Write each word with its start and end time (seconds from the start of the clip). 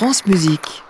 France 0.00 0.24
Musique. 0.24 0.82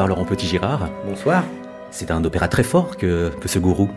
Bonsoir 0.00 0.16
Laurent 0.16 0.24
Petit-Girard. 0.24 0.90
Bonsoir. 1.06 1.44
C'est 1.90 2.10
un 2.10 2.24
opéra 2.24 2.48
très 2.48 2.62
fort 2.62 2.96
que, 2.96 3.30
que 3.38 3.48
ce 3.48 3.58
gourou. 3.58 3.90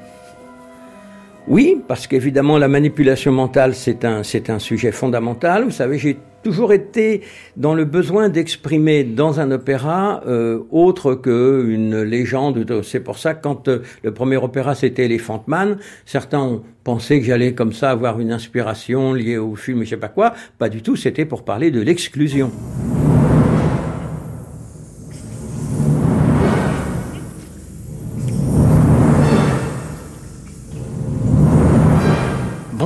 Oui, 1.48 1.82
parce 1.88 2.08
qu'évidemment 2.08 2.58
la 2.58 2.68
manipulation 2.68 3.32
mentale 3.32 3.74
c'est 3.74 4.04
un 4.04 4.22
c'est 4.22 4.50
un 4.50 4.60
sujet 4.60 4.92
fondamental. 4.92 5.64
Vous 5.64 5.72
savez, 5.72 5.98
j'ai 5.98 6.18
toujours 6.44 6.74
été 6.74 7.22
dans 7.56 7.74
le 7.74 7.86
besoin 7.86 8.28
d'exprimer 8.28 9.06
dans 9.06 9.40
un 9.40 9.50
opéra 9.52 10.22
euh, 10.28 10.60
autre 10.72 11.16
que 11.16 11.66
une 11.70 12.02
légende. 12.02 12.82
C'est 12.84 13.00
pour 13.00 13.18
ça 13.18 13.34
que 13.34 13.42
quand 13.42 13.70
euh, 13.70 13.80
le 14.04 14.14
premier 14.14 14.36
opéra 14.36 14.76
c'était 14.76 15.06
Elephant 15.06 15.46
Man, 15.48 15.78
certains 16.06 16.42
ont 16.42 16.64
pensé 16.84 17.22
que 17.22 17.26
j'allais 17.26 17.54
comme 17.54 17.72
ça 17.72 17.92
avoir 17.92 18.20
une 18.20 18.34
inspiration 18.34 19.14
liée 19.14 19.38
au 19.38 19.56
film, 19.56 19.86
je 19.86 19.92
sais 19.92 19.96
pas 19.96 20.10
quoi. 20.10 20.34
Pas 20.58 20.68
du 20.68 20.82
tout. 20.82 20.98
C'était 20.98 21.24
pour 21.24 21.46
parler 21.46 21.72
de 21.72 21.80
l'exclusion. 21.80 22.52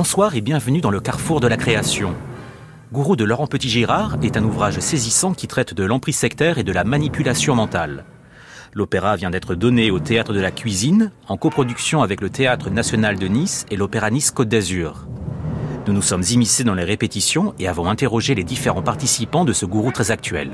Bonsoir 0.08 0.36
et 0.36 0.40
bienvenue 0.40 0.80
dans 0.80 0.90
le 0.90 1.00
carrefour 1.00 1.38
de 1.38 1.46
la 1.48 1.58
création. 1.58 2.14
Gourou 2.94 3.14
de 3.14 3.24
Laurent 3.24 3.46
Petit-Girard 3.46 4.16
est 4.22 4.38
un 4.38 4.42
ouvrage 4.42 4.80
saisissant 4.80 5.34
qui 5.34 5.46
traite 5.46 5.74
de 5.74 5.84
l'emprise 5.84 6.16
sectaire 6.16 6.56
et 6.56 6.64
de 6.64 6.72
la 6.72 6.82
manipulation 6.82 7.54
mentale. 7.54 8.06
L'opéra 8.72 9.16
vient 9.16 9.28
d'être 9.28 9.54
donné 9.54 9.90
au 9.90 9.98
Théâtre 9.98 10.32
de 10.32 10.40
la 10.40 10.50
Cuisine, 10.50 11.12
en 11.28 11.36
coproduction 11.36 12.00
avec 12.00 12.22
le 12.22 12.30
Théâtre 12.30 12.70
National 12.70 13.18
de 13.18 13.26
Nice 13.26 13.66
et 13.70 13.76
l'Opéra 13.76 14.08
Nice 14.10 14.30
Côte 14.30 14.48
d'Azur. 14.48 15.06
Nous 15.86 15.92
nous 15.92 16.00
sommes 16.00 16.24
immiscés 16.30 16.64
dans 16.64 16.74
les 16.74 16.84
répétitions 16.84 17.52
et 17.58 17.68
avons 17.68 17.86
interrogé 17.86 18.34
les 18.34 18.44
différents 18.44 18.80
participants 18.80 19.44
de 19.44 19.52
ce 19.52 19.66
gourou 19.66 19.92
très 19.92 20.10
actuel. 20.10 20.52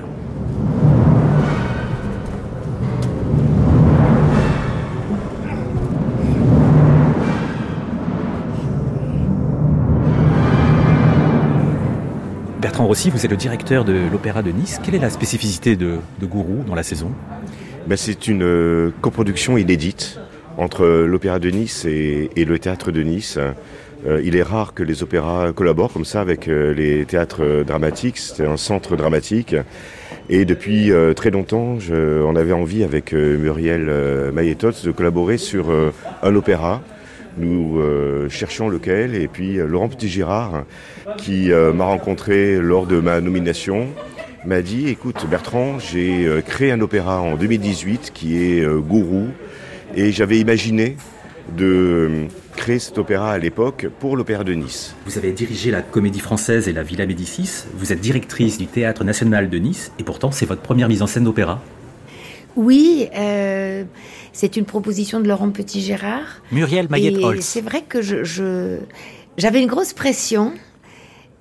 Vous 12.94 13.26
êtes 13.26 13.30
le 13.30 13.36
directeur 13.36 13.84
de 13.84 14.08
l'Opéra 14.10 14.40
de 14.42 14.52
Nice. 14.52 14.80
Quelle 14.82 14.94
est 14.94 15.00
la 15.00 15.10
spécificité 15.10 15.74
de, 15.74 15.98
de 16.20 16.26
Gourou 16.26 16.62
dans 16.64 16.76
la 16.76 16.84
saison? 16.84 17.10
Ben, 17.88 17.96
C'est 17.96 18.28
une 18.28 18.44
euh, 18.44 18.92
coproduction 19.00 19.58
inédite 19.58 20.20
entre 20.58 20.86
l'Opéra 20.86 21.40
de 21.40 21.50
Nice 21.50 21.84
et, 21.86 22.30
le 22.36 22.58
Théâtre 22.60 22.92
de 22.92 23.02
Nice. 23.02 23.36
Euh, 24.06 24.22
il 24.24 24.36
est 24.36 24.44
rare 24.44 24.74
que 24.74 24.84
les 24.84 25.02
opéras 25.02 25.52
collaborent 25.52 25.92
comme 25.92 26.04
ça 26.04 26.20
avec 26.20 26.46
euh, 26.46 26.72
les 26.72 27.04
théâtres 27.04 27.64
dramatiques. 27.66 28.16
C'est 28.16 28.46
un 28.46 28.56
centre 28.56 28.94
dramatique. 28.94 29.56
Et 30.30 30.44
depuis 30.44 30.90
très 31.16 31.30
longtemps, 31.30 31.76
on 31.90 32.36
avait 32.36 32.54
envie 32.54 32.82
avec 32.82 33.12
Muriel 33.12 33.90
Mailletot 34.32 34.70
de 34.82 34.90
collaborer 34.90 35.36
sur 35.36 35.66
un 36.22 36.34
opéra. 36.34 36.80
Nous 37.36 37.78
euh, 37.78 38.28
cherchions 38.28 38.68
lequel 38.68 39.14
et 39.14 39.28
puis 39.28 39.58
euh, 39.58 39.66
Laurent 39.66 39.88
Petit-Girard, 39.88 40.64
qui 41.16 41.52
euh, 41.52 41.72
m'a 41.72 41.84
rencontré 41.84 42.60
lors 42.60 42.86
de 42.86 43.00
ma 43.00 43.20
nomination, 43.20 43.88
m'a 44.44 44.62
dit 44.62 44.88
écoute 44.88 45.26
Bertrand, 45.28 45.78
j'ai 45.78 46.28
créé 46.46 46.70
un 46.70 46.80
opéra 46.80 47.20
en 47.20 47.36
2018 47.36 48.12
qui 48.14 48.36
est 48.36 48.66
Gourou 48.66 49.28
et 49.96 50.12
j'avais 50.12 50.38
imaginé 50.38 50.96
de 51.56 52.26
créer 52.56 52.78
cet 52.78 52.98
opéra 52.98 53.32
à 53.32 53.38
l'époque 53.38 53.88
pour 54.00 54.16
l'Opéra 54.16 54.44
de 54.44 54.52
Nice. 54.52 54.94
Vous 55.06 55.18
avez 55.18 55.32
dirigé 55.32 55.70
la 55.70 55.82
Comédie 55.82 56.20
Française 56.20 56.68
et 56.68 56.72
la 56.72 56.82
Villa 56.82 57.06
Médicis, 57.06 57.64
vous 57.74 57.92
êtes 57.92 58.00
directrice 58.00 58.58
du 58.58 58.66
Théâtre 58.66 59.02
National 59.02 59.48
de 59.48 59.58
Nice 59.58 59.92
et 59.98 60.04
pourtant 60.04 60.30
c'est 60.30 60.46
votre 60.46 60.62
première 60.62 60.88
mise 60.88 61.02
en 61.02 61.06
scène 61.06 61.24
d'opéra. 61.24 61.62
Oui, 62.56 63.08
euh, 63.16 63.84
c'est 64.34 64.56
une 64.56 64.66
proposition 64.66 65.20
de 65.20 65.28
Laurent 65.28 65.50
Petit-Gérard. 65.50 66.42
Muriel 66.52 66.88
Mayette-Holtz. 66.90 67.42
C'est 67.42 67.60
vrai 67.62 67.82
que 67.82 68.02
je, 68.02 68.78
j'avais 69.38 69.62
une 69.62 69.68
grosse 69.68 69.94
pression, 69.94 70.52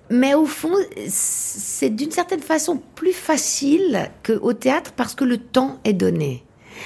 mais 0.09 0.35
au 0.35 0.45
fond, 0.45 0.75
c'est 1.07 1.89
d'une 1.89 2.11
certaine 2.11 2.39
façon 2.39 2.81
plus 2.95 3.11
facile 3.11 4.11
qu'au 4.23 4.53
théâtre 4.53 4.93
parce 4.95 5.15
que 5.15 5.25
le 5.25 5.37
temps 5.37 5.79
est 5.83 5.93
donné. 5.93 6.43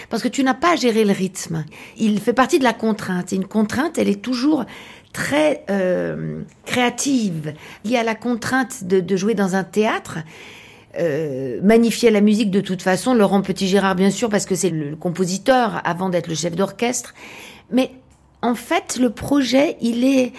Parce 0.09 0.23
que 0.23 0.28
tu 0.28 0.44
n'as 0.44 0.53
pas 0.53 0.73
à 0.73 0.75
gérer 0.75 1.03
le 1.03 1.12
rythme. 1.12 1.66
Il 1.97 2.19
fait 2.19 2.34
partie 2.34 2.59
de 2.59 2.63
la 2.63 2.73
contrainte. 2.73 3.34
Et 3.34 3.35
une 3.35 3.47
contrainte, 3.47 3.97
elle 3.97 4.09
est 4.09 4.22
toujours 4.22 4.66
très 5.12 5.66
euh, 5.69 6.41
créative. 6.66 7.53
Il 7.84 7.91
y 7.91 7.97
a 7.97 8.03
la 8.03 8.16
contrainte 8.16 8.85
de, 8.85 9.00
de 9.00 9.16
jouer 9.17 9.34
dans 9.34 9.56
un 9.56 9.63
théâtre 9.63 10.19
euh, 10.98 11.59
magnifier 11.62 12.09
la 12.12 12.22
musique 12.22 12.52
de 12.52 12.62
toute 12.62 12.81
façon. 12.81 13.14
Laurent 13.14 13.42
Petit-Gérard, 13.42 13.96
bien 13.96 14.12
sûr, 14.12 14.30
parce 14.30 14.46
que 14.46 14.56
c'est 14.56 14.70
le 14.70 14.96
compositeur 14.96 15.81
avant 15.84 16.09
d'être 16.09 16.28
le 16.28 16.36
chef 16.36 16.56
d'orchestre. 16.56 17.14
Mais 17.72 17.92
en 18.42 18.56
fait, 18.56 18.97
le 19.00 19.09
projet, 19.09 19.78
il 19.81 20.03
est 20.03 20.34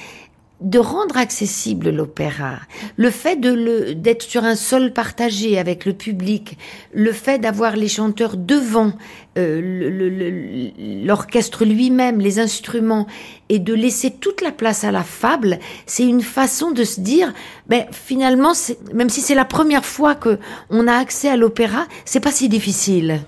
de 0.60 0.78
rendre 0.78 1.16
accessible 1.16 1.91
l'opéra, 1.91 2.58
le 2.96 3.10
fait 3.10 3.36
de 3.36 3.50
le 3.50 3.94
d'être 3.94 4.22
sur 4.22 4.42
un 4.44 4.56
sol 4.56 4.92
partagé 4.92 5.56
avec 5.56 5.84
le 5.84 5.92
public, 5.92 6.58
le 6.92 7.12
fait 7.12 7.38
d'avoir 7.38 7.76
les 7.76 7.86
chanteurs 7.86 8.36
devant 8.36 8.92
euh, 9.38 10.70
l'orchestre 11.04 11.64
lui-même, 11.64 12.20
les 12.20 12.41
instruments, 12.41 13.06
et 13.48 13.60
de 13.60 13.72
laisser 13.72 14.10
toute 14.10 14.41
la 14.41 14.50
place 14.50 14.82
à 14.82 14.91
la 14.91 15.04
fable, 15.04 15.60
c'est 15.86 16.04
une 16.04 16.22
façon 16.22 16.72
de 16.72 16.82
se 16.82 17.00
dire, 17.00 17.32
ben, 17.69 17.84
finalement, 17.92 18.52
même 18.92 19.10
si 19.10 19.20
c'est 19.20 19.36
la 19.36 19.44
première 19.44 19.84
fois 19.84 20.16
que 20.16 20.38
on 20.70 20.88
a 20.88 20.94
accès 20.94 21.28
à 21.28 21.36
l'opéra, 21.36 21.86
c'est 22.04 22.20
pas 22.20 22.32
si 22.32 22.48
difficile. 22.48 23.20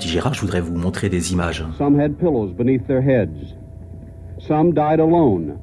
Je 0.00 0.40
voudrais 0.40 0.60
vous 0.60 0.76
montrer 0.76 1.08
des 1.08 1.32
images. 1.32 1.64
Some 1.76 1.98
had 1.98 2.18
pillows 2.18 2.52
beneath 2.52 2.86
their 2.86 3.02
heads. 3.02 3.54
Some 4.38 4.72
died 4.72 5.00
alone, 5.00 5.58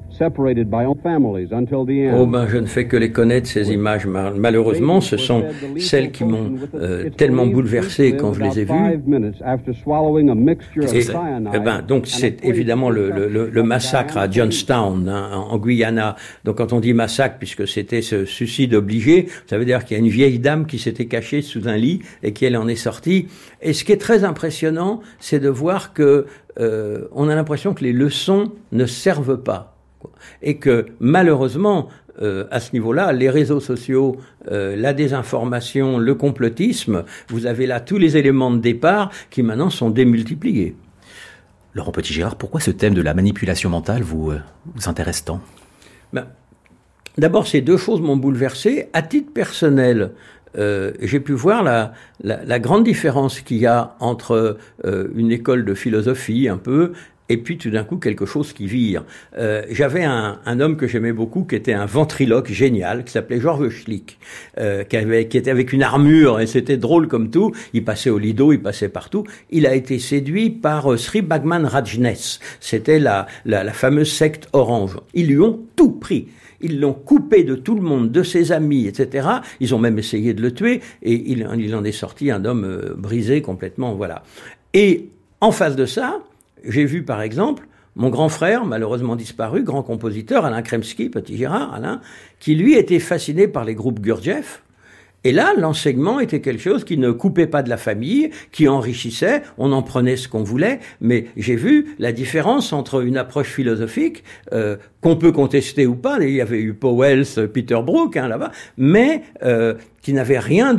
Oh 2.14 2.26
ben, 2.26 2.46
je 2.48 2.58
ne 2.58 2.66
fais 2.66 2.86
que 2.86 2.96
les 2.96 3.10
connaître 3.10 3.46
ces 3.46 3.72
images. 3.72 4.06
Malheureusement, 4.06 5.00
ce 5.00 5.16
sont 5.16 5.44
celles 5.78 6.10
qui 6.10 6.24
m'ont 6.24 6.54
euh, 6.74 7.10
tellement 7.10 7.46
bouleversé 7.46 8.16
quand 8.16 8.32
je 8.32 8.42
les 8.42 8.60
ai 8.60 8.64
vues. 8.64 8.72
Et, 10.82 11.02
eh 11.54 11.58
ben, 11.60 11.82
donc 11.82 12.06
c'est 12.06 12.44
évidemment 12.44 12.90
le, 12.90 13.10
le, 13.10 13.48
le, 13.50 13.62
massacre 13.62 14.16
à 14.16 14.30
Johnstown, 14.30 15.08
hein, 15.08 15.30
en 15.32 15.58
Guyana. 15.58 16.16
Donc 16.44 16.56
quand 16.56 16.72
on 16.72 16.80
dit 16.80 16.94
massacre, 16.94 17.36
puisque 17.38 17.66
c'était 17.66 18.02
ce 18.02 18.24
suicide 18.24 18.74
obligé, 18.74 19.26
ça 19.46 19.58
veut 19.58 19.64
dire 19.64 19.84
qu'il 19.84 19.96
y 19.96 20.00
a 20.00 20.02
une 20.02 20.10
vieille 20.10 20.38
dame 20.38 20.66
qui 20.66 20.78
s'était 20.78 21.06
cachée 21.06 21.42
sous 21.42 21.68
un 21.68 21.76
lit 21.76 22.00
et 22.22 22.32
qu'elle 22.32 22.56
en 22.56 22.68
est 22.68 22.76
sortie. 22.76 23.28
Et 23.62 23.72
ce 23.72 23.84
qui 23.84 23.92
est 23.92 24.00
très 24.00 24.24
impressionnant, 24.24 25.00
c'est 25.18 25.40
de 25.40 25.48
voir 25.48 25.92
que 25.92 26.26
euh, 26.58 27.08
on 27.12 27.28
a 27.28 27.34
l'impression 27.34 27.74
que 27.74 27.84
les 27.84 27.92
leçons 27.92 28.52
ne 28.72 28.86
servent 28.86 29.42
pas. 29.42 29.75
Et 30.42 30.58
que 30.58 30.86
malheureusement, 31.00 31.88
euh, 32.22 32.46
à 32.50 32.60
ce 32.60 32.72
niveau-là, 32.72 33.12
les 33.12 33.30
réseaux 33.30 33.60
sociaux, 33.60 34.16
euh, 34.50 34.76
la 34.76 34.92
désinformation, 34.92 35.98
le 35.98 36.14
complotisme, 36.14 37.04
vous 37.28 37.46
avez 37.46 37.66
là 37.66 37.80
tous 37.80 37.98
les 37.98 38.16
éléments 38.16 38.50
de 38.50 38.58
départ 38.58 39.10
qui 39.30 39.42
maintenant 39.42 39.70
sont 39.70 39.90
démultipliés. 39.90 40.74
Laurent 41.74 41.92
Petit-Gérard, 41.92 42.36
pourquoi 42.36 42.60
ce 42.60 42.70
thème 42.70 42.94
de 42.94 43.02
la 43.02 43.12
manipulation 43.12 43.68
mentale 43.68 44.02
vous, 44.02 44.30
euh, 44.30 44.40
vous 44.74 44.88
intéresse 44.88 45.24
tant? 45.24 45.40
Ben, 46.12 46.26
D'abord, 47.18 47.46
ces 47.46 47.62
deux 47.62 47.78
choses 47.78 48.00
m'ont 48.00 48.16
bouleversé. 48.16 48.88
À 48.92 49.00
titre 49.00 49.32
personnel, 49.32 50.12
euh, 50.58 50.92
j'ai 51.00 51.20
pu 51.20 51.32
voir 51.32 51.62
la, 51.62 51.92
la, 52.22 52.44
la 52.44 52.58
grande 52.58 52.84
différence 52.84 53.40
qu'il 53.40 53.56
y 53.58 53.66
a 53.66 53.96
entre 54.00 54.58
euh, 54.84 55.08
une 55.14 55.32
école 55.32 55.64
de 55.64 55.74
philosophie 55.74 56.48
un 56.48 56.58
peu 56.58 56.92
et 57.28 57.36
puis 57.38 57.58
tout 57.58 57.70
d'un 57.70 57.84
coup 57.84 57.96
quelque 57.96 58.26
chose 58.26 58.52
qui 58.52 58.66
vire. 58.66 59.04
Euh, 59.38 59.62
J'avais 59.70 60.04
un, 60.04 60.38
homme 60.60 60.76
que 60.76 60.86
j'aimais 60.86 61.12
beaucoup 61.12 61.44
qui 61.44 61.54
était 61.54 61.72
un 61.72 61.86
ventriloque 61.86 62.50
génial 62.50 63.04
qui 63.04 63.12
s'appelait 63.12 63.40
Georges 63.40 63.68
Schlick, 63.68 64.18
euh, 64.58 64.84
qui, 64.84 64.96
avait, 64.96 65.26
qui 65.28 65.36
était 65.36 65.50
avec 65.50 65.72
une 65.72 65.82
armure 65.82 66.40
et 66.40 66.46
c'était 66.46 66.76
drôle 66.76 67.08
comme 67.08 67.30
tout. 67.30 67.52
Il 67.72 67.84
passait 67.84 68.10
au 68.10 68.18
Lido, 68.18 68.52
il 68.52 68.62
passait 68.62 68.88
partout. 68.88 69.24
Il 69.50 69.66
a 69.66 69.74
été 69.74 69.98
séduit 69.98 70.50
par 70.50 70.92
euh, 70.92 70.96
Sri 70.96 71.22
Bhagman 71.22 71.66
Rajnes. 71.66 72.14
C'était 72.60 72.98
la, 72.98 73.26
la, 73.44 73.64
la 73.64 73.72
fameuse 73.72 74.10
secte 74.10 74.48
orange. 74.52 74.96
Ils 75.14 75.26
lui 75.28 75.40
ont 75.40 75.60
tout 75.76 75.92
pris. 75.92 76.28
Ils 76.62 76.80
l'ont 76.80 76.94
coupé 76.94 77.44
de 77.44 77.54
tout 77.54 77.74
le 77.74 77.82
monde, 77.82 78.10
de 78.10 78.22
ses 78.22 78.50
amis, 78.50 78.86
etc. 78.86 79.28
Ils 79.60 79.74
ont 79.74 79.78
même 79.78 79.98
essayé 79.98 80.32
de 80.32 80.40
le 80.40 80.52
tuer 80.52 80.80
et 81.02 81.12
il, 81.30 81.46
il 81.58 81.74
en 81.74 81.84
est 81.84 81.92
sorti 81.92 82.30
un 82.30 82.46
homme 82.46 82.94
brisé 82.96 83.42
complètement, 83.42 83.94
voilà. 83.94 84.22
Et 84.72 85.10
en 85.42 85.52
face 85.52 85.76
de 85.76 85.84
ça, 85.84 86.22
j'ai 86.64 86.84
vu 86.84 87.02
par 87.02 87.22
exemple 87.22 87.66
mon 87.96 88.10
grand 88.10 88.28
frère, 88.28 88.66
malheureusement 88.66 89.16
disparu, 89.16 89.62
grand 89.62 89.82
compositeur, 89.82 90.44
Alain 90.44 90.60
Kremski, 90.60 91.08
petit 91.08 91.36
Gérard, 91.38 91.72
Alain, 91.72 92.02
qui 92.40 92.54
lui 92.54 92.74
était 92.74 92.98
fasciné 92.98 93.48
par 93.48 93.64
les 93.64 93.74
groupes 93.74 94.00
Gurdjieff, 94.00 94.62
et 95.26 95.32
là, 95.32 95.54
l'enseignement 95.58 96.20
était 96.20 96.40
quelque 96.40 96.62
chose 96.62 96.84
qui 96.84 96.98
ne 96.98 97.10
coupait 97.10 97.48
pas 97.48 97.64
de 97.64 97.68
la 97.68 97.76
famille, 97.76 98.30
qui 98.52 98.68
enrichissait, 98.68 99.42
on 99.58 99.72
en 99.72 99.82
prenait 99.82 100.16
ce 100.16 100.28
qu'on 100.28 100.44
voulait, 100.44 100.78
mais 101.00 101.26
j'ai 101.36 101.56
vu 101.56 101.96
la 101.98 102.12
différence 102.12 102.72
entre 102.72 103.04
une 103.04 103.16
approche 103.16 103.48
philosophique, 103.48 104.22
euh, 104.52 104.76
qu'on 105.00 105.16
peut 105.16 105.32
contester 105.32 105.84
ou 105.84 105.96
pas, 105.96 106.18
il 106.20 106.30
y 106.30 106.40
avait 106.40 106.60
eu 106.60 106.74
Powell, 106.74 107.24
Peter 107.52 107.80
Brook 107.84 108.16
hein, 108.16 108.28
là-bas, 108.28 108.52
mais 108.76 109.22
euh, 109.42 109.74
qui 110.06 110.12
n'avait 110.12 110.38
rien 110.38 110.72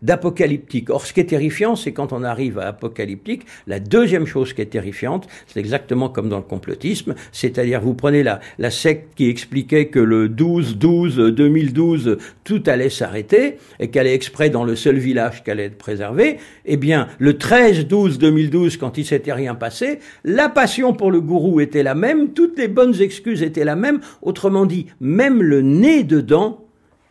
d'apocalyptique. 0.00 0.88
Or, 0.88 1.04
ce 1.04 1.12
qui 1.12 1.20
est 1.20 1.24
terrifiant, 1.24 1.76
c'est 1.76 1.92
quand 1.92 2.14
on 2.14 2.22
arrive 2.22 2.58
à 2.58 2.68
apocalyptique, 2.68 3.42
la 3.66 3.78
deuxième 3.78 4.24
chose 4.24 4.54
qui 4.54 4.62
est 4.62 4.72
terrifiante, 4.72 5.28
c'est 5.48 5.60
exactement 5.60 6.08
comme 6.08 6.30
dans 6.30 6.38
le 6.38 6.44
complotisme, 6.44 7.14
c'est-à-dire 7.30 7.82
vous 7.82 7.92
prenez 7.92 8.22
la, 8.22 8.40
la 8.58 8.70
secte 8.70 9.14
qui 9.16 9.28
expliquait 9.28 9.88
que 9.88 9.98
le 9.98 10.30
12-12-2012, 10.30 12.16
tout 12.42 12.62
allait 12.64 12.88
s'arrêter, 12.88 13.58
et 13.80 13.90
qu'elle 13.90 14.06
est 14.06 14.14
exprès 14.14 14.48
dans 14.48 14.64
le 14.64 14.74
seul 14.76 14.96
village 14.96 15.44
qu'elle 15.44 15.60
être 15.60 15.76
préservée, 15.76 16.38
eh 16.64 16.78
bien, 16.78 17.06
le 17.18 17.34
13-12-2012, 17.34 18.78
quand 18.78 18.96
il 18.96 19.04
s'était 19.04 19.34
rien 19.34 19.54
passé, 19.54 19.98
la 20.24 20.48
passion 20.48 20.94
pour 20.94 21.10
le 21.10 21.20
gourou 21.20 21.60
était 21.60 21.82
la 21.82 21.94
même, 21.94 22.32
toutes 22.32 22.58
les 22.58 22.68
bonnes 22.68 22.98
excuses 23.02 23.42
étaient 23.42 23.66
la 23.66 23.76
même, 23.76 24.00
autrement 24.22 24.64
dit, 24.64 24.86
même 25.00 25.42
le 25.42 25.60
nez 25.60 26.02
dedans, 26.02 26.64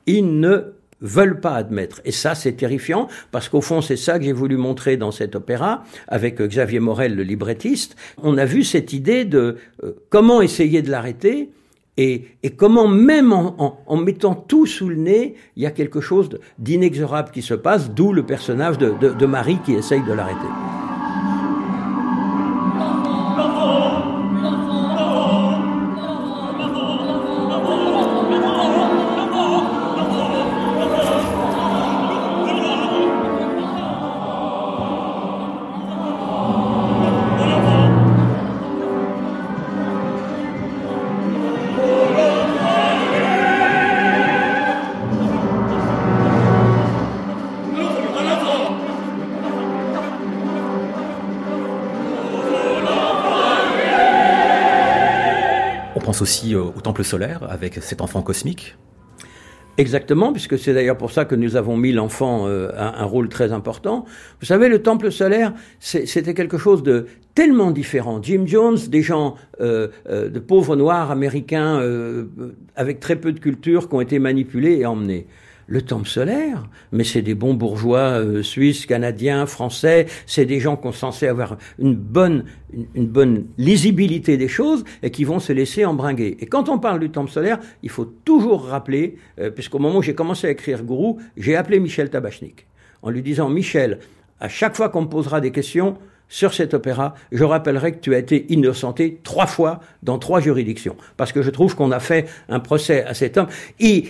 il 0.08 0.40
ne 0.40 0.79
veulent 1.02 1.40
pas 1.40 1.56
admettre. 1.56 2.02
Et 2.06 2.12
ça, 2.12 2.36
c'est 2.36 2.54
terrifiant, 2.54 3.08
parce 3.32 3.50
qu'au 3.50 3.62
fond, 3.62 3.82
c'est 3.82 3.98
ça 3.98 4.20
que 4.20 4.26
j'ai 4.26 4.34
voulu 4.34 4.58
montrer 4.58 4.98
dans 4.98 5.12
cet 5.12 5.36
opéra, 5.36 5.84
avec 6.08 6.42
Xavier 6.42 6.80
Morel, 6.80 7.16
le 7.16 7.24
librettiste. 7.24 7.96
On 8.22 8.38
a 8.38 8.46
vu 8.46 8.64
cette 8.64 8.94
idée 8.94 9.26
de 9.26 9.58
euh, 9.84 9.94
comment 10.10 10.42
essayer 10.42 10.82
de 10.82 10.92
l'arrêter, 10.92 11.50
et, 11.98 12.28
et, 12.44 12.52
comment 12.52 12.88
même 12.88 13.34
en, 13.34 13.56
en, 13.62 13.80
en, 13.86 13.98
mettant 13.98 14.34
tout 14.34 14.66
sous 14.66 14.88
le 14.88 14.96
nez, 14.96 15.36
il 15.58 15.64
y 15.64 15.66
a 15.66 15.72
quelque 15.72 16.00
chose 16.00 16.30
d'inexorable 16.58 17.32
qui 17.32 17.42
se 17.42 17.54
passe, 17.54 17.92
d'où 17.92 18.14
le 18.14 18.26
personnage 18.26 18.78
de, 18.78 18.94
de, 19.02 19.10
de 19.10 19.26
Marie 19.26 19.58
qui 19.66 19.74
essaye 19.74 20.02
de 20.04 20.14
l'arrêter. 20.14 20.48
Aussi 56.22 56.56
au, 56.56 56.72
temple 56.72 57.04
solaire 57.04 57.46
avec 57.50 57.76
cet 57.82 58.02
enfant 58.02 58.22
cosmique. 58.22 58.76
Exactement, 59.78 60.34
puisque 60.34 60.60
c'est 60.60 60.74
d'ailleurs 60.74 60.98
pour 60.98 61.12
ça 61.12 61.24
que 61.24 61.36
nous 61.36 61.56
avons 61.56 61.78
mis 61.78 61.94
l'enfant 61.94 62.48
euh, 62.48 62.70
un 62.76 63.06
rôle 63.06 63.30
très 63.30 63.54
important. 63.54 64.04
Vous 64.42 64.46
savez, 64.46 64.68
le 64.68 64.82
temple 64.82 65.10
solaire, 65.10 65.54
c'était 65.80 66.34
quelque 66.34 66.58
chose 66.58 66.84
de 66.84 67.06
tellement 67.40 67.72
différent. 67.72 68.20
Jim 68.22 68.44
Jones, 68.46 68.78
des 68.90 69.02
gens 69.02 69.36
euh, 69.62 69.88
euh, 70.10 70.28
de 70.28 70.40
pauvres 70.40 70.76
noirs 70.76 71.10
américains 71.10 71.80
euh, 71.80 72.26
avec 72.76 73.00
très 73.00 73.16
peu 73.16 73.32
de 73.32 73.40
culture 73.40 73.88
qui 73.88 73.96
ont 73.96 74.02
été 74.02 74.20
manipulés 74.20 74.80
et 74.80 74.86
emmenés 74.86 75.26
le 75.70 75.84
temple 75.84 76.08
solaire, 76.08 76.68
mais 76.92 77.04
c'est 77.04 77.22
des 77.22 77.36
bons 77.36 77.54
bourgeois 77.54 78.20
euh, 78.20 78.42
suisses, 78.42 78.88
canadiens, 78.88 79.46
français, 79.46 80.08
c'est 80.26 80.46
des 80.46 80.60
gens 80.60 80.76
qui 80.76 80.84
sont 80.84 80.92
censés 80.92 81.28
avoir 81.28 81.58
une 81.78 81.96
bonne, 81.96 82.46
une, 82.96 83.08
bonne 83.08 83.46
lisibilité 83.60 84.36
des 84.36 84.48
choses 84.48 84.84
et 85.04 85.12
qui 85.12 85.24
vont 85.24 85.40
se 85.40 85.54
laisser 85.54 85.86
embringuer. 85.86 86.38
Et 86.40 86.48
quand 86.48 86.70
on 86.70 86.80
parle 86.80 87.00
du 87.00 87.12
temple 87.12 87.30
solaire, 87.30 87.60
il 87.84 87.90
faut 87.90 88.06
toujours 88.06 88.66
rappeler, 88.66 89.18
euh, 89.40 89.52
puisqu'au 89.52 89.78
moment 89.78 90.00
où 90.00 90.02
j'ai 90.02 90.16
commencé 90.16 90.48
à 90.48 90.50
écrire 90.50 90.84
Gourou, 90.84 91.20
j'ai 91.38 91.56
appelé 91.56 91.80
Michel 91.80 92.10
Tabachnik 92.10 92.66
en 93.04 93.12
lui 93.12 93.22
disant 93.22 93.48
Michel, 93.48 94.00
à 94.40 94.50
chaque 94.50 94.76
fois 94.76 94.90
qu'on 94.90 95.04
me 95.04 95.08
posera 95.08 95.40
des 95.40 95.52
questions, 95.52 95.98
sur 96.32 96.54
cet 96.54 96.76
opéra, 96.76 97.16
je 97.32 97.44
rappellerai 97.44 97.94
que 97.94 98.00
tu 98.00 98.14
as 98.14 98.20
été 98.20 98.46
innocenté 98.54 99.20
trois 99.24 99.48
fois 99.48 99.80
dans 100.04 100.20
trois 100.20 100.40
juridictions. 100.40 100.96
Parce 101.18 101.32
que 101.32 101.42
je 101.42 101.50
trouve 101.50 101.76
qu'on 101.76 101.92
a 101.92 102.00
fait 102.00 102.30
un 102.50 102.60
procès 102.60 103.04
à 103.04 103.16
cet 103.16 103.38
homme. 103.38 103.48
Et 103.80 104.06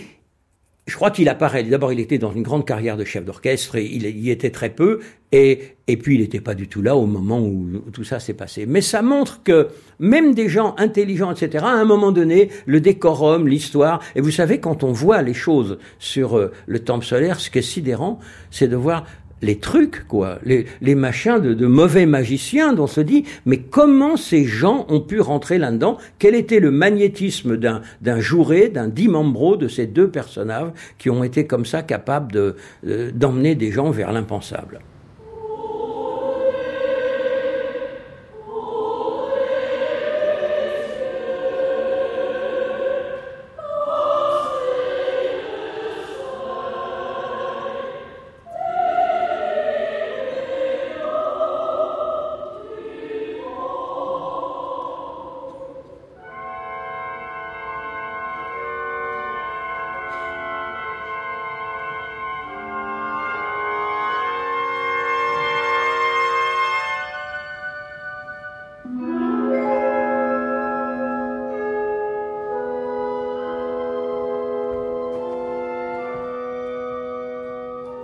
je 0.86 0.96
crois 0.96 1.10
qu'il 1.10 1.28
apparaît. 1.28 1.62
D'abord, 1.62 1.92
il 1.92 2.00
était 2.00 2.18
dans 2.18 2.32
une 2.32 2.42
grande 2.42 2.66
carrière 2.66 2.96
de 2.96 3.04
chef 3.04 3.24
d'orchestre 3.24 3.76
et 3.76 3.84
il 3.84 4.04
y 4.06 4.30
était 4.30 4.50
très 4.50 4.70
peu. 4.70 5.00
Et, 5.32 5.76
et 5.86 5.96
puis, 5.96 6.16
il 6.16 6.20
n'était 6.20 6.40
pas 6.40 6.54
du 6.54 6.66
tout 6.66 6.82
là 6.82 6.96
au 6.96 7.06
moment 7.06 7.40
où, 7.40 7.80
tout 7.92 8.02
ça 8.02 8.18
s'est 8.18 8.34
passé. 8.34 8.66
Mais 8.66 8.80
ça 8.80 9.00
montre 9.00 9.42
que 9.44 9.68
même 10.00 10.34
des 10.34 10.48
gens 10.48 10.74
intelligents, 10.78 11.30
etc., 11.30 11.64
à 11.64 11.74
un 11.74 11.84
moment 11.84 12.10
donné, 12.10 12.50
le 12.66 12.80
décorum, 12.80 13.46
l'histoire, 13.46 14.00
et 14.16 14.20
vous 14.20 14.32
savez, 14.32 14.58
quand 14.58 14.82
on 14.82 14.90
voit 14.90 15.22
les 15.22 15.34
choses 15.34 15.78
sur 16.00 16.36
euh, 16.36 16.50
le 16.66 16.80
temple 16.80 17.04
solaire, 17.04 17.38
ce 17.38 17.50
qui 17.50 17.58
est 17.58 17.62
sidérant, 17.62 18.18
c'est 18.50 18.68
de 18.68 18.76
voir 18.76 19.06
les 19.42 19.58
trucs, 19.58 20.06
quoi, 20.06 20.38
les, 20.44 20.66
les 20.80 20.94
machins 20.94 21.40
de, 21.40 21.54
de, 21.54 21.66
mauvais 21.66 22.06
magiciens 22.06 22.72
dont 22.72 22.84
on 22.84 22.86
se 22.86 23.00
dit, 23.00 23.24
mais 23.46 23.58
comment 23.58 24.16
ces 24.16 24.44
gens 24.44 24.86
ont 24.88 25.00
pu 25.00 25.20
rentrer 25.20 25.58
là-dedans? 25.58 25.98
Quel 26.18 26.34
était 26.34 26.60
le 26.60 26.70
magnétisme 26.70 27.56
d'un, 27.56 27.82
d'un 28.00 28.20
Jouret, 28.20 28.68
d'un 28.68 28.88
Dimambro, 28.88 29.56
de 29.56 29.68
ces 29.68 29.86
deux 29.86 30.08
personnages 30.08 30.70
qui 30.98 31.10
ont 31.10 31.24
été 31.24 31.46
comme 31.46 31.66
ça 31.66 31.82
capables 31.82 32.32
de, 32.32 32.56
euh, 32.86 33.10
d'emmener 33.12 33.54
des 33.54 33.70
gens 33.70 33.90
vers 33.90 34.12
l'impensable? 34.12 34.80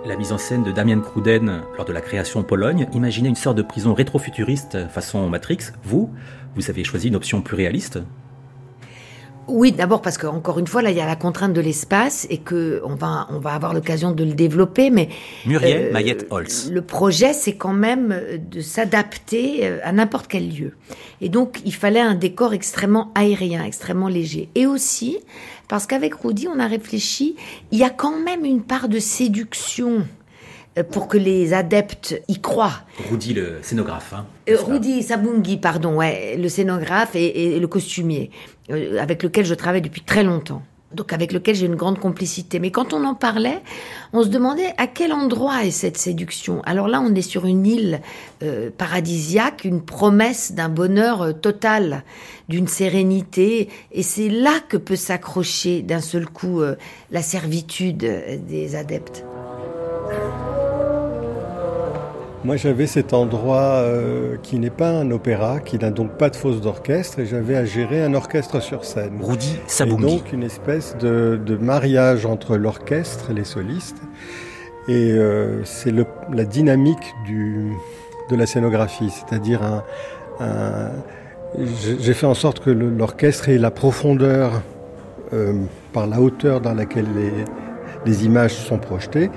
La 0.07 0.15
mise 0.15 0.31
en 0.31 0.37
scène 0.37 0.63
de 0.63 0.71
Damien 0.71 1.01
Cruden 1.01 1.63
lors 1.75 1.85
de 1.85 1.91
la 1.91 1.99
création 1.99 2.41
Pologne 2.41 2.87
imaginait 2.93 3.27
une 3.27 3.35
sorte 3.35 3.57
de 3.57 3.61
prison 3.61 3.93
rétrofuturiste 3.93 4.87
façon 4.87 5.27
Matrix. 5.27 5.57
Vous, 5.83 6.09
vous 6.55 6.69
avez 6.69 6.85
choisi 6.85 7.09
une 7.09 7.17
option 7.17 7.41
plus 7.41 7.57
réaliste 7.57 7.99
Oui, 9.49 9.73
d'abord 9.73 10.01
parce 10.01 10.17
qu'encore 10.17 10.59
une 10.59 10.67
fois, 10.67 10.81
là, 10.81 10.91
il 10.91 10.97
y 10.97 11.01
a 11.01 11.05
la 11.05 11.17
contrainte 11.17 11.51
de 11.51 11.59
l'espace 11.59 12.25
et 12.29 12.37
que 12.37 12.81
on 12.85 12.95
va, 12.95 13.27
on 13.31 13.39
va 13.39 13.51
avoir 13.51 13.73
l'occasion 13.73 14.11
de 14.11 14.23
le 14.23 14.33
développer. 14.33 14.91
Mais 14.91 15.09
Muriel 15.45 15.91
Mayette 15.91 16.25
Holz. 16.29 16.71
Le 16.71 16.81
projet, 16.81 17.33
c'est 17.33 17.57
quand 17.57 17.73
même 17.73 18.17
de 18.49 18.61
s'adapter 18.61 19.67
à 19.81 19.91
n'importe 19.91 20.27
quel 20.27 20.49
lieu. 20.49 20.71
Et 21.19 21.27
donc, 21.27 21.59
il 21.65 21.73
fallait 21.73 21.99
un 21.99 22.15
décor 22.15 22.53
extrêmement 22.53 23.11
aérien, 23.13 23.65
extrêmement 23.65 24.07
léger. 24.07 24.47
Et 24.55 24.67
aussi 24.67 25.19
parce 25.67 25.85
qu'avec 25.85 26.13
Rudy, 26.15 26.47
on 26.47 26.59
a 26.59 26.67
réfléchi, 26.67 27.35
il 27.71 27.79
y 27.79 27.83
a 27.83 27.89
quand 27.89 28.17
même 28.19 28.45
une 28.45 28.63
part 28.63 28.89
de 28.89 28.99
séduction 28.99 30.05
euh, 30.77 30.83
pour 30.83 31.07
que 31.07 31.17
les 31.17 31.53
adeptes 31.53 32.21
y 32.27 32.39
croient. 32.39 32.81
Rudy, 33.09 33.33
le 33.33 33.59
scénographe. 33.61 34.13
Hein, 34.13 34.25
euh, 34.49 34.57
Rudy 34.61 35.03
Sabungi, 35.03 35.57
pardon, 35.57 35.97
ouais, 35.97 36.37
le 36.37 36.49
scénographe 36.49 37.15
et, 37.15 37.59
le 37.59 37.67
costumier, 37.67 38.31
euh, 38.69 39.01
avec 39.01 39.23
lequel 39.23 39.45
je 39.45 39.53
travaille 39.53 39.81
depuis 39.81 40.01
très 40.01 40.23
longtemps. 40.23 40.61
Donc 40.97 41.13
avec 41.13 41.31
lequel 41.31 41.55
j'ai 41.55 41.67
une 41.67 41.75
grande 41.75 41.99
complicité. 41.99 42.59
Mais 42.59 42.71
quand 42.71 42.91
on 42.91 43.05
en 43.05 43.13
parlait, 43.13 43.61
on 44.11 44.23
se 44.23 44.27
demandait 44.27 44.73
à 44.77 44.87
quel 44.87 45.13
endroit 45.13 45.63
est 45.63 45.71
cette 45.71 45.97
séduction. 45.97 46.61
Alors 46.65 46.87
là, 46.87 46.99
on 46.99 47.13
est 47.13 47.21
sur 47.21 47.45
une 47.45 47.65
île 47.65 48.01
paradisiaque, 48.77 49.63
une 49.63 49.81
promesse 49.81 50.53
d'un 50.53 50.69
bonheur 50.69 51.39
total, 51.39 52.03
d'une 52.49 52.67
sérénité, 52.67 53.69
et 53.91 54.03
c'est 54.03 54.29
là 54.29 54.59
que 54.67 54.77
peut 54.77 54.95
s'accrocher 54.95 55.83
d'un 55.83 56.01
seul 56.01 56.27
coup 56.27 56.61
la 57.11 57.21
servitude 57.21 57.99
des 58.47 58.75
adeptes. 58.75 59.23
Moi, 62.47 62.55
j'avais 62.55 62.87
cet 62.87 63.13
endroit 63.13 63.81
euh, 63.81 64.37
qui 64.41 64.57
n'est 64.57 64.69
pas 64.69 64.89
un 64.89 65.11
opéra, 65.11 65.59
qui 65.59 65.77
n'a 65.77 65.91
donc 65.91 66.11
pas 66.11 66.29
de 66.29 66.37
fosse 66.37 66.61
d'orchestre, 66.61 67.19
et 67.19 67.25
j'avais 67.25 67.57
à 67.57 67.65
gérer 67.65 68.01
un 68.01 68.13
orchestre 68.13 68.61
sur 68.61 68.85
scène. 68.85 69.19
Rudy 69.21 69.57
Sabungi. 69.67 70.05
Et 70.05 70.17
donc 70.17 70.31
une 70.31 70.43
espèce 70.43 70.95
de, 70.97 71.57
mariage 71.59 72.25
entre 72.25 72.55
l'orchestre 72.55 73.31
et 73.31 73.33
les 73.33 73.43
solistes. 73.43 73.97
Et 74.87 75.11
euh, 75.11 75.61
c'est 75.65 75.93
la 76.31 76.45
dynamique 76.45 77.13
du, 77.25 77.73
de 78.29 78.35
la 78.37 78.45
scénographie, 78.45 79.09
c'est-à-dire 79.09 79.83
un, 80.39 80.91
j'ai 81.99 82.13
fait 82.13 82.27
en 82.27 82.33
sorte 82.33 82.61
que 82.61 82.69
l'orchestre 82.69 83.49
ait 83.49 83.57
la 83.57 83.71
profondeur 83.71 84.61
euh, 85.33 85.51
par 85.91 86.07
la 86.07 86.21
hauteur 86.21 86.61
dans 86.61 86.73
laquelle 86.73 87.07
les, 87.13 87.33
les 88.07 88.25
images 88.25 88.55
sont 88.55 88.77
projetées. 88.77 89.29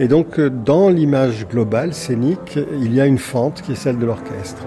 Et 0.00 0.08
donc, 0.08 0.38
euh, 0.38 0.50
dans 0.50 0.88
l'image 0.90 1.46
globale, 1.48 1.94
scénique, 1.94 2.58
il 2.72 2.92
y 2.92 3.00
a 3.00 3.06
une 3.06 3.18
fente 3.18 3.62
qui 3.62 3.72
est 3.72 3.76
celle 3.76 3.98
de 3.98 4.06
l'orchestre. 4.06 4.62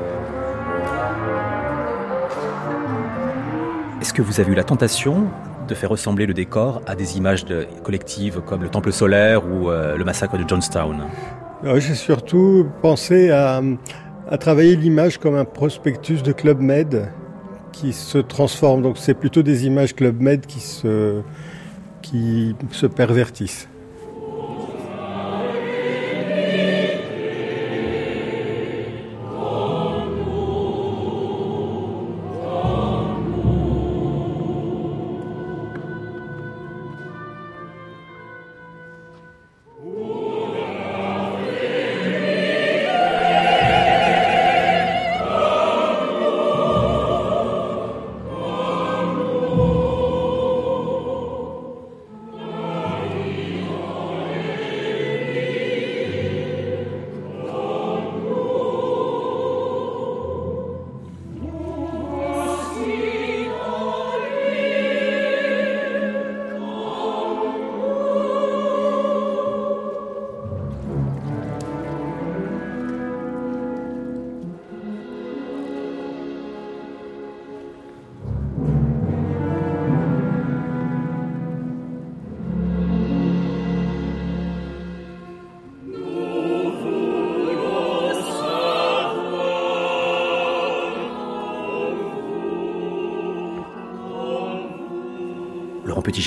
Est-ce 4.01 4.13
que 4.13 4.21
vous 4.21 4.39
avez 4.39 4.51
eu 4.51 4.55
la 4.55 4.63
tentation 4.63 5.25
de 5.67 5.75
faire 5.75 5.89
ressembler 5.89 6.25
le 6.25 6.33
décor 6.33 6.81
à 6.87 6.95
des 6.95 7.17
images 7.17 7.45
collectives 7.83 8.41
comme 8.45 8.63
le 8.63 8.69
Temple 8.69 8.91
solaire 8.91 9.45
ou 9.45 9.69
euh, 9.69 9.97
le 9.97 10.03
massacre 10.03 10.37
de 10.37 10.47
Johnstown? 10.47 11.03
J'ai 11.75 11.95
surtout 11.95 12.65
pensé 12.81 13.29
à, 13.31 13.61
à 14.29 14.37
travailler 14.37 14.77
l'image 14.77 15.17
comme 15.17 15.35
un 15.35 15.45
prospectus 15.45 16.23
de 16.23 16.31
Club 16.31 16.61
Med 16.61 17.11
qui 17.73 17.91
se 17.91 18.17
transforme. 18.17 18.81
Donc 18.81 18.97
c'est 18.97 19.13
plutôt 19.13 19.43
des 19.43 19.67
images 19.67 19.93
Club 19.93 20.21
Med 20.21 20.45
qui 20.45 20.61
se, 20.61 21.21
qui 22.01 22.55
se 22.71 22.85
pervertissent. 22.85 23.67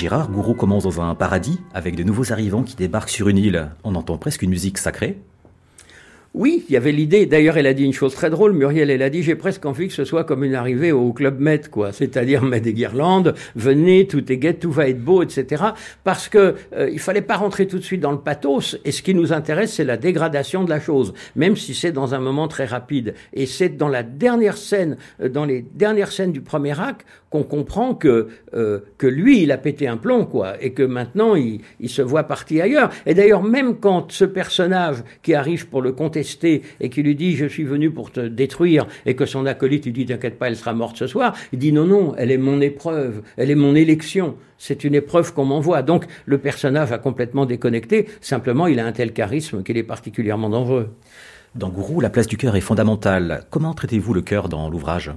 Girard, 0.03 0.29
Gourou 0.29 0.53
commence 0.53 0.83
dans 0.83 0.99
un 0.99 1.15
paradis 1.15 1.61
avec 1.73 1.95
de 1.95 2.03
nouveaux 2.03 2.33
arrivants 2.33 2.63
qui 2.63 2.75
débarquent 2.75 3.07
sur 3.07 3.29
une 3.29 3.37
île. 3.37 3.69
On 3.85 3.95
entend 3.95 4.17
presque 4.17 4.41
une 4.41 4.49
musique 4.49 4.77
sacrée. 4.77 5.21
Y 6.73 6.77
avait 6.77 6.91
l'idée. 6.91 7.27
D'ailleurs, 7.27 7.57
elle 7.57 7.67
a 7.67 7.75
dit 7.75 7.83
une 7.83 7.93
chose 7.93 8.15
très 8.15 8.31
drôle. 8.31 8.53
Muriel, 8.53 8.89
elle 8.89 9.03
a 9.03 9.11
dit 9.11 9.21
j'ai 9.21 9.35
presque 9.35 9.63
envie 9.63 9.89
que 9.89 9.93
ce 9.93 10.05
soit 10.05 10.23
comme 10.23 10.43
une 10.43 10.55
arrivée 10.55 10.91
au 10.91 11.13
club 11.13 11.39
Med, 11.39 11.69
quoi. 11.69 11.91
C'est-à-dire 11.91 12.41
mettre 12.41 12.63
des 12.63 12.73
guirlandes, 12.73 13.35
venez, 13.55 14.07
tout 14.07 14.31
est 14.31 14.37
gai, 14.37 14.55
tout 14.55 14.71
va 14.71 14.87
être 14.87 14.99
beau, 14.99 15.21
etc. 15.21 15.65
Parce 16.03 16.29
que 16.29 16.55
euh, 16.75 16.89
il 16.91 16.97
fallait 16.97 17.21
pas 17.21 17.37
rentrer 17.37 17.67
tout 17.67 17.77
de 17.77 17.83
suite 17.83 18.01
dans 18.01 18.11
le 18.11 18.17
pathos. 18.17 18.75
Et 18.85 18.91
ce 18.91 19.03
qui 19.03 19.13
nous 19.13 19.33
intéresse, 19.33 19.73
c'est 19.73 19.83
la 19.83 19.97
dégradation 19.97 20.63
de 20.63 20.71
la 20.71 20.79
chose, 20.79 21.13
même 21.35 21.55
si 21.55 21.75
c'est 21.75 21.91
dans 21.91 22.15
un 22.15 22.19
moment 22.19 22.47
très 22.47 22.65
rapide. 22.65 23.13
Et 23.33 23.45
c'est 23.45 23.69
dans 23.69 23.87
la 23.87 24.01
dernière 24.01 24.57
scène, 24.57 24.97
euh, 25.21 25.29
dans 25.29 25.45
les 25.45 25.63
dernières 25.75 26.11
scènes 26.11 26.31
du 26.31 26.41
premier 26.41 26.79
acte, 26.79 27.05
qu'on 27.29 27.43
comprend 27.43 27.93
que 27.93 28.29
euh, 28.55 28.79
que 28.97 29.07
lui, 29.07 29.43
il 29.43 29.51
a 29.51 29.57
pété 29.57 29.87
un 29.87 29.97
plomb, 29.97 30.25
quoi, 30.25 30.55
et 30.59 30.73
que 30.73 30.83
maintenant 30.83 31.35
il 31.35 31.89
se 31.89 32.01
voit 32.01 32.23
parti 32.23 32.61
ailleurs. 32.61 32.89
Et 33.05 33.13
d'ailleurs, 33.13 33.43
même 33.43 33.77
quand 33.77 34.11
ce 34.11 34.25
personnage 34.25 35.03
qui 35.21 35.35
arrive 35.35 35.67
pour 35.67 35.83
le 35.83 35.91
contester 35.91 36.62
et 36.79 36.89
qui 36.89 37.03
lui 37.03 37.15
dit 37.15 37.35
je 37.35 37.45
suis 37.45 37.63
venu 37.63 37.91
pour 37.91 38.11
te 38.11 38.19
détruire, 38.19 38.87
et 39.05 39.15
que 39.15 39.25
son 39.25 39.45
acolyte 39.45 39.85
lui 39.85 39.93
dit 39.93 40.05
t'inquiète 40.05 40.37
pas, 40.37 40.47
elle 40.47 40.55
sera 40.55 40.73
morte 40.73 40.97
ce 40.97 41.07
soir, 41.07 41.35
il 41.51 41.59
dit 41.59 41.71
non 41.71 41.85
non, 41.85 42.15
elle 42.17 42.31
est 42.31 42.37
mon 42.37 42.61
épreuve, 42.61 43.23
elle 43.37 43.51
est 43.51 43.55
mon 43.55 43.75
élection. 43.75 44.35
C'est 44.57 44.83
une 44.83 44.95
épreuve 44.95 45.33
qu'on 45.33 45.45
m'envoie. 45.45 45.81
Donc 45.81 46.05
le 46.25 46.37
personnage 46.37 46.91
a 46.91 46.97
complètement 46.97 47.45
déconnecté. 47.45 48.07
Simplement, 48.21 48.67
il 48.67 48.79
a 48.79 48.85
un 48.85 48.91
tel 48.93 49.11
charisme 49.11 49.63
qu'il 49.63 49.77
est 49.77 49.83
particulièrement 49.83 50.49
dangereux. 50.49 50.95
Dans 51.55 51.69
Gourou, 51.69 52.01
la 52.01 52.09
place 52.09 52.27
du 52.27 52.37
cœur 52.37 52.55
est 52.55 52.61
fondamentale. 52.61 53.43
Comment 53.49 53.73
traitez-vous 53.73 54.13
le 54.13 54.21
cœur 54.21 54.49
dans 54.49 54.69
l'ouvrage? 54.69 55.11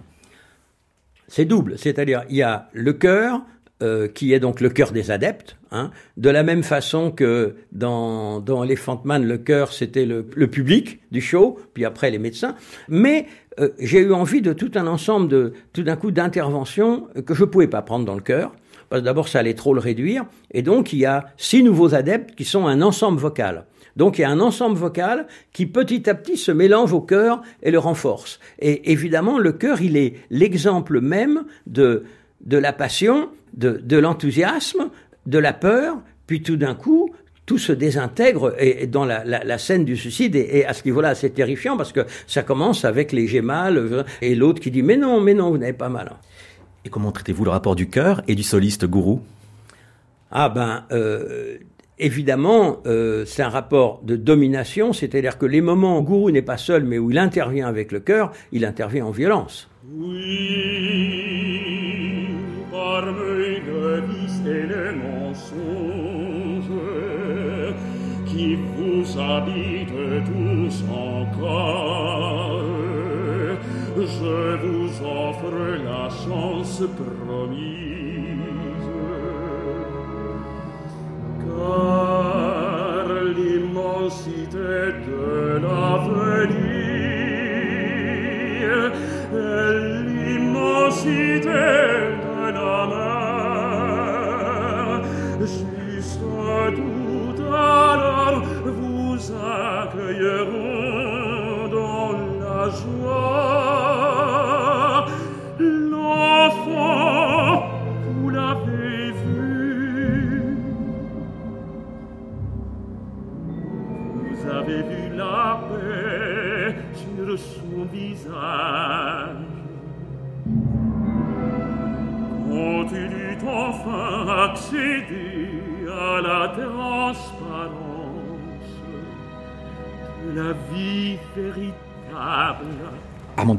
C'est 1.28 1.44
double, 1.44 1.78
c'est-à-dire 1.78 2.24
il 2.28 2.36
y 2.36 2.42
a 2.42 2.68
le 2.72 2.92
cœur, 2.92 3.40
euh, 3.82 4.08
qui 4.08 4.32
est 4.32 4.40
donc 4.40 4.62
le 4.62 4.70
cœur 4.70 4.90
des 4.90 5.10
adeptes, 5.10 5.58
hein, 5.70 5.90
de 6.16 6.30
la 6.30 6.42
même 6.42 6.62
façon 6.62 7.10
que 7.10 7.56
dans, 7.72 8.40
dans 8.40 8.64
Elephant 8.64 9.02
Man, 9.04 9.26
le 9.26 9.36
cœur 9.36 9.70
c'était 9.70 10.06
le, 10.06 10.22
public 10.22 11.00
du 11.10 11.20
show, 11.20 11.58
puis 11.74 11.84
après 11.84 12.10
les 12.10 12.18
médecins, 12.18 12.54
mais 12.88 13.26
euh, 13.60 13.68
j'ai 13.78 13.98
eu 13.98 14.14
envie 14.14 14.40
de 14.40 14.54
tout 14.54 14.70
un 14.76 14.86
ensemble 14.86 15.28
de, 15.28 15.52
tout 15.74 15.82
d'un 15.82 15.96
coup, 15.96 16.10
d'interventions 16.10 17.08
que 17.26 17.34
je 17.34 17.44
pouvais 17.44 17.66
pas 17.66 17.82
prendre 17.82 18.06
dans 18.06 18.14
le 18.14 18.22
cœur, 18.22 18.52
parce 18.88 19.02
que 19.02 19.04
d'abord 19.04 19.28
ça 19.28 19.40
allait 19.40 19.52
trop 19.52 19.74
le 19.74 19.80
réduire, 19.80 20.24
et 20.52 20.62
donc 20.62 20.94
il 20.94 21.00
y 21.00 21.04
a 21.04 21.26
six 21.36 21.62
nouveaux 21.62 21.94
adeptes 21.94 22.34
qui 22.34 22.46
sont 22.46 22.66
un 22.66 22.80
ensemble 22.80 23.18
vocal. 23.18 23.66
Donc 23.94 24.16
il 24.16 24.22
y 24.22 24.24
a 24.24 24.30
un 24.30 24.40
ensemble 24.40 24.76
vocal 24.76 25.26
qui 25.52 25.66
petit 25.66 26.08
à 26.08 26.14
petit 26.14 26.38
se 26.38 26.52
mélange 26.52 26.94
au 26.94 27.02
cœur 27.02 27.42
et 27.62 27.70
le 27.70 27.78
renforce. 27.78 28.40
Et 28.58 28.92
évidemment, 28.92 29.38
le 29.38 29.52
cœur, 29.52 29.82
il 29.82 29.96
est 29.96 30.14
l'exemple 30.30 31.00
même 31.00 31.44
de, 31.66 32.04
de 32.40 32.58
la 32.58 32.72
passion, 32.72 33.28
de, 33.54 33.80
de 33.82 33.96
l'enthousiasme, 33.96 34.90
de 35.26 35.38
la 35.38 35.52
peur, 35.52 35.98
puis 36.26 36.42
tout 36.42 36.56
d'un 36.56 36.74
coup, 36.74 37.12
tout 37.46 37.58
se 37.58 37.72
désintègre 37.72 38.54
et, 38.58 38.86
dans 38.86 39.04
la, 39.04 39.24
la, 39.24 39.44
la, 39.44 39.58
scène 39.58 39.84
du 39.84 39.96
suicide 39.96 40.34
et, 40.34 40.64
à 40.64 40.72
ce 40.72 40.84
niveau-là 40.84 41.14
c'est 41.14 41.30
terrifiant 41.30 41.76
parce 41.76 41.92
que 41.92 42.00
ça 42.26 42.42
commence 42.42 42.84
avec 42.84 43.12
les 43.12 43.28
j'ai 43.28 43.40
mal 43.40 44.04
et 44.20 44.34
l'autre 44.34 44.60
qui 44.60 44.72
dit 44.72 44.82
mais 44.82 44.96
non 44.96 45.20
mais 45.20 45.32
non 45.32 45.50
vous 45.50 45.58
n'avez 45.58 45.72
pas 45.72 45.88
mal. 45.88 46.10
Et 46.84 46.88
comment 46.88 47.12
traitez-vous 47.12 47.44
le 47.44 47.50
rapport 47.50 47.76
du 47.76 47.88
cœur 47.88 48.22
et 48.26 48.34
du 48.34 48.42
soliste 48.42 48.86
gourou? 48.86 49.22
Ah 50.30 50.48
ben 50.48 50.84
euh, 50.90 51.58
Évidemment, 51.98 52.82
euh, 52.84 53.24
c'est 53.24 53.42
un 53.42 53.48
rapport 53.48 54.02
de 54.02 54.16
domination, 54.16 54.92
c'est-à-dire 54.92 55.38
que 55.38 55.46
les 55.46 55.62
moments 55.62 55.98
où 55.98 56.02
Gourou 56.02 56.30
n'est 56.30 56.42
pas 56.42 56.58
seul, 56.58 56.84
mais 56.84 56.98
où 56.98 57.10
il 57.10 57.16
intervient 57.16 57.66
avec 57.66 57.90
le 57.90 58.00
cœur, 58.00 58.32
il 58.52 58.66
intervient 58.66 59.06
en 59.06 59.12
violence. 59.12 59.70
Oui, 59.94 61.55
tous 70.26 70.84
encore. 70.90 72.60
Je 73.96 74.56
vous 74.62 74.90
offre 75.04 75.56
la 75.84 76.08
chance 76.10 76.82
promise. 77.00 77.66
Car 81.44 83.06
l'immensité 83.36 84.70
de 85.06 85.60
l'avenir 85.62 86.25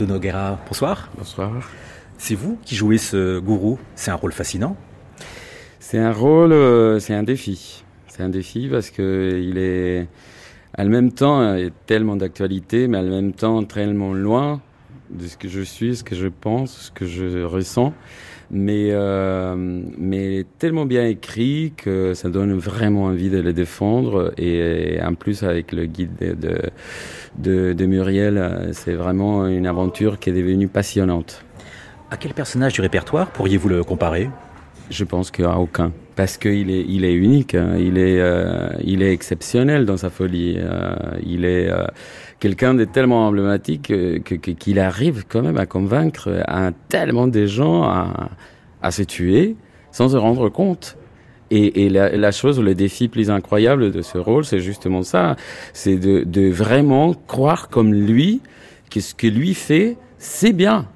Noguera, 0.05 0.59
bonsoir. 0.67 1.09
Bonsoir. 1.17 1.51
C'est 2.17 2.35
vous 2.35 2.57
qui 2.63 2.75
jouez 2.75 2.97
ce 2.97 3.39
gourou. 3.39 3.79
C'est 3.95 4.11
un 4.11 4.15
rôle 4.15 4.31
fascinant. 4.31 4.75
C'est 5.79 5.97
un 5.97 6.11
rôle, 6.11 6.51
euh, 6.51 6.99
c'est 6.99 7.13
un 7.13 7.23
défi. 7.23 7.83
C'est 8.07 8.21
un 8.23 8.29
défi 8.29 8.67
parce 8.69 8.89
que 8.89 9.39
il 9.41 9.57
est, 9.57 10.07
à 10.73 10.83
le 10.83 10.89
même 10.89 11.11
temps, 11.11 11.55
tellement 11.85 12.15
d'actualité, 12.15 12.87
mais 12.87 12.97
à 12.97 13.01
le 13.01 13.09
même 13.09 13.33
temps 13.33 13.63
tellement 13.63 14.13
loin 14.13 14.61
de 15.09 15.25
ce 15.27 15.37
que 15.37 15.47
je 15.47 15.61
suis, 15.61 15.95
ce 15.95 16.03
que 16.03 16.15
je 16.15 16.27
pense, 16.27 16.77
ce 16.77 16.91
que 16.91 17.05
je 17.05 17.43
ressens. 17.43 17.93
Mais, 18.49 18.89
euh, 18.91 19.55
mais 19.97 20.45
tellement 20.57 20.85
bien 20.85 21.05
écrit 21.05 21.73
que 21.75 22.13
ça 22.13 22.29
donne 22.29 22.53
vraiment 22.53 23.05
envie 23.05 23.29
de 23.29 23.39
le 23.39 23.51
défendre. 23.51 24.33
Et, 24.37 24.99
en 25.03 25.15
plus, 25.15 25.43
avec 25.43 25.71
le 25.73 25.85
guide 25.85 26.11
de, 26.19 26.33
de, 26.33 26.61
de, 27.37 27.73
de 27.73 27.85
Muriel, 27.85 28.37
euh, 28.37 28.71
c'est 28.71 28.93
vraiment 28.93 29.47
une 29.47 29.67
aventure 29.67 30.17
qui 30.19 30.29
est 30.29 30.33
devenue 30.33 30.67
passionnante. 30.67 31.43
À 32.09 32.15
quel 32.15 32.33
personnage 32.33 32.73
du 32.73 32.81
répertoire 32.81 33.31
pourriez-vous 33.31 33.67
le 33.67 33.83
comparer? 33.83 34.29
Je 34.89 35.03
pense 35.03 35.31
qu'à 35.31 35.57
aucun. 35.57 35.91
Parce 36.15 36.37
qu'il 36.37 36.71
est, 36.71 36.85
il 36.87 37.03
est 37.03 37.13
unique, 37.13 37.53
hein. 37.53 37.75
il, 37.77 37.97
est, 37.97 38.19
euh, 38.19 38.69
il 38.83 39.03
est 39.03 39.11
exceptionnel 39.11 39.85
dans 39.85 39.97
sa 39.97 40.09
folie. 40.09 40.55
Euh, 40.57 40.95
il 41.25 41.43
est 41.43 41.69
euh, 41.69 41.85
quelqu'un 42.39 42.73
de 42.73 42.85
tellement 42.85 43.27
emblématique 43.27 43.87
que, 43.87 44.17
que- 44.19 44.51
qu'il 44.51 44.79
arrive 44.79 45.25
quand 45.27 45.41
même 45.41 45.57
à 45.57 45.65
convaincre 45.65 46.43
un 46.47 46.71
tellement 46.89 47.27
de 47.27 47.45
gens 47.45 47.83
à, 47.83 48.29
à 48.81 48.91
se 48.91 49.03
tuer 49.03 49.55
sans 49.91 50.09
se 50.09 50.17
rendre 50.17 50.49
compte. 50.49 50.97
Et, 51.49 51.85
et 51.85 51.89
la, 51.89 52.15
la 52.15 52.31
chose, 52.31 52.59
le 52.59 52.75
défi 52.75 53.07
plus 53.07 53.31
incroyable 53.31 53.91
de 53.91 54.01
ce 54.01 54.17
rôle, 54.17 54.43
c'est 54.43 54.59
justement 54.59 55.01
ça. 55.01 55.35
C'est 55.73 55.95
de, 55.95 56.23
de 56.25 56.49
vraiment 56.49 57.13
croire 57.13 57.69
comme 57.69 57.93
lui 57.93 58.41
que 58.91 58.99
ce 58.99 59.15
que 59.15 59.27
lui 59.27 59.53
fait, 59.53 59.97
c'est 60.17 60.53
bien 60.53 60.87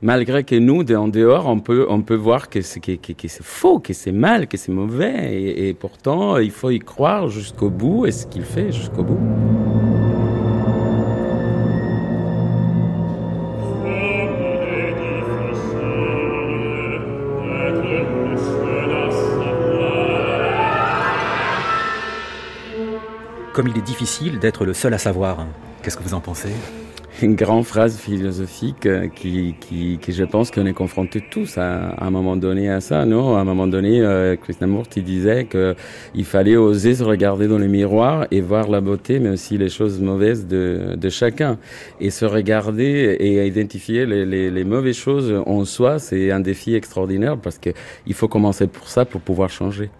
malgré 0.00 0.44
que 0.44 0.54
nous, 0.54 0.82
en 0.94 1.08
dehors, 1.08 1.48
on 1.48 1.58
peut, 1.58 1.86
on 1.88 2.02
peut 2.02 2.14
voir 2.14 2.48
que 2.48 2.60
c'est, 2.62 2.78
que, 2.78 2.92
que- 2.92 3.26
c'est 3.26 3.42
faux, 3.42 3.80
que 3.80 3.92
c'est 3.92 4.12
mal, 4.12 4.46
que 4.46 4.56
c'est 4.56 4.70
mauvais. 4.70 5.42
Et 5.68 5.74
pourtant, 5.74 6.38
il 6.38 6.52
faut 6.52 6.70
y 6.70 6.78
croire 6.78 7.28
jusqu'au 7.28 7.68
bout 7.68 8.06
et 8.06 8.12
ce 8.12 8.24
qu'il 8.26 8.44
fait 8.44 8.70
jusqu'au 8.70 9.02
bout. 9.02 9.18
Comme 23.58 23.66
il 23.66 23.76
est 23.76 23.82
difficile 23.82 24.38
d'être 24.38 24.64
le 24.64 24.72
seul 24.72 24.94
à 24.94 24.98
savoir. 24.98 25.44
Qu'est-ce 25.82 25.96
que 25.96 26.04
vous 26.04 26.14
en 26.14 26.20
pensez? 26.20 26.50
Une 27.22 27.34
grande 27.34 27.64
phrase 27.64 27.98
philosophique 27.98 28.86
euh, 28.86 29.08
qui, 29.08 29.56
qui, 29.58 29.98
je 30.06 30.22
pense 30.22 30.52
qu'on 30.52 30.64
est 30.64 30.72
confrontés 30.72 31.20
tous 31.28 31.58
à, 31.58 31.92
un 32.00 32.10
moment 32.10 32.36
donné 32.36 32.70
à 32.70 32.80
ça, 32.80 33.04
non? 33.04 33.36
À 33.36 33.40
un 33.40 33.44
moment 33.44 33.66
donné, 33.66 34.00
euh, 34.00 34.36
Krishnamurti 34.36 35.02
disait 35.02 35.46
que 35.46 35.74
il 36.14 36.24
fallait 36.24 36.56
oser 36.56 36.94
se 36.94 37.02
regarder 37.02 37.48
dans 37.48 37.58
le 37.58 37.66
miroir 37.66 38.28
et 38.30 38.40
voir 38.40 38.68
la 38.68 38.80
beauté, 38.80 39.18
mais 39.18 39.30
aussi 39.30 39.58
les 39.58 39.70
choses 39.70 40.00
mauvaises 40.00 40.46
de, 40.46 40.94
de 40.96 41.08
chacun. 41.08 41.58
Et 42.00 42.10
se 42.10 42.26
regarder 42.26 43.16
et 43.18 43.44
identifier 43.44 44.06
les, 44.06 44.64
mauvaises 44.64 44.98
choses 44.98 45.34
en 45.46 45.64
soi, 45.64 45.98
c'est 45.98 46.30
un 46.30 46.38
défi 46.38 46.76
extraordinaire 46.76 47.36
parce 47.36 47.58
que 47.58 47.70
il 48.06 48.14
faut 48.14 48.28
commencer 48.28 48.68
pour 48.68 48.88
ça 48.88 49.04
pour 49.04 49.20
pouvoir 49.20 49.50
changer. 49.50 49.90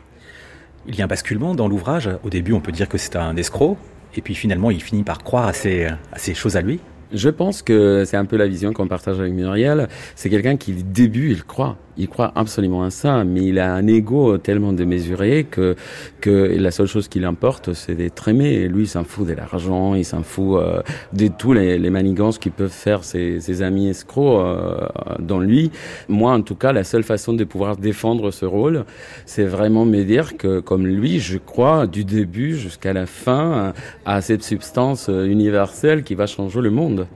Il 0.86 0.96
y 0.96 1.02
a 1.02 1.04
un 1.04 1.08
basculement 1.08 1.54
dans 1.54 1.68
l'ouvrage. 1.68 2.10
Au 2.24 2.30
début, 2.30 2.52
on 2.52 2.60
peut 2.60 2.72
dire 2.72 2.88
que 2.88 2.98
c'est 2.98 3.16
un 3.16 3.36
escroc. 3.36 3.76
Et 4.14 4.22
puis 4.22 4.34
finalement, 4.34 4.70
il 4.70 4.82
finit 4.82 5.02
par 5.02 5.22
croire 5.22 5.48
à 5.48 5.52
ces, 5.52 5.88
choses 6.34 6.56
à 6.56 6.62
lui. 6.62 6.80
Je 7.12 7.28
pense 7.28 7.62
que 7.62 8.04
c'est 8.06 8.16
un 8.16 8.24
peu 8.24 8.36
la 8.36 8.46
vision 8.46 8.72
qu'on 8.72 8.88
partage 8.88 9.20
avec 9.20 9.32
Muriel. 9.32 9.88
C'est 10.14 10.30
quelqu'un 10.30 10.56
qui, 10.56 10.72
du 10.72 10.82
début, 10.82 11.30
il 11.30 11.44
croit. 11.44 11.76
Il 11.98 12.08
croit 12.08 12.32
absolument 12.36 12.84
à 12.84 12.90
ça, 12.90 13.24
mais 13.24 13.44
il 13.44 13.58
a 13.58 13.74
un 13.74 13.86
ego 13.86 14.38
tellement 14.38 14.72
démesuré 14.72 15.46
que, 15.50 15.74
que 16.20 16.30
la 16.56 16.70
seule 16.70 16.86
chose 16.86 17.08
qui 17.08 17.18
l'importe, 17.18 17.74
c'est 17.74 17.96
d'être 17.96 18.28
aimé. 18.28 18.52
Et 18.52 18.68
lui, 18.68 18.84
il 18.84 18.88
s'en 18.88 19.02
fout 19.02 19.26
de 19.26 19.32
l'argent, 19.32 19.94
il 19.94 20.04
s'en 20.04 20.22
fout 20.22 20.60
euh, 20.60 20.80
de 21.12 21.26
tous 21.26 21.52
les, 21.52 21.76
les 21.76 21.90
manigances 21.90 22.38
qui 22.38 22.50
peuvent 22.50 22.70
faire 22.70 23.02
ses, 23.02 23.40
ses 23.40 23.62
amis 23.62 23.88
escrocs 23.88 24.40
euh, 24.40 24.86
dans 25.18 25.40
lui. 25.40 25.72
Moi, 26.08 26.32
en 26.32 26.42
tout 26.42 26.54
cas, 26.54 26.72
la 26.72 26.84
seule 26.84 27.02
façon 27.02 27.32
de 27.32 27.42
pouvoir 27.44 27.76
défendre 27.76 28.30
ce 28.30 28.46
rôle, 28.46 28.84
c'est 29.26 29.44
vraiment 29.44 29.84
me 29.84 30.04
dire 30.04 30.36
que, 30.36 30.60
comme 30.60 30.86
lui, 30.86 31.18
je 31.18 31.38
crois 31.38 31.86
du 31.86 32.04
début 32.04 32.54
jusqu'à 32.54 32.92
la 32.92 33.06
fin 33.06 33.72
à 34.06 34.20
cette 34.20 34.44
substance 34.44 35.08
euh, 35.08 35.26
universelle 35.26 36.04
qui 36.04 36.14
va 36.14 36.26
changer 36.26 36.60
le 36.60 36.70
monde. 36.70 37.06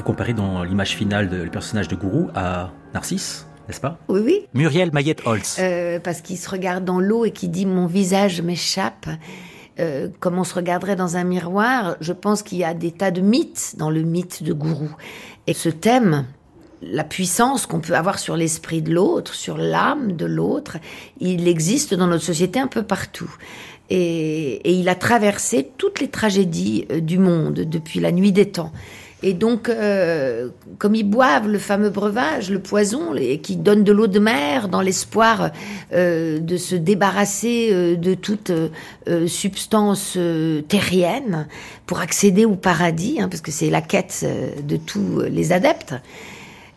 Vous 0.00 0.06
comparez 0.06 0.32
dans 0.32 0.62
l'image 0.62 0.96
finale 0.96 1.28
de, 1.28 1.36
le 1.36 1.50
personnage 1.50 1.86
de 1.86 1.94
Gourou 1.94 2.30
à 2.34 2.70
Narcisse, 2.94 3.46
n'est-ce 3.68 3.82
pas? 3.82 3.98
Oui, 4.08 4.22
oui. 4.24 4.46
Muriel 4.54 4.90
Mayette-Holtz. 4.94 5.58
Euh, 5.60 6.00
parce 6.00 6.22
qu'il 6.22 6.38
se 6.38 6.48
regarde 6.48 6.86
dans 6.86 7.00
l'eau 7.00 7.26
et 7.26 7.32
qui 7.32 7.50
dit 7.50 7.66
mon 7.66 7.84
visage 7.84 8.40
m'échappe. 8.40 9.10
Euh, 9.78 10.08
comme 10.18 10.38
on 10.38 10.44
se 10.44 10.54
regarderait 10.54 10.96
dans 10.96 11.18
un 11.18 11.24
miroir, 11.24 11.96
je 12.00 12.14
pense 12.14 12.42
qu'il 12.42 12.56
y 12.56 12.64
a 12.64 12.72
des 12.72 12.92
tas 12.92 13.10
de 13.10 13.20
mythes 13.20 13.74
dans 13.76 13.90
le 13.90 14.00
mythe 14.00 14.42
de 14.42 14.54
Gourou. 14.54 14.88
Et 15.46 15.52
ce 15.52 15.68
thème, 15.68 16.24
la 16.80 17.04
puissance 17.04 17.66
qu'on 17.66 17.80
peut 17.80 17.94
avoir 17.94 18.18
sur 18.18 18.38
l'esprit 18.38 18.80
de 18.80 18.94
l'autre, 18.94 19.34
sur 19.34 19.58
l'âme 19.58 20.12
de 20.12 20.24
l'autre, 20.24 20.78
il 21.18 21.46
existe 21.46 21.92
dans 21.92 22.06
notre 22.06 22.24
société 22.24 22.58
un 22.58 22.68
peu 22.68 22.84
partout. 22.84 23.30
Et, 23.90 24.62
et 24.64 24.72
il 24.72 24.88
a 24.88 24.94
traversé 24.94 25.72
toutes 25.76 26.00
les 26.00 26.08
tragédies 26.08 26.86
euh, 26.90 27.00
du 27.00 27.18
monde 27.18 27.66
depuis 27.66 28.00
la 28.00 28.12
nuit 28.12 28.32
des 28.32 28.50
temps. 28.50 28.72
Et 29.22 29.34
donc, 29.34 29.68
euh, 29.68 30.48
comme 30.78 30.94
ils 30.94 31.08
boivent 31.08 31.46
le 31.46 31.58
fameux 31.58 31.90
breuvage, 31.90 32.50
le 32.50 32.58
poison, 32.58 33.14
et 33.14 33.38
qui 33.38 33.56
donne 33.56 33.84
de 33.84 33.92
l'eau 33.92 34.06
de 34.06 34.18
mer 34.18 34.68
dans 34.68 34.80
l'espoir 34.80 35.50
euh, 35.92 36.38
de 36.38 36.56
se 36.56 36.74
débarrasser 36.74 37.68
euh, 37.70 37.96
de 37.96 38.14
toute 38.14 38.50
euh, 38.50 39.26
substance 39.26 40.14
euh, 40.16 40.62
terrienne 40.62 41.46
pour 41.84 42.00
accéder 42.00 42.46
au 42.46 42.56
paradis, 42.56 43.20
hein, 43.20 43.28
parce 43.28 43.42
que 43.42 43.50
c'est 43.50 43.68
la 43.68 43.82
quête 43.82 44.20
euh, 44.22 44.48
de 44.66 44.76
tous 44.76 45.20
les 45.30 45.52
adeptes. 45.52 45.94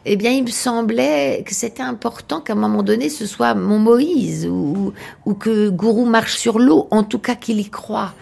Eh 0.06 0.18
bien, 0.18 0.32
il 0.32 0.44
me 0.44 0.50
semblait 0.50 1.44
que 1.46 1.54
c'était 1.56 1.82
important 1.82 2.42
qu'à 2.42 2.52
un 2.52 2.58
moment 2.58 2.84
donné, 2.84 3.08
ce 3.08 3.26
soit 3.26 3.54
mon 3.54 3.80
Moïse 3.80 4.46
ou, 4.46 4.92
ou 5.26 5.34
que 5.34 5.70
Gourou 5.70 6.04
marche 6.04 6.36
sur 6.36 6.60
l'eau, 6.60 6.90
en 6.92 7.04
tout 7.04 7.20
cas 7.20 7.36
qu'il 7.36 7.62
y 7.62 7.70
croit, 7.70 8.14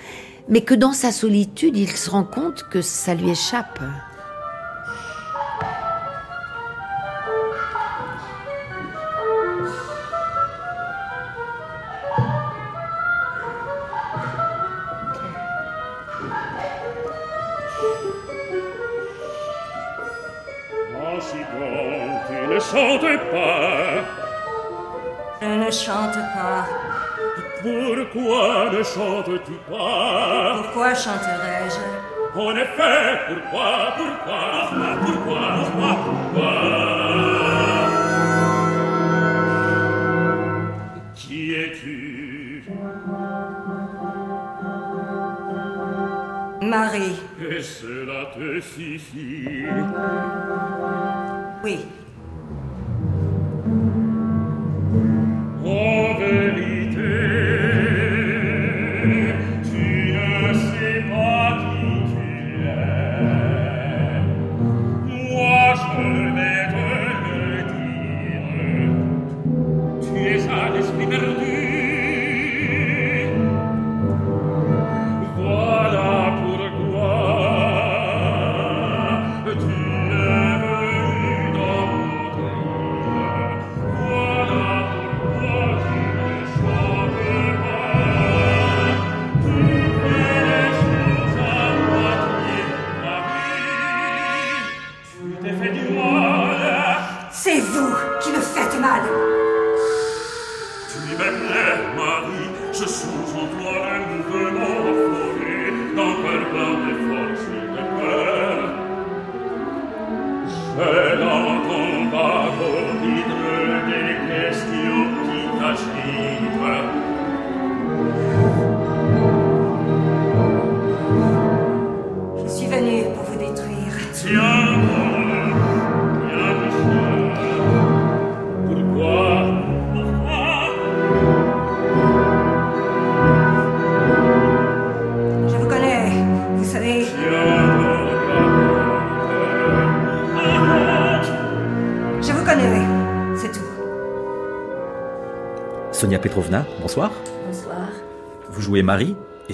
mais 0.48 0.62
que 0.62 0.76
dans 0.76 0.94
sa 0.94 1.12
solitude, 1.12 1.76
il 1.76 1.90
se 1.90 2.12
rend 2.12 2.24
compte 2.24 2.66
que 2.70 2.84
ça 2.84 3.16
lui 3.16 3.32
échappe. 3.32 3.80
Chante 22.62 23.02
pas. 23.32 24.04
Je 25.42 25.48
ne 25.48 25.72
chante 25.72 26.20
pas. 26.36 26.66
Pourquoi 27.62 28.70
ne 28.72 28.84
chantes-tu 28.84 29.54
pas? 29.70 30.62
Pourquoi 30.64 30.94
chanterais-je? 30.96 32.40
En 32.40 32.56
effet, 32.56 33.20
pourquoi, 33.28 33.94
pourquoi, 33.98 34.42
pourquoi, 35.04 35.42
pourquoi, 35.66 35.96
pourquoi 36.34 36.54
Qui 41.14 41.54
es-tu? 41.54 42.64
Marie. 46.62 47.20
Et 47.50 47.62
cela 47.62 48.26
te 48.34 48.62
suffit? 48.62 49.66
Oui. 51.64 51.86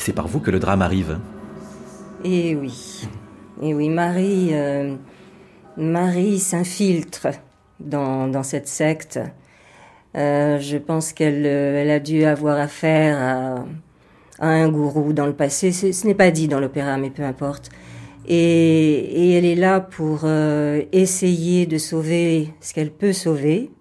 C'est 0.07 0.13
par 0.13 0.29
vous 0.29 0.39
que 0.39 0.51
le 0.51 0.59
drame 0.59 0.81
arrive. 0.81 1.19
Et 2.23 2.55
oui. 2.55 3.05
Et 3.61 3.73
oui, 3.73 3.89
Marie, 3.89 4.51
euh, 4.53 4.95
Marie 5.75 6.39
s'infiltre 6.39 7.27
dans, 7.81 8.29
dans 8.29 8.43
cette 8.43 8.69
secte. 8.69 9.19
Euh, 10.15 10.59
je 10.59 10.77
pense 10.77 11.11
qu'elle 11.11 11.45
euh, 11.45 11.81
elle 11.81 11.89
a 11.89 11.99
dû 11.99 12.23
avoir 12.23 12.57
affaire 12.57 13.65
à, 14.39 14.47
un 14.47 14.69
gourou 14.69 15.11
dans 15.11 15.25
le 15.25 15.33
passé. 15.33 15.73
Ce, 15.73 16.07
n'est 16.07 16.15
pas 16.15 16.31
dit 16.31 16.47
dans 16.47 16.61
l'opéra, 16.61 16.95
mais 16.95 17.09
peu 17.09 17.23
importe. 17.23 17.67
Et, 18.29 18.33
et 18.33 19.33
elle 19.33 19.45
est 19.45 19.55
là 19.55 19.81
pour 19.81 20.25
essayer 20.93 21.65
de 21.65 21.77
sauver 21.77 22.53
ce 22.61 22.73
qu'elle 22.73 22.91
peut 22.91 23.13
sauver 23.13 23.71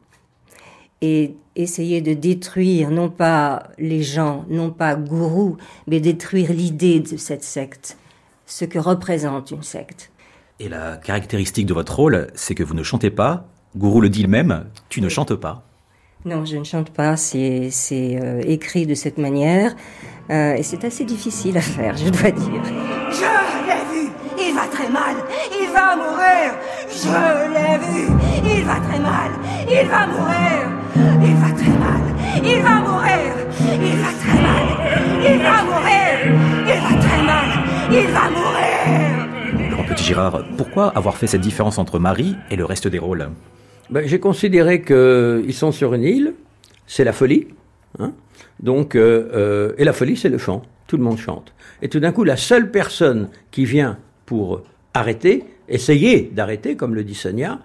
et 1.03 1.35
essayer 1.57 2.01
de 2.01 2.15
détruire 2.15 2.91
non 2.91 3.09
pas 3.09 3.65
les 3.79 4.03
gens, 4.03 4.45
non 4.49 4.71
pas 4.71 4.95
gourou, 4.95 5.57
mais 5.87 6.01
détruire 6.01 6.53
l'idée 6.53 7.01
de 7.01 7.17
cette 7.17 7.45
secte, 7.45 7.97
ce 8.47 8.65
que 8.65 8.79
représente 8.79 9.51
une 9.51 9.63
secte. 9.63 10.11
Et 10.61 10.69
la 10.69 10.97
caractéristique 10.97 11.67
de 11.67 11.75
votre 11.75 11.97
rôle, 11.97 12.29
c'est 12.35 12.55
que 12.55 12.63
vous 12.63 12.75
ne 12.75 12.83
chantez 12.83 13.11
pas. 13.11 13.47
Gourou 13.77 14.01
le 14.01 14.09
dit 14.09 14.23
lui-même, 14.23 14.67
tu 14.89 15.01
ne 15.01 15.09
chantes 15.09 15.35
pas. 15.35 15.63
Non, 16.25 16.45
je 16.45 16.57
ne 16.57 16.65
chante 16.65 16.91
pas, 16.91 17.17
c'est 17.17 17.69
c'est, 17.71 18.19
euh, 18.21 18.41
écrit 18.47 18.87
de 18.87 18.95
cette 18.95 19.19
manière, 19.19 19.77
euh, 20.31 20.55
et 20.55 20.63
c'est 20.63 20.85
assez 20.85 21.05
difficile 21.05 21.57
à 21.57 21.61
faire, 21.61 21.97
je 21.97 22.09
dois 22.09 22.31
dire. 22.31 22.65
Je 23.11 23.67
l'ai 23.67 24.03
vu. 24.03 24.11
Il 24.39 24.55
va 24.55 24.67
très 24.67 24.89
mal. 24.89 25.17
Il 25.53 25.69
va 25.73 25.95
mourir. 25.95 26.55
Je 26.91 27.53
l'ai 27.53 27.79
vu. 27.79 28.09
Il 28.45 28.65
va 28.65 28.81
très 28.81 28.99
mal. 28.99 29.31
Il 29.69 29.87
va 29.89 30.07
mourir. 30.07 30.86
Il 31.23 31.35
va 31.37 31.51
très 31.55 31.79
mal. 31.79 32.01
Il 32.45 32.63
va 32.63 32.75
mourir. 32.81 33.33
Il 33.61 33.97
va 33.97 34.13
très 34.21 34.41
mal. 34.43 34.67
Il 35.23 35.39
va 35.43 35.65
mourir. 35.65 36.09
Il 36.67 36.81
va 36.81 37.03
très 37.03 37.23
mal. 37.23 37.49
Il 37.91 38.07
va 38.09 38.31
mourir. 38.31 39.71
Laurent 39.71 39.85
Petit-Girard, 39.85 40.43
pourquoi 40.57 40.89
avoir 40.89 41.17
fait 41.17 41.27
cette 41.27 41.41
différence 41.43 41.79
entre 41.79 41.99
Marie 41.99 42.37
et 42.51 42.57
le 42.57 42.65
reste 42.65 42.89
des 42.89 42.99
rôles? 42.99 43.29
Ben, 43.91 44.07
J'ai 44.07 44.19
considéré 44.21 44.83
qu'ils 44.83 45.55
sont 45.55 45.71
sur 45.73 45.95
une 45.95 46.03
île, 46.03 46.35
c'est 46.87 47.05
la 47.05 47.13
folie. 47.13 47.49
hein. 47.99 48.13
Donc, 48.61 48.95
euh, 48.95 49.29
euh, 49.35 49.73
et 49.79 49.85
la 49.85 49.93
folie, 49.93 50.17
c'est 50.17 50.29
le 50.31 50.39
chant. 50.39 50.63
Tout 50.87 50.97
le 50.97 51.03
monde 51.03 51.19
chante. 51.19 51.53
Et 51.83 51.89
tout 51.89 52.01
d'un 52.01 52.13
coup, 52.13 52.25
la 52.25 52.37
seule 52.37 52.71
personne 52.71 53.29
qui 53.51 53.65
vient 53.65 53.99
pour 54.25 54.63
arrêter, 54.95 55.45
essayer 55.69 56.31
d'arrêter, 56.35 56.75
comme 56.77 56.95
le 56.95 57.05
dit 57.05 57.15
Sonia, 57.15 57.59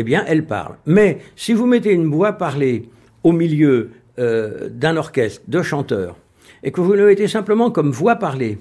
eh 0.00 0.02
bien, 0.02 0.24
elle 0.26 0.44
parle. 0.44 0.76
Mais 0.86 1.18
si 1.36 1.52
vous 1.52 1.66
mettez 1.66 1.92
une 1.92 2.06
voix 2.06 2.32
parlée 2.32 2.88
au 3.22 3.32
milieu 3.32 3.90
euh, 4.18 4.68
d'un 4.70 4.96
orchestre 4.96 5.42
de 5.48 5.62
chanteurs, 5.62 6.16
et 6.62 6.72
que 6.72 6.80
vous 6.80 6.92
le 6.92 7.06
mettez 7.06 7.28
simplement 7.28 7.70
comme 7.70 7.90
voix 7.90 8.16
parlée, 8.16 8.58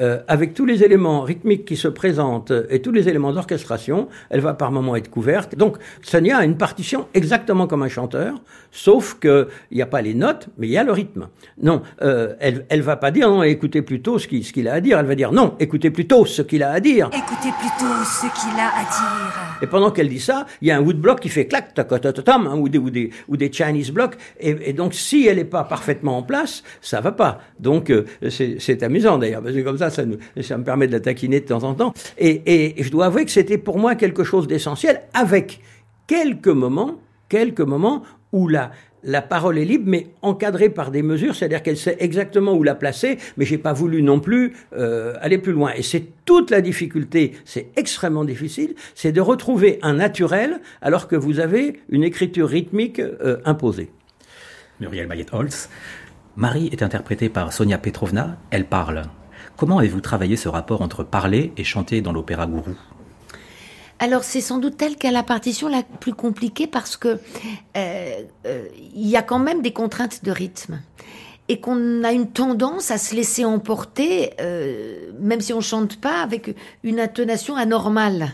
euh, 0.00 0.18
avec 0.28 0.54
tous 0.54 0.66
les 0.66 0.84
éléments 0.84 1.22
rythmiques 1.22 1.64
qui 1.64 1.76
se 1.76 1.88
présentent 1.88 2.52
et 2.70 2.80
tous 2.80 2.92
les 2.92 3.08
éléments 3.08 3.32
d'orchestration, 3.32 4.08
elle 4.30 4.40
va 4.40 4.54
par 4.54 4.72
moments 4.72 4.96
être 4.96 5.10
couverte. 5.10 5.56
Donc 5.56 5.76
Sonia 6.02 6.38
a 6.38 6.44
une 6.44 6.56
partition 6.56 7.06
exactement 7.14 7.66
comme 7.66 7.82
un 7.82 7.88
chanteur, 7.88 8.40
sauf 8.70 9.18
que 9.18 9.48
il 9.70 9.76
n'y 9.76 9.82
a 9.82 9.86
pas 9.86 10.02
les 10.02 10.14
notes, 10.14 10.48
mais 10.58 10.66
il 10.68 10.70
y 10.70 10.78
a 10.78 10.84
le 10.84 10.92
rythme. 10.92 11.28
Non, 11.62 11.82
euh, 12.02 12.34
elle 12.40 12.66
elle 12.68 12.82
va 12.82 12.96
pas 12.96 13.10
dire 13.10 13.30
non, 13.30 13.42
écoutez 13.42 13.82
plutôt 13.82 14.18
ce 14.18 14.26
qu'il 14.26 14.44
ce 14.44 14.52
qu'il 14.52 14.68
a 14.68 14.74
à 14.74 14.80
dire. 14.80 14.98
Elle 14.98 15.06
va 15.06 15.14
dire 15.14 15.32
non, 15.32 15.54
écoutez 15.60 15.90
plutôt 15.90 16.24
ce 16.24 16.42
qu'il 16.42 16.62
a 16.62 16.70
à 16.70 16.80
dire. 16.80 17.08
Écoutez 17.08 17.52
plutôt 17.58 17.94
ce 18.04 18.26
qu'il 18.40 18.58
a 18.58 18.68
à 18.68 18.82
dire. 18.84 19.40
Et 19.62 19.66
pendant 19.66 19.90
qu'elle 19.90 20.08
dit 20.08 20.20
ça, 20.20 20.46
il 20.62 20.68
y 20.68 20.70
a 20.70 20.76
un 20.76 20.80
woodblock 20.80 21.20
qui 21.20 21.28
fait 21.28 21.46
clac, 21.46 21.74
tac, 21.74 21.88
tac, 21.88 22.00
tac, 22.00 22.28
hein, 22.28 22.56
ou 22.56 22.68
des, 22.68 22.78
ou 22.78 22.90
des, 22.90 23.10
ou 23.28 23.36
des 23.36 23.52
Chinese 23.52 23.90
blocks. 23.90 24.16
Et, 24.38 24.56
et 24.64 24.72
donc, 24.72 24.94
si 24.94 25.26
elle 25.26 25.36
n'est 25.36 25.44
pas 25.44 25.64
parfaitement 25.64 26.18
en 26.18 26.22
place, 26.22 26.62
ça 26.80 27.00
va 27.00 27.12
pas. 27.12 27.40
Donc, 27.58 27.90
euh, 27.90 28.04
c'est 28.30 28.56
c'est 28.58 28.82
amusant 28.82 29.18
d'ailleurs, 29.18 29.42
parce 29.42 29.54
que 29.54 29.60
comme 29.60 29.78
ça, 29.78 29.89
ça, 29.90 30.04
me 30.04 30.64
permet 30.64 30.86
de 30.86 30.92
la 30.92 31.00
taquiner 31.00 31.40
de 31.40 31.46
temps 31.46 31.64
en 31.64 31.74
temps. 31.74 31.92
Et, 32.18 32.74
je 32.78 32.90
dois 32.90 33.06
avouer 33.06 33.24
que 33.24 33.30
c'était 33.30 33.58
pour 33.58 33.78
moi 33.78 33.94
quelque 33.94 34.24
chose 34.24 34.46
d'essentiel, 34.46 35.02
avec 35.14 35.60
quelques 36.06 36.48
moments, 36.48 37.00
quelques 37.28 37.60
moments 37.60 38.02
où 38.32 38.48
la, 38.48 38.72
parole 39.28 39.58
est 39.58 39.64
libre, 39.64 39.84
mais 39.86 40.08
encadrée 40.22 40.68
par 40.68 40.90
des 40.90 41.02
mesures, 41.02 41.34
c'est-à-dire 41.34 41.62
qu'elle 41.62 41.76
sait 41.76 41.96
exactement 42.00 42.54
où 42.54 42.62
la 42.62 42.74
placer, 42.74 43.18
mais 43.36 43.44
j'ai 43.44 43.58
pas 43.58 43.72
voulu 43.72 44.02
non 44.02 44.20
plus 44.20 44.54
euh, 44.72 45.14
aller 45.20 45.38
plus 45.38 45.52
loin. 45.52 45.72
Et 45.76 45.82
c'est 45.82 46.04
toute 46.24 46.50
la 46.50 46.60
difficulté, 46.60 47.32
c'est 47.44 47.68
extrêmement 47.76 48.24
difficile, 48.24 48.74
c'est 48.94 49.12
de 49.12 49.20
retrouver 49.20 49.78
un 49.82 49.94
naturel 49.94 50.60
alors 50.80 51.08
que 51.08 51.16
vous 51.16 51.40
avez 51.40 51.80
une 51.88 52.04
écriture 52.04 52.48
rythmique 52.48 53.00
euh, 53.00 53.38
imposée. 53.44 53.90
Muriel 54.80 55.06
Mayette-Holtz. 55.06 55.68
Marie 56.36 56.68
est 56.72 56.82
interprétée 56.82 57.28
par 57.28 57.52
Sonia 57.52 57.78
Petrovna, 57.78 58.38
elle 58.50 58.64
parle. 58.64 59.02
Comment 59.60 59.76
avez-vous 59.76 60.00
travaillé 60.00 60.38
ce 60.38 60.48
rapport 60.48 60.80
entre 60.80 61.04
parler 61.04 61.52
et 61.58 61.64
chanter 61.64 62.00
dans 62.00 62.12
l'opéra 62.12 62.46
Gourou? 62.46 62.74
Alors 63.98 64.24
c'est 64.24 64.40
sans 64.40 64.56
doute 64.56 64.80
elle 64.80 64.96
qui 64.96 65.06
a 65.06 65.10
la 65.10 65.22
partition 65.22 65.68
la 65.68 65.82
plus 65.82 66.14
compliquée 66.14 66.66
parce 66.66 66.96
que 66.96 67.18
euh, 67.76 68.22
euh, 68.46 68.64
il 68.94 69.06
y 69.06 69.18
a 69.18 69.22
quand 69.22 69.38
même 69.38 69.60
des 69.60 69.74
contraintes 69.74 70.24
de 70.24 70.30
rythme 70.30 70.80
et 71.48 71.60
qu'on 71.60 72.04
a 72.04 72.12
une 72.12 72.30
tendance 72.30 72.90
à 72.90 72.96
se 72.96 73.14
laisser 73.14 73.44
emporter, 73.44 74.30
euh, 74.40 75.10
même 75.20 75.42
si 75.42 75.52
on 75.52 75.60
chante 75.60 76.00
pas, 76.00 76.22
avec 76.22 76.56
une 76.82 76.98
intonation 76.98 77.54
anormale. 77.54 78.32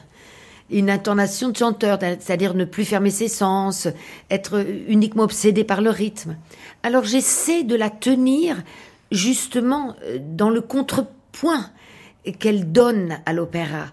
une 0.70 0.90
intonation 0.90 1.48
de 1.48 1.56
chanteur, 1.56 1.98
c'est-à-dire 2.00 2.54
ne 2.54 2.64
plus 2.64 2.84
fermer 2.84 3.10
ses 3.10 3.26
sens, 3.26 3.88
être 4.30 4.64
uniquement 4.86 5.24
obsédé 5.24 5.64
par 5.64 5.80
le 5.80 5.90
rythme. 5.90 6.36
Alors 6.84 7.02
j'essaie 7.02 7.64
de 7.64 7.74
la 7.74 7.90
tenir 7.90 8.62
justement 9.10 9.96
dans 10.20 10.50
le 10.50 10.60
contrepoint 11.36 11.70
qu'elle 12.38 12.72
donne 12.72 13.18
à 13.24 13.32
l'opéra, 13.32 13.86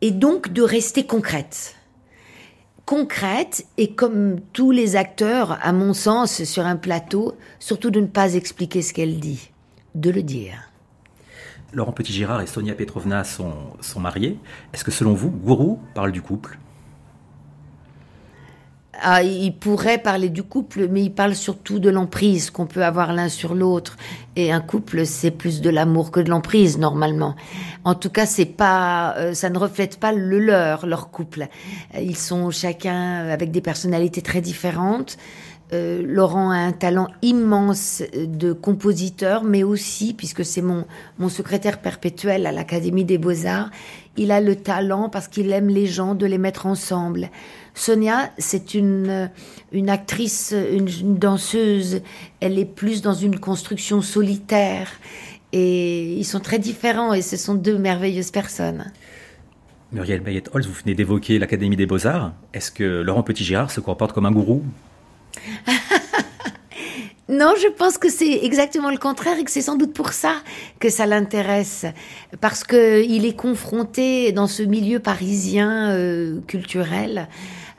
et 0.00 0.10
donc 0.10 0.52
de 0.52 0.62
rester 0.62 1.04
concrète. 1.04 1.76
Concrète, 2.84 3.66
et 3.76 3.94
comme 3.94 4.40
tous 4.52 4.70
les 4.70 4.96
acteurs, 4.96 5.58
à 5.62 5.72
mon 5.72 5.94
sens, 5.94 6.44
sur 6.44 6.64
un 6.64 6.76
plateau, 6.76 7.36
surtout 7.58 7.90
de 7.90 8.00
ne 8.00 8.06
pas 8.06 8.34
expliquer 8.34 8.82
ce 8.82 8.92
qu'elle 8.92 9.18
dit, 9.20 9.50
de 9.94 10.10
le 10.10 10.22
dire. 10.22 10.70
Laurent 11.72 11.92
Petit-Girard 11.92 12.42
et 12.42 12.46
Sonia 12.46 12.74
Petrovna 12.74 13.24
sont, 13.24 13.54
sont 13.80 14.00
mariés. 14.00 14.38
Est-ce 14.74 14.84
que 14.84 14.90
selon 14.90 15.14
vous, 15.14 15.30
Gourou 15.30 15.80
parle 15.94 16.12
du 16.12 16.20
couple? 16.20 16.58
Ah, 19.02 19.22
il 19.22 19.52
pourrait 19.56 19.98
parler 19.98 20.28
du 20.28 20.42
couple, 20.42 20.86
mais 20.88 21.02
il 21.02 21.10
parle 21.10 21.34
surtout 21.34 21.80
de 21.80 21.90
l'emprise 21.90 22.50
qu'on 22.50 22.66
peut 22.66 22.84
avoir 22.84 23.12
l'un 23.12 23.28
sur 23.28 23.54
l'autre. 23.54 23.96
Et 24.36 24.52
un 24.52 24.60
couple, 24.60 25.04
c'est 25.06 25.32
plus 25.32 25.60
de 25.60 25.70
l'amour 25.70 26.10
que 26.10 26.20
de 26.20 26.30
l'emprise 26.30 26.78
normalement. 26.78 27.34
En 27.84 27.94
tout 27.94 28.10
cas, 28.10 28.26
c'est 28.26 28.46
pas, 28.46 29.14
euh, 29.16 29.34
ça 29.34 29.50
ne 29.50 29.58
reflète 29.58 29.98
pas 29.98 30.12
le 30.12 30.38
leur, 30.38 30.86
leur 30.86 31.10
couple. 31.10 31.48
Ils 32.00 32.16
sont 32.16 32.50
chacun 32.50 33.28
avec 33.28 33.50
des 33.50 33.60
personnalités 33.60 34.22
très 34.22 34.40
différentes. 34.40 35.18
Euh, 35.72 36.02
Laurent 36.04 36.50
a 36.50 36.56
un 36.56 36.72
talent 36.72 37.08
immense 37.22 38.02
de 38.14 38.52
compositeur, 38.52 39.42
mais 39.42 39.62
aussi, 39.62 40.12
puisque 40.12 40.44
c'est 40.44 40.60
mon, 40.60 40.84
mon 41.18 41.28
secrétaire 41.28 41.80
perpétuel 41.80 42.46
à 42.46 42.52
l'Académie 42.52 43.04
des 43.04 43.18
Beaux-Arts, 43.18 43.70
il 44.16 44.30
a 44.30 44.40
le 44.40 44.56
talent, 44.56 45.08
parce 45.08 45.28
qu'il 45.28 45.50
aime 45.52 45.68
les 45.68 45.86
gens, 45.86 46.14
de 46.14 46.26
les 46.26 46.36
mettre 46.36 46.66
ensemble. 46.66 47.30
Sonia, 47.74 48.30
c'est 48.38 48.74
une, 48.74 49.30
une 49.72 49.90
actrice, 49.90 50.54
une, 50.54 51.16
danseuse, 51.18 52.02
elle 52.40 52.58
est 52.58 52.64
plus 52.66 53.02
dans 53.02 53.14
une 53.14 53.38
construction 53.38 54.02
solitaire. 54.02 54.90
Et 55.52 56.14
ils 56.14 56.24
sont 56.24 56.40
très 56.40 56.58
différents 56.58 57.12
et 57.12 57.22
ce 57.22 57.36
sont 57.36 57.54
deux 57.54 57.78
merveilleuses 57.78 58.30
personnes. 58.30 58.92
Muriel 59.92 60.20
Bayet-Holz, 60.20 60.66
vous 60.66 60.72
venez 60.72 60.94
d'évoquer 60.94 61.38
l'Académie 61.38 61.76
des 61.76 61.84
Beaux-Arts. 61.84 62.32
Est-ce 62.54 62.70
que 62.70 63.02
Laurent 63.02 63.22
Petit-Girard 63.22 63.70
se 63.70 63.80
comporte 63.80 64.12
comme 64.12 64.26
un 64.26 64.32
gourou? 64.32 64.62
Non, 67.28 67.54
je 67.56 67.68
pense 67.68 67.96
que 67.96 68.10
c'est 68.10 68.44
exactement 68.44 68.90
le 68.90 68.98
contraire 68.98 69.38
et 69.38 69.44
que 69.44 69.50
c'est 69.50 69.62
sans 69.62 69.76
doute 69.76 69.94
pour 69.94 70.12
ça 70.12 70.34
que 70.80 70.90
ça 70.90 71.06
l'intéresse. 71.06 71.86
Parce 72.42 72.62
qu'il 72.62 73.24
est 73.24 73.36
confronté 73.36 74.32
dans 74.32 74.48
ce 74.48 74.62
milieu 74.62 74.98
parisien 74.98 75.92
euh, 75.92 76.40
culturel 76.46 77.28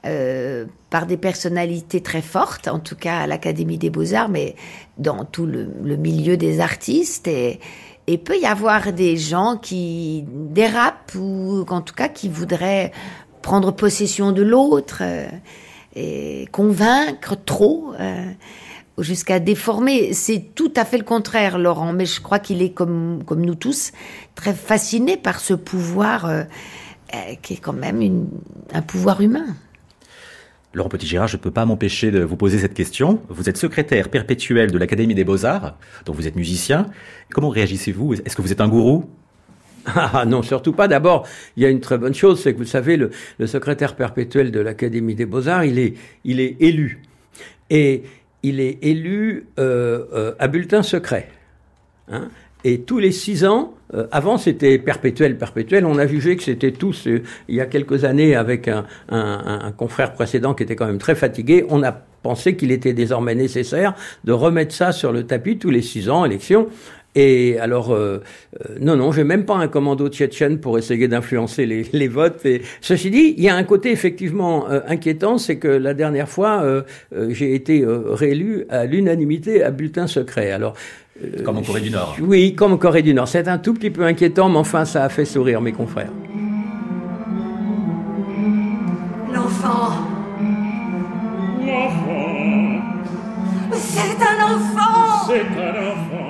euh, 0.06 0.66
par 0.90 1.06
des 1.06 1.18
personnalités 1.18 2.02
très 2.02 2.22
fortes, 2.22 2.68
en 2.68 2.80
tout 2.80 2.96
cas 2.96 3.20
à 3.20 3.28
l'Académie 3.28 3.78
des 3.78 3.90
Beaux-Arts, 3.90 4.30
mais 4.30 4.56
dans 4.98 5.26
tout 5.26 5.46
le, 5.46 5.96
milieu 5.98 6.38
des 6.38 6.60
artistes. 6.60 7.28
Et, 7.28 7.60
et 8.08 8.18
peut 8.18 8.38
y 8.38 8.46
avoir 8.46 8.92
des 8.92 9.18
gens 9.18 9.58
qui 9.58 10.26
dérapent 10.28 11.16
ou 11.16 11.66
en 11.70 11.82
tout 11.82 11.96
cas 11.96 12.10
qui 12.10 12.28
voudraient 12.30 12.92
prendre 13.42 13.72
possession 13.72 14.32
de 14.32 14.42
l'autre. 14.42 15.00
Euh, 15.02 15.28
et 15.96 16.48
convaincre 16.52 17.36
trop 17.36 17.94
euh, 18.00 18.32
jusqu'à 18.98 19.40
déformer. 19.40 20.14
C'est 20.14 20.56
tout 20.56 20.72
à 20.76 20.86
fait 20.86 20.98
le 20.98 21.04
contraire, 21.04 21.58
Laurent, 21.58 21.94
mais 21.94 22.06
je 22.06 22.22
crois 22.22 22.40
qu'il 22.40 22.62
est 22.62 22.72
comme, 22.72 23.24
comme 23.26 23.46
nous 23.46 23.56
tous 23.56 23.92
très 24.36 24.54
fasciné 24.54 25.18
par 25.18 25.40
ce 25.40 25.54
pouvoir 25.54 26.26
euh, 26.26 26.44
euh, 27.14 27.36
qui 27.42 27.54
est 27.54 27.58
quand 27.58 27.74
même 27.74 28.28
un 28.74 28.82
pouvoir 28.82 29.22
humain. 29.22 29.56
Laurent 30.74 30.90
Petit-Girard, 30.90 31.28
je 31.28 31.38
ne 31.38 31.42
peux 31.42 31.52
pas 31.52 31.66
m'empêcher 31.66 32.10
de 32.10 32.24
vous 32.24 32.36
poser 32.36 32.58
cette 32.58 32.74
question. 32.74 33.22
Vous 33.30 33.48
êtes 33.48 33.58
secrétaire 33.58 34.10
perpétuel 34.10 34.72
de 34.72 34.78
l'Académie 34.78 35.14
des 35.14 35.24
Beaux-Arts, 35.24 35.78
donc 36.06 36.16
vous 36.16 36.28
êtes 36.28 36.36
musicien. 36.36 36.88
Comment 37.32 37.50
réagissez-vous? 37.50 38.16
Est-ce 38.16 38.36
que 38.36 38.42
vous 38.42 38.52
êtes 38.52 38.62
un 38.62 38.68
gourou? 38.68 39.10
Ah 39.86 40.24
non, 40.26 40.42
surtout 40.42 40.72
pas. 40.72 40.88
D'abord, 40.88 41.28
il 41.58 41.64
y 41.64 41.66
a 41.66 41.70
une 41.70 41.82
très 41.82 41.98
bonne 41.98 42.14
chose, 42.14 42.42
c'est 42.42 42.54
que 42.54 42.58
vous 42.58 42.66
savez, 42.66 42.96
le, 42.96 43.12
secrétaire 43.46 43.98
perpétuel 43.98 44.50
de 44.50 44.62
l'Académie 44.62 45.14
des 45.14 45.26
Beaux-Arts, 45.26 45.66
il 45.66 45.78
est, 45.78 45.96
il 46.24 46.40
est 46.40 46.56
élu. 46.62 47.02
Et 47.70 48.04
il 48.44 48.62
est 48.62 48.80
élu 48.82 49.48
euh, 49.60 50.06
euh, 50.14 50.36
à 50.40 50.48
bulletin 50.48 50.84
secret. 50.84 51.30
Hein 52.10 52.30
et 52.64 52.82
tous 52.82 53.00
les 53.00 53.12
six 53.12 53.46
ans, 53.46 53.74
euh, 53.94 54.08
avant 54.12 54.38
c'était 54.38 54.78
perpétuel, 54.78 55.38
perpétuel, 55.38 55.86
on 55.86 55.98
a 55.98 56.08
jugé 56.08 56.36
que 56.36 56.44
c'était 56.44 56.72
tous, 56.72 57.08
il 57.08 57.56
y 57.56 57.62
a 57.62 57.66
quelques 57.66 58.06
années 58.06 58.36
avec 58.36 58.68
un, 58.68 58.86
un, 59.10 59.62
un, 59.66 59.72
confrère 59.72 60.14
précédent 60.14 60.54
qui 60.54 60.64
était 60.64 60.76
quand 60.76 60.88
même 60.88 60.98
très 60.98 61.16
fatigué, 61.16 61.66
on 61.70 61.84
a 61.84 61.92
pensé 61.92 62.56
qu'il 62.56 62.72
était 62.72 62.94
désormais 62.94 63.36
nécessaire 63.36 63.94
de 64.24 64.32
remettre 64.32 64.74
ça 64.74 64.92
sur 64.92 65.12
le 65.12 65.24
tapis 65.24 65.58
tous 65.58 65.70
les 65.70 65.82
six 65.82 66.10
ans, 66.10 66.26
élection. 66.26 66.70
Et 67.16 67.60
alors, 67.60 67.94
euh, 67.94 68.24
euh, 68.60 68.76
non, 68.80 68.96
non, 68.96 69.12
j'ai 69.12 69.24
même 69.24 69.46
pas 69.46 69.56
un 69.56 69.68
commando 69.68 70.10
tchétchène 70.10 70.60
pour 70.60 70.80
essayer 70.80 71.08
d'influencer 71.08 71.66
les, 71.66 71.86
les, 71.94 72.08
votes. 72.08 72.44
Et 72.46 72.64
ceci 72.82 73.12
dit, 73.12 73.36
il 73.38 73.44
y 73.44 73.50
a 73.50 73.56
un 73.56 73.64
côté 73.64 73.92
effectivement 73.92 74.70
euh, 74.70 74.80
inquiétant, 74.88 75.38
c'est 75.38 75.58
que 75.58 75.68
la 75.68 75.94
dernière 75.94 76.30
fois, 76.30 76.64
j'ai 77.30 77.54
été 77.54 77.84
réélu 77.86 78.66
à 78.70 78.86
l'unanimité 78.86 79.64
à 79.64 79.72
bulletin 79.72 80.08
secret. 80.08 80.52
Alors, 80.52 80.74
comme 81.46 81.58
en 81.58 81.62
Corée 81.62 81.82
du 81.82 81.92
Nord. 81.92 82.16
Oui, 82.22 82.56
comme 82.56 82.74
en 82.74 82.78
Corée 82.78 83.02
du 83.02 83.14
Nord. 83.14 83.28
C'est 83.28 83.48
un 83.48 83.58
tout 83.58 83.74
petit 83.74 83.90
peu 83.90 84.04
inquiétant, 84.04 84.50
mais 84.50 84.58
enfin, 84.58 84.86
ça 84.86 85.04
a 85.04 85.10
fait 85.10 85.26
sourire 85.26 85.62
mes 85.62 85.72
confrères. 85.72 86.12
L'enfant. 89.34 89.92
L'enfant. 91.66 92.82
C'est 93.74 94.22
un 94.22 94.56
enfant. 94.56 95.28
C'est 95.28 95.62
un 95.62 95.92
enfant. 95.92 96.24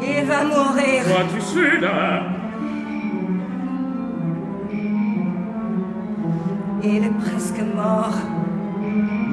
Il 0.00 0.24
va 0.26 0.44
mourir. 0.44 1.02
Vois-tu 1.06 1.40
cela 1.40 2.22
Il 6.82 7.04
est 7.04 7.18
presque 7.18 7.60
mort. 7.74 8.14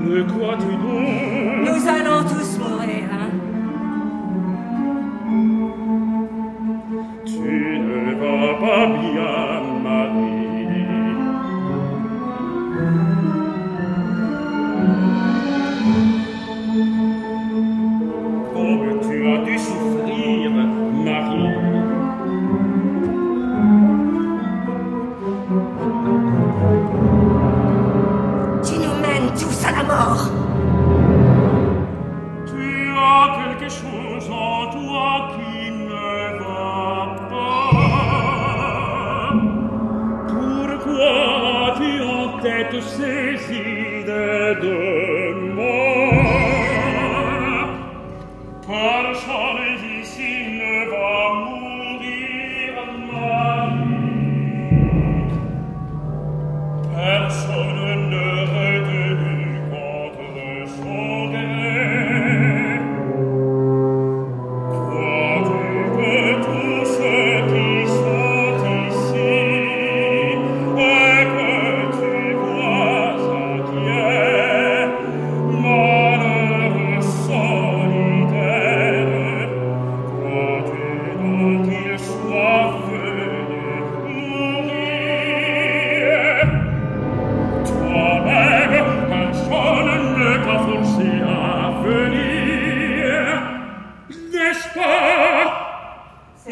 Me 0.05 0.23
crois-tu 0.23 0.65
donc 0.65 1.42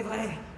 vai 0.03 0.50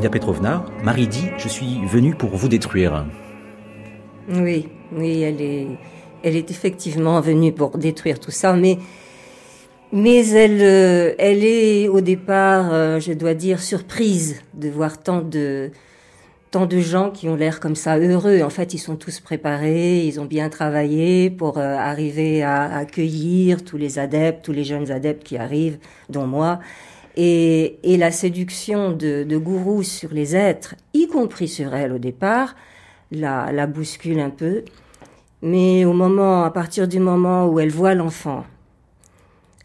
Sonia 0.00 0.08
Petrovna, 0.08 0.64
Marie 0.82 1.08
dit 1.08 1.26
Je 1.36 1.46
suis 1.46 1.84
venue 1.84 2.14
pour 2.14 2.30
vous 2.30 2.48
détruire. 2.48 3.04
Oui, 4.30 4.66
oui, 4.96 5.20
elle 5.20 5.42
est, 5.42 5.66
elle 6.22 6.36
est 6.36 6.50
effectivement 6.50 7.20
venue 7.20 7.52
pour 7.52 7.76
détruire 7.76 8.18
tout 8.18 8.30
ça, 8.30 8.54
mais, 8.54 8.78
mais 9.92 10.26
elle, 10.30 10.62
euh, 10.62 11.14
elle 11.18 11.44
est 11.44 11.88
au 11.88 12.00
départ, 12.00 12.72
euh, 12.72 12.98
je 12.98 13.12
dois 13.12 13.34
dire, 13.34 13.60
surprise 13.60 14.40
de 14.54 14.70
voir 14.70 15.02
tant 15.02 15.20
de, 15.20 15.70
tant 16.50 16.64
de 16.64 16.78
gens 16.78 17.10
qui 17.10 17.28
ont 17.28 17.36
l'air 17.36 17.60
comme 17.60 17.76
ça 17.76 17.98
heureux. 17.98 18.40
En 18.40 18.48
fait, 18.48 18.72
ils 18.72 18.78
sont 18.78 18.96
tous 18.96 19.20
préparés, 19.20 20.06
ils 20.06 20.18
ont 20.18 20.24
bien 20.24 20.48
travaillé 20.48 21.28
pour 21.28 21.58
euh, 21.58 21.76
arriver 21.76 22.42
à 22.42 22.74
accueillir 22.74 23.62
tous 23.64 23.76
les 23.76 23.98
adeptes, 23.98 24.46
tous 24.46 24.52
les 24.52 24.64
jeunes 24.64 24.90
adeptes 24.90 25.24
qui 25.24 25.36
arrivent, 25.36 25.78
dont 26.08 26.26
moi. 26.26 26.58
Et, 27.16 27.78
et 27.82 27.96
la 27.96 28.10
séduction 28.10 28.92
de, 28.92 29.24
de 29.24 29.36
gourou 29.36 29.82
sur 29.82 30.12
les 30.12 30.36
êtres, 30.36 30.74
y 30.94 31.08
compris 31.08 31.48
sur 31.48 31.74
elle 31.74 31.92
au 31.92 31.98
départ, 31.98 32.54
la, 33.10 33.52
la 33.52 33.66
bouscule 33.66 34.20
un 34.20 34.30
peu. 34.30 34.64
Mais 35.42 35.84
au 35.84 35.92
moment, 35.92 36.44
à 36.44 36.50
partir 36.50 36.86
du 36.86 37.00
moment 37.00 37.48
où 37.48 37.58
elle 37.58 37.70
voit 37.70 37.94
l'enfant, 37.94 38.44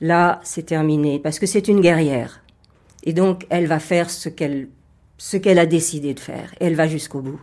là, 0.02 0.40
c'est 0.44 0.66
terminé, 0.66 1.20
parce 1.20 1.38
que 1.38 1.46
c'est 1.46 1.68
une 1.68 1.82
guerrière. 1.82 2.42
Et 3.04 3.14
donc, 3.14 3.46
elle 3.50 3.68
va 3.68 3.80
faire 3.80 4.10
ce 4.10 4.30
qu'elle, 4.30 4.68
ce 5.18 5.38
qu'elle 5.38 5.60
a 5.60 5.66
décidé 5.66 6.14
de 6.14 6.20
faire. 6.20 6.54
Et 6.60 6.66
elle 6.66 6.76
va 6.76 6.88
jusqu'au 6.88 7.22
bout. 7.22 7.40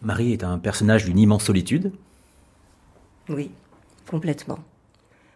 Marie 0.00 0.32
est 0.32 0.42
un 0.42 0.58
personnage 0.58 1.04
d'une 1.04 1.18
immense 1.18 1.44
solitude? 1.44 1.92
Oui, 3.28 3.50
complètement. 4.10 4.58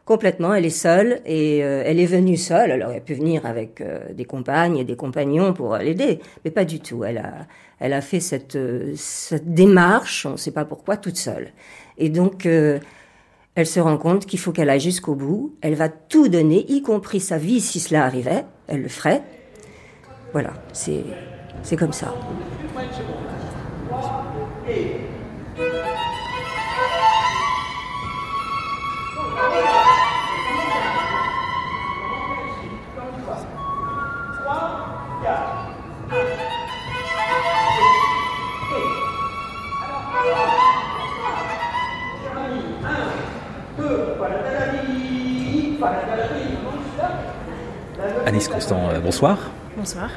Complètement, 0.07 0.55
elle 0.55 0.65
est 0.65 0.71
seule 0.71 1.21
et 1.27 1.65
euh, 1.65 1.83
elle 1.85 1.99
est 1.99 2.07
venue 2.07 2.37
seule. 2.37 2.71
Alors 2.71 2.93
elle 2.93 3.03
peut 3.03 3.13
venir 3.15 3.45
avec 3.45 3.81
euh, 3.81 3.99
des 4.13 4.25
compagnes 4.25 4.79
et 4.79 4.85
des 4.85 4.95
compagnons 4.95 5.53
pour 5.53 5.77
l'aider, 5.77 6.21
mais 6.45 6.53
pas 6.53 6.65
du 6.65 6.79
tout. 6.79 7.03
Elle 7.03 7.19
a, 7.19 7.47
elle 7.81 7.93
a 7.93 8.01
fait 8.01 8.21
cette, 8.21 8.55
euh, 8.55 8.93
cette 8.95 9.53
démarche, 9.53 10.25
on 10.25 10.33
ne 10.33 10.37
sait 10.37 10.53
pas 10.53 10.65
pourquoi, 10.65 10.97
toute 10.97 11.17
seule. 11.17 11.49
Et 11.99 12.09
donc, 12.09 12.47
euh, 12.47 12.79
elle 13.57 13.67
se 13.67 13.81
rend 13.81 13.99
compte 13.99 14.27
qu'il 14.27 14.39
faut 14.39 14.53
qu'elle 14.53 14.71
aille 14.71 14.81
jusqu'au 14.81 15.17
bout. 15.17 15.57
Elle 15.61 15.75
va 15.75 15.89
tout 15.89 16.29
donner, 16.29 16.65
y 16.71 16.83
compris 16.83 17.19
sa 17.19 17.37
vie, 17.37 17.61
si 17.61 17.81
cela 17.81 18.05
arrivait. 18.05 18.45
Elle 18.69 18.83
le 18.83 18.89
ferait. 18.89 19.23
Voilà, 20.33 20.53
c'est 20.73 21.77
comme 21.77 21.93
ça. 21.93 22.15
Constant, 48.45 48.91
euh, 48.91 49.01
bonsoir. 49.01 49.39
Bonsoir. 49.79 50.11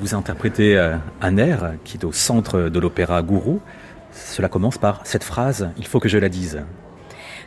Vous 0.00 0.14
interprétez 0.14 0.78
euh, 0.78 0.96
un 1.20 1.36
air 1.36 1.74
qui 1.84 1.98
est 1.98 2.04
au 2.04 2.10
centre 2.10 2.70
de 2.70 2.80
l'opéra 2.80 3.20
Gourou. 3.20 3.60
Cela 4.10 4.48
commence 4.48 4.78
par 4.78 5.02
cette 5.04 5.22
phrase 5.22 5.68
Il 5.76 5.86
faut 5.86 6.00
que 6.00 6.08
je 6.08 6.16
la 6.16 6.30
dise. 6.30 6.62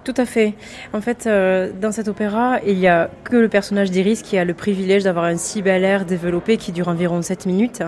Tout 0.04 0.14
à 0.16 0.26
fait. 0.26 0.54
En 0.94 1.02
fait, 1.02 1.26
euh, 1.26 1.72
dans 1.82 1.92
cet 1.92 2.08
opéra, 2.08 2.60
il 2.68 2.78
n'y 2.78 2.88
a 2.88 3.10
que 3.24 3.36
le 3.36 3.50
personnage 3.50 3.90
d'Iris 3.90 4.22
qui 4.22 4.38
a 4.38 4.46
le 4.46 4.54
privilège 4.54 5.06
d'avoir 5.06 5.26
un 5.26 5.38
si 5.38 5.64
bel 5.64 5.84
air 5.84 6.06
développé 6.06 6.58
qui 6.58 6.72
dure 6.72 6.88
environ 6.88 7.24
7 7.24 7.48
minutes. 7.48 7.82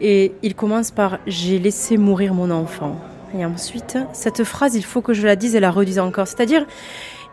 Et 0.00 0.32
il 0.42 0.54
commence 0.54 0.90
par 0.90 1.18
J'ai 1.26 1.58
laissé 1.58 1.98
mourir 1.98 2.32
mon 2.32 2.50
enfant. 2.50 2.98
Et 3.38 3.44
ensuite, 3.44 3.98
cette 4.14 4.42
phrase, 4.42 4.74
il 4.74 4.84
faut 4.86 5.02
que 5.02 5.12
je 5.12 5.26
la 5.26 5.36
dise 5.36 5.54
et 5.54 5.60
la 5.60 5.70
redise 5.70 5.98
encore. 5.98 6.28
C'est-à-dire, 6.28 6.64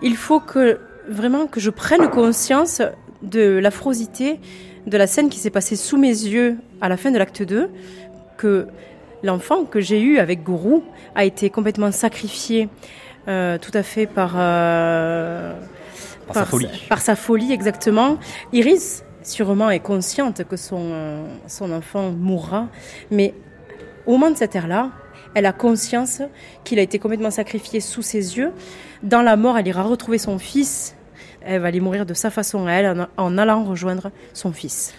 il 0.02 0.18
faut 0.18 0.42
que 0.42 0.82
vraiment 1.08 1.48
que 1.48 1.60
je 1.60 1.70
prenne 1.70 2.10
conscience 2.10 2.82
de 3.24 3.58
l'affrosité 3.58 4.40
de 4.86 4.98
la 4.98 5.08
scène 5.08 5.30
qui 5.30 5.40
s'est 5.40 5.50
passée 5.50 5.76
sous 5.76 5.98
mes 5.98 6.10
yeux 6.10 6.58
à 6.82 6.90
la 6.90 6.98
fin 6.98 7.12
de 7.12 7.18
l'acte 7.18 7.42
2, 7.42 7.70
que 8.38 8.68
l'enfant 9.24 9.64
que 9.64 9.80
j'ai 9.80 10.02
eu 10.02 10.18
avec 10.18 10.44
Gourou 10.44 10.84
a 11.16 11.26
été 11.26 11.50
complètement 11.50 11.92
sacrifié 11.92 12.70
euh, 13.28 13.58
tout 13.58 13.72
à 13.74 13.84
fait 13.84 14.06
par, 14.06 14.34
euh, 14.36 15.54
Par 16.28 16.36
sa 16.36 16.46
folie. 16.46 16.68
Par 16.90 17.02
sa 17.02 17.16
folie, 17.16 17.54
exactement. 17.54 18.18
Iris, 18.52 19.04
sûrement, 19.24 19.70
est 19.70 19.80
consciente 19.80 20.44
que 20.44 20.58
son, 20.58 20.90
euh, 20.92 21.26
son 21.48 21.72
enfant 21.72 22.12
mourra, 22.12 22.68
mais 23.12 23.34
au 24.06 24.14
moment 24.14 24.32
de 24.32 24.38
cette 24.38 24.56
ère-là, 24.56 24.92
elle 25.36 25.46
a 25.46 25.54
conscience 25.54 26.22
qu'il 26.64 26.78
a 26.80 26.82
été 26.82 27.00
complètement 27.00 27.32
sacrifié 27.32 27.80
sous 27.80 28.02
ses 28.02 28.38
yeux. 28.38 28.52
Dans 29.02 29.22
la 29.22 29.38
mort, 29.38 29.58
elle 29.58 29.68
ira 29.68 29.84
retrouver 29.84 30.18
son 30.18 30.38
fils. 30.38 30.96
Elle 31.46 31.62
va 31.62 31.68
aller 31.68 31.80
mourir 31.80 32.06
de 32.06 32.14
sa 32.14 32.30
façon 32.30 32.68
à 32.68 32.72
elle 32.74 33.08
en, 33.18 33.24
en 33.24 33.38
allant 33.38 33.64
rejoindre 33.64 34.12
son 34.34 34.52
fils. 34.54 34.94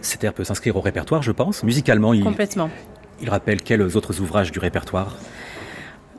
Cet 0.00 0.24
air 0.24 0.32
peut 0.32 0.44
s'inscrire 0.44 0.76
au 0.76 0.80
répertoire, 0.80 1.22
je 1.22 1.32
pense. 1.32 1.62
Musicalement, 1.62 2.12
il, 2.14 2.22
Complètement. 2.24 2.70
il 3.20 3.30
rappelle 3.30 3.62
quels 3.62 3.82
autres 3.82 4.20
ouvrages 4.20 4.50
du 4.52 4.58
répertoire? 4.58 5.16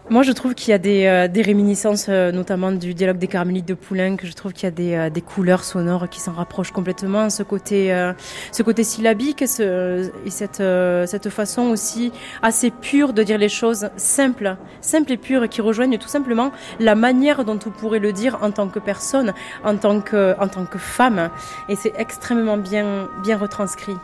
Moi, 0.09 0.21
je 0.23 0.33
trouve 0.33 0.53
qu'il 0.53 0.71
y 0.71 0.73
a 0.73 0.77
des, 0.77 1.05
euh, 1.05 1.27
réminiscences, 1.33 2.07
euh, 2.09 2.33
notamment 2.33 2.73
du 2.73 2.93
dialogue 2.93 3.19
des 3.19 3.27
Carmélites 3.27 3.67
de 3.67 3.73
Poulenc. 3.73 4.17
que 4.17 4.27
Je 4.27 4.33
trouve 4.33 4.51
qu'il 4.51 4.65
y 4.65 4.67
a 4.67 4.71
des, 4.71 4.95
euh, 4.95 5.09
des 5.09 5.21
couleurs 5.21 5.63
sonores 5.63 6.09
qui 6.09 6.19
s'en 6.19 6.33
rapprochent 6.33 6.71
complètement. 6.71 7.29
Ce 7.29 7.41
côté, 7.41 8.13
ce 8.51 8.63
côté 8.63 8.83
syllabique 8.83 9.41
et 9.41 9.47
cette, 9.47 10.63
cette 11.07 11.29
façon 11.29 11.63
aussi 11.63 12.11
assez 12.41 12.69
pure 12.69 13.13
de 13.13 13.23
dire 13.23 13.37
les 13.37 13.49
choses 13.49 13.89
simples, 13.95 14.57
simples 14.81 15.13
et 15.13 15.17
pures, 15.17 15.47
qui 15.47 15.61
rejoignent 15.61 15.97
tout 15.97 16.09
simplement 16.09 16.51
la 16.79 16.95
manière 16.95 17.45
dont 17.45 17.59
on 17.65 17.69
pourrait 17.69 17.99
le 17.99 18.11
dire 18.11 18.39
en 18.41 18.51
tant 18.51 18.67
que 18.67 18.79
personne, 18.79 19.33
en 19.63 19.77
tant 19.77 20.01
que, 20.01 20.35
en 20.39 20.47
tant 20.47 20.65
que 20.65 20.77
femme. 20.77 21.29
Et 21.69 21.75
c'est 21.75 21.93
extrêmement 21.97 22.57
bien, 22.57 23.07
bien 23.23 23.37
retranscrit. 23.37 23.95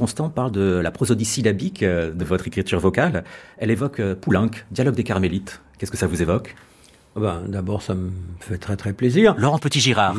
Constant 0.00 0.30
parle 0.30 0.50
de 0.50 0.80
la 0.82 0.90
prosodie 0.90 1.26
syllabique 1.26 1.82
euh, 1.82 2.10
de 2.10 2.24
votre 2.24 2.46
écriture 2.48 2.80
vocale. 2.80 3.22
Elle 3.58 3.70
évoque 3.70 4.00
euh, 4.00 4.14
Poulenc, 4.14 4.50
dialogue 4.70 4.94
des 4.94 5.04
Carmélites. 5.04 5.60
Qu'est-ce 5.76 5.90
que 5.90 5.98
ça 5.98 6.06
vous 6.06 6.22
évoque? 6.22 6.56
Ben, 7.16 7.42
D'abord, 7.48 7.82
ça 7.82 7.94
me 7.94 8.10
fait 8.38 8.56
très 8.58 8.76
très 8.76 8.92
plaisir. 8.92 9.34
Laurent 9.38 9.58
Petit-Girard. 9.58 10.14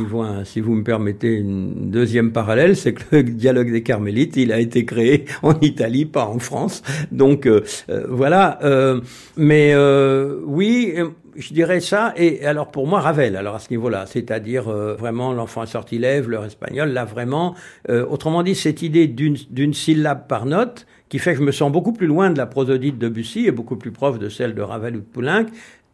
Si 0.46 0.60
vous 0.62 0.76
me 0.76 0.84
permettez 0.84 1.34
une 1.36 1.90
deuxième 1.90 2.32
parallèle, 2.32 2.76
c'est 2.76 2.94
que 2.94 3.16
le 3.18 3.24
dialogue 3.24 3.72
des 3.72 3.82
Carmélites, 3.84 4.36
il 4.38 4.52
a 4.52 4.60
été 4.60 4.86
créé 4.86 5.26
en 5.44 5.58
Italie, 5.62 6.06
pas 6.06 6.26
en 6.26 6.40
France. 6.40 6.82
Donc 7.12 7.46
euh, 7.46 7.64
euh, 7.90 8.06
voilà. 8.10 8.60
euh, 8.64 9.00
mais 9.38 9.72
euh, 9.74 10.40
oui, 10.46 10.94
euh, 10.98 11.08
je 11.38 11.54
dirais 11.54 11.80
ça. 11.80 12.14
Et 12.18 12.46
alors 12.46 12.70
pour 12.72 12.88
moi, 12.88 13.00
Ravel. 13.00 13.38
Alors 13.38 13.56
à 13.56 13.60
ce 13.60 13.70
niveau-là, 13.72 14.06
c'est-à-dire 14.06 14.68
euh, 14.68 14.96
vraiment 14.96 15.32
l'enfant 15.32 15.62
à 15.62 15.66
sortilève, 15.68 16.30
l'heure 16.30 16.46
espagnole, 16.46 16.90
là 16.92 17.06
vraiment. 17.06 17.56
euh, 17.90 18.06
autrement 18.06 18.44
dit, 18.44 18.54
cette 18.54 18.82
idée 18.82 19.08
d'une 19.08 19.38
d'une 19.50 19.74
syllabe 19.74 20.28
par 20.28 20.46
note 20.46 20.86
qui 21.08 21.20
fait 21.20 21.34
que 21.34 21.40
je 21.40 21.44
me 21.44 21.52
sens 21.52 21.70
beaucoup 21.72 21.92
plus 21.92 22.08
loin 22.08 22.30
de 22.30 22.38
la 22.38 22.46
prosodie 22.46 22.94
de 22.94 22.98
Debussy 22.98 23.46
et 23.46 23.52
beaucoup 23.52 23.76
plus 23.76 23.92
proche 23.92 24.18
de 24.18 24.30
celle 24.30 24.56
de 24.56 24.62
Ravel 24.62 24.96
ou 24.96 25.00
de 25.00 25.06
Poulenc, 25.06 25.46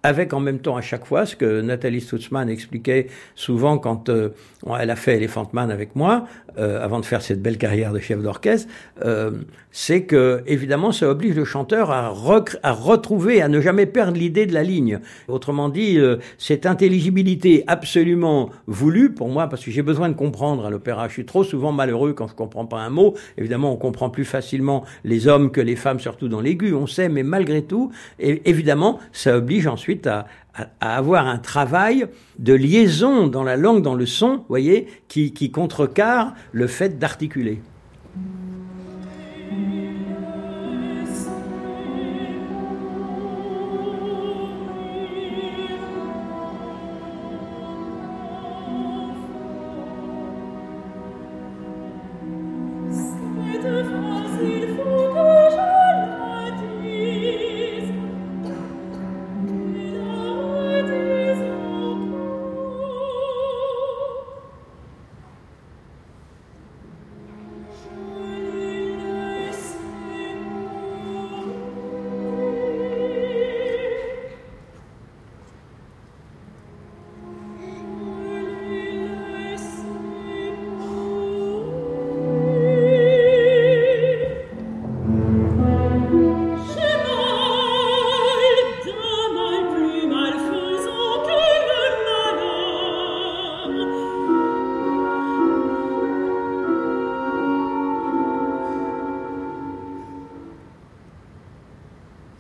avec 0.04 0.34
en 0.34 0.40
même 0.40 0.60
temps 0.60 0.78
à 0.78 0.82
chaque 0.82 1.06
fois 1.06 1.26
ce 1.26 1.36
que 1.36 1.62
Nathalie 1.62 2.02
Stutzmann 2.02 2.50
expliquait 2.50 3.08
souvent 3.36 3.78
quand 3.78 4.10
euh, 4.10 4.30
elle 4.80 4.90
a 4.90 4.96
fait 4.96 5.18
Elephant 5.18 5.50
Man 5.54 5.72
avec 5.72 5.96
moi, 5.96 6.28
euh, 6.58 6.84
avant 6.84 7.00
de 7.00 7.06
faire 7.06 7.22
cette 7.22 7.42
belle 7.42 7.58
carrière 7.58 7.94
de 7.94 8.00
chef 8.00 8.22
d'orchestre, 8.22 8.68
euh, 9.06 9.32
c'est 9.72 10.04
que 10.04 10.44
évidemment 10.48 10.92
ça 10.92 11.10
oblige 11.10 11.36
le 11.36 11.46
chanteur 11.46 11.92
à, 11.92 12.14
à 12.64 12.72
retrouver, 12.72 13.42
à 13.42 13.48
ne 13.48 13.62
jamais 13.62 13.86
perdre 13.86 14.18
l'idée 14.18 14.46
de 14.46 14.54
la 14.54 14.64
ligne. 14.64 15.00
Autrement 15.28 15.70
dit, 15.70 15.98
euh, 16.00 16.18
cette 16.38 16.66
intelligibilité 16.66 17.64
absolument 17.68 18.50
voulue 18.66 19.12
pour 19.12 19.30
moi, 19.30 19.48
parce 19.48 19.64
que 19.64 19.72
j'ai 19.72 19.82
besoin 19.82 20.10
de 20.10 20.16
comprendre 20.16 20.66
à 20.66 20.70
l'opéra. 20.70 21.08
Je 21.08 21.14
suis 21.14 21.26
trop 21.26 21.44
souvent 21.44 21.72
malheureux 21.72 22.14
quand 22.14 22.28
je 22.28 22.34
comprends 22.34 22.66
pas 22.66 22.80
un 22.80 22.90
mot. 22.90 23.16
Évidemment, 23.38 23.72
on 23.72 23.78
comprend 23.78 24.10
plus 24.10 24.26
facilement 24.26 24.84
les 25.04 25.28
hommes 25.28 25.52
que 25.52 25.62
les 25.62 25.76
femmes, 25.76 26.00
surtout 26.00 26.28
dans 26.28 26.42
l'aigu, 26.42 26.74
on 26.74 26.88
sait, 26.88 27.10
mais 27.10 27.24
malgré 27.24 27.62
tout, 27.62 27.92
et 28.20 28.50
évidemment, 28.50 29.00
ça 29.12 29.38
oblige 29.38 29.68
ensuite 29.68 30.08
à, 30.08 30.26
à- 30.58 30.98
avoir 30.98 31.28
un 31.28 31.38
travail 31.38 32.08
de 32.40 32.54
liaison 32.54 33.28
dans 33.28 33.44
la 33.44 33.56
langue, 33.58 33.82
dans 33.82 33.96
le 33.96 34.06
son, 34.06 34.44
voyez, 34.50 34.88
qui, 35.08 35.34
qui 35.34 35.52
contrecarre 35.52 36.34
le 36.52 36.68
fait 36.68 36.98
d'articuler. 37.00 37.62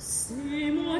C'est 0.09 0.71
moi 0.71 0.99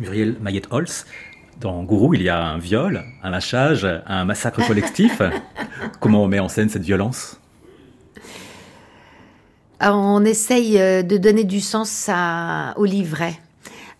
Muriel 0.00 0.36
Mayette-Holz. 0.40 1.06
Dans 1.60 1.82
Gourou, 1.84 2.14
il 2.14 2.22
y 2.22 2.28
a 2.30 2.42
un 2.42 2.58
viol, 2.58 3.04
un 3.22 3.30
lâchage, 3.30 3.86
un 4.06 4.24
massacre 4.24 4.66
collectif. 4.66 5.20
Comment 6.00 6.24
on 6.24 6.26
met 6.28 6.40
en 6.40 6.48
scène 6.48 6.70
cette 6.70 6.82
violence? 6.82 7.38
Alors, 9.78 9.98
on 9.98 10.24
essaye 10.24 10.78
euh, 10.78 11.02
de 11.02 11.16
donner 11.18 11.44
du 11.44 11.60
sens 11.60 12.06
à- 12.08 12.74
au 12.76 12.84
livret. 12.86 13.38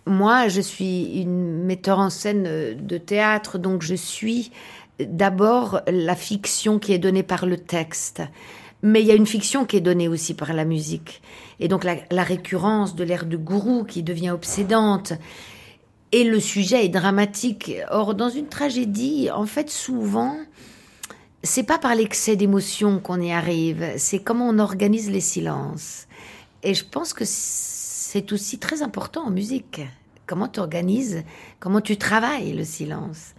Moi, 0.07 0.49
je 0.49 0.61
suis 0.61 1.21
une 1.21 1.65
metteur 1.65 1.99
en 1.99 2.11
scène 2.11 2.45
euh, 2.47 2.75
de 2.75 2.97
théâtre, 2.99 3.59
donc 3.59 3.83
je 3.83 3.95
suis 3.95 4.51
d'abord 4.99 5.81
la 5.87 6.15
fiction 6.15 6.79
qui 6.79 6.93
est 6.93 6.99
donnée 6.99 7.23
par 7.23 7.47
le 7.47 7.57
texte. 7.59 8.23
Mais 8.83 9.03
il 9.03 9.07
y 9.07 9.11
a 9.11 9.15
une 9.15 9.27
fiction 9.27 9.67
qui 9.67 9.77
est 9.77 9.81
donnée 9.83 10.09
aussi 10.09 10.33
par 10.33 10.53
la 10.55 10.65
musique. 10.65 11.21
Et 11.61 11.69
donc 11.69 11.85
la, 11.85 11.97
la 12.11 12.23
récurrence 12.23 12.95
de 12.95 13.05
l'air 13.05 13.27
de 13.27 13.37
gourou 13.37 13.85
qui 13.85 14.03
devient 14.03 14.31
obsédante. 14.31 15.13
Et 16.13 16.25
le 16.25 16.41
sujet 16.41 16.85
est 16.85 16.89
dramatique. 16.89 17.73
Or, 17.91 18.15
dans 18.15 18.31
une 18.31 18.49
tragédie, 18.49 19.31
en 19.31 19.47
fait, 19.47 19.71
souvent, 19.71 20.37
c'est 21.43 21.63
pas 21.63 21.79
par 21.79 21.95
l'excès 21.95 22.37
d'émotion 22.37 22.99
qu'on 22.99 23.21
y 23.21 23.33
arrive, 23.33 23.93
c'est 23.97 24.19
comment 24.19 24.49
on 24.49 24.59
organise 24.59 25.11
les 25.11 25.21
silences. 25.21 26.07
Et 26.63 26.75
je 26.75 26.85
pense 26.85 27.13
que 27.13 27.25
c'est 27.27 28.33
aussi 28.33 28.59
très 28.59 28.83
important 28.83 29.27
en 29.27 29.31
musique. 29.31 29.81
Comment 30.27 30.49
tu 30.49 30.61
organises, 30.61 31.23
comment 31.59 31.81
tu 31.81 31.97
travailles 31.97 32.53
le 32.53 32.65
silence. 32.65 33.35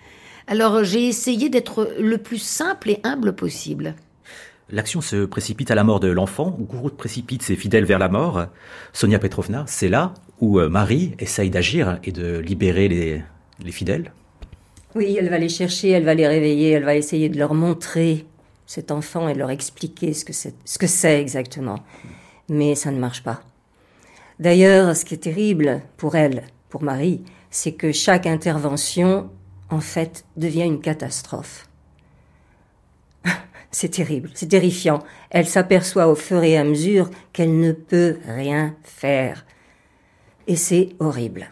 Alors 0.47 0.83
j'ai 0.83 1.07
essayé 1.07 1.49
d'être 1.49 1.93
le 1.99 2.17
plus 2.17 2.39
simple 2.39 2.89
et 2.89 2.99
humble 3.03 3.33
possible. 3.33 3.95
L'action 4.69 5.01
se 5.01 5.25
précipite 5.25 5.69
à 5.69 5.75
la 5.75 5.83
mort 5.83 5.99
de 5.99 6.07
l'enfant, 6.07 6.55
Gourou 6.59 6.89
précipite 6.89 7.43
ses 7.43 7.55
fidèles 7.55 7.85
vers 7.85 7.99
la 7.99 8.09
mort. 8.09 8.45
Sonia 8.93 9.19
Petrovna, 9.19 9.65
c'est 9.67 9.89
là 9.89 10.13
où 10.41 10.59
euh, 10.59 10.67
Marie 10.67 11.13
essaye 11.19 11.49
d'agir 11.49 11.99
et 12.03 12.11
de 12.11 12.39
libérer 12.39 12.87
les, 12.87 13.21
les 13.63 13.71
fidèles. 13.71 14.11
Oui, 14.95 15.15
elle 15.17 15.29
va 15.29 15.37
les 15.37 15.49
chercher, 15.49 15.91
elle 15.91 16.03
va 16.03 16.15
les 16.15 16.27
réveiller, 16.27 16.71
elle 16.71 16.83
va 16.83 16.95
essayer 16.95 17.29
de 17.29 17.37
leur 17.37 17.53
montrer 17.53 18.25
cet 18.65 18.91
enfant 18.91 19.29
et 19.29 19.33
de 19.33 19.39
leur 19.39 19.51
expliquer 19.51 20.13
ce 20.13 20.25
que 20.25 20.33
c'est, 20.33 20.55
ce 20.65 20.77
que 20.77 20.87
c'est 20.87 21.21
exactement. 21.21 21.79
Mais 22.49 22.75
ça 22.75 22.91
ne 22.91 22.99
marche 22.99 23.23
pas. 23.23 23.41
D'ailleurs, 24.39 24.95
ce 24.95 25.05
qui 25.05 25.13
est 25.13 25.17
terrible 25.17 25.81
pour 25.97 26.15
elle, 26.15 26.43
pour 26.69 26.83
Marie, 26.83 27.21
c'est 27.51 27.73
que 27.73 27.91
chaque 27.91 28.25
intervention, 28.25 29.29
en 29.69 29.81
fait, 29.81 30.25
devient 30.35 30.63
une 30.63 30.81
catastrophe. 30.81 31.69
C'est 33.71 33.89
terrible, 33.89 34.29
c'est 34.33 34.49
terrifiant. 34.49 34.99
Elle 35.29 35.47
s'aperçoit 35.47 36.07
au 36.07 36.15
fur 36.15 36.43
et 36.43 36.57
à 36.57 36.65
mesure 36.65 37.09
qu'elle 37.31 37.57
ne 37.57 37.71
peut 37.71 38.17
rien 38.27 38.75
faire. 38.83 39.45
Et 40.47 40.55
c'est 40.55 40.89
horrible. 40.99 41.49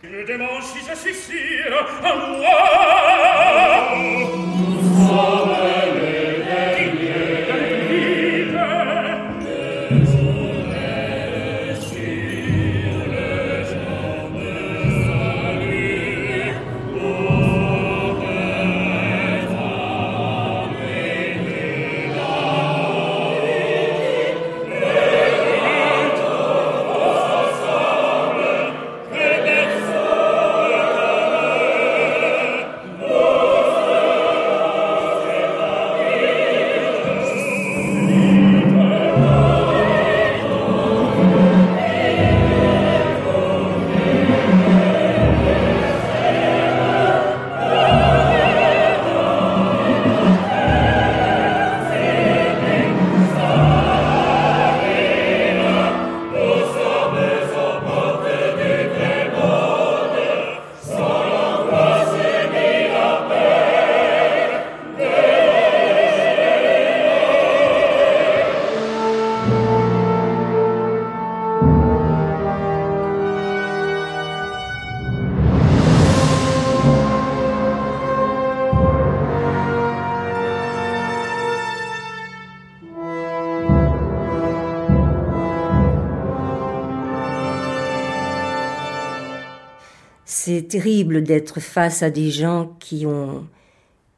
Terrible 90.70 91.24
d'être 91.24 91.59
face 91.59 92.03
à 92.03 92.09
des 92.09 92.30
gens 92.30 92.76
qui 92.80 93.05
ont, 93.05 93.47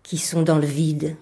qui 0.03 0.17
sont 0.17 0.43
dans 0.43 0.57
le 0.57 0.67
vide, 0.67 1.15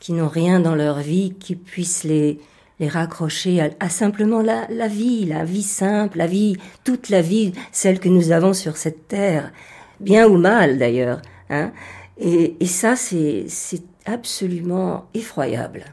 qui 0.00 0.12
n'ont 0.12 0.28
rien 0.28 0.60
dans 0.60 0.74
leur 0.74 1.00
vie, 1.00 1.34
qui 1.38 1.56
puissent 1.56 2.04
les, 2.04 2.38
les 2.78 2.88
raccrocher 2.88 3.60
à, 3.80 3.88
simplement 3.88 4.42
la, 4.42 4.66
la 4.70 4.88
vie, 4.88 5.24
la 5.26 5.44
vie 5.44 5.62
simple, 5.62 6.18
la 6.18 6.26
vie, 6.26 6.56
toute 6.84 7.08
la 7.08 7.20
vie, 7.20 7.52
celle 7.72 7.98
que 7.98 8.08
nous 8.08 8.30
avons 8.30 8.52
sur 8.52 8.76
cette 8.76 9.08
terre, 9.08 9.52
bien 10.00 10.26
ou 10.28 10.38
mal 10.38 10.78
d'ailleurs. 10.78 11.20
Hein. 11.50 11.72
Et, 12.18 12.56
et 12.60 12.66
ça, 12.66 12.96
c'est 12.96 13.46
c'est 13.48 13.82
absolument 14.06 15.06
effroyable. 15.14 15.84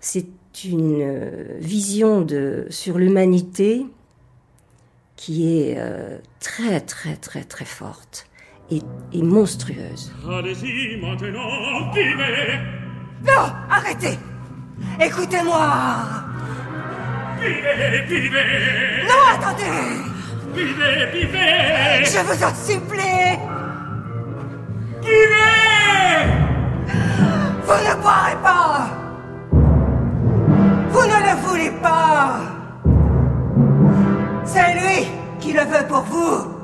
C'est 0.00 0.26
une 0.64 1.02
euh, 1.02 1.58
vision 1.58 2.22
de, 2.22 2.66
sur 2.70 2.98
l'humanité 2.98 3.84
qui 5.26 5.58
est 5.60 5.74
euh, 5.76 6.18
très 6.38 6.78
très 6.78 7.16
très 7.16 7.42
très 7.42 7.64
forte 7.64 8.28
et, 8.70 8.80
et 9.12 9.22
monstrueuse. 9.22 10.12
Allez-y 10.24 11.00
maintenant, 11.00 11.92
vivez. 11.92 12.60
Non, 13.26 13.52
arrêtez. 13.68 14.16
Écoutez-moi. 15.00 15.66
Vivez, 17.40 18.02
vivez. 18.06 19.02
Non, 19.08 19.22
attendez. 19.34 19.64
Vivez, 20.54 21.06
vivez. 21.12 22.04
Je 22.04 22.20
vous 22.24 22.44
en 22.44 22.54
supplie. 22.54 23.36
Vivez. 25.02 26.22
Vous 27.64 27.72
ne 27.72 28.00
boirez 28.00 28.36
pas 28.44 28.65
le 35.56 35.62
veut 35.62 35.86
pour 35.86 36.02
vous 36.02 36.55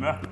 femme. 0.00 0.23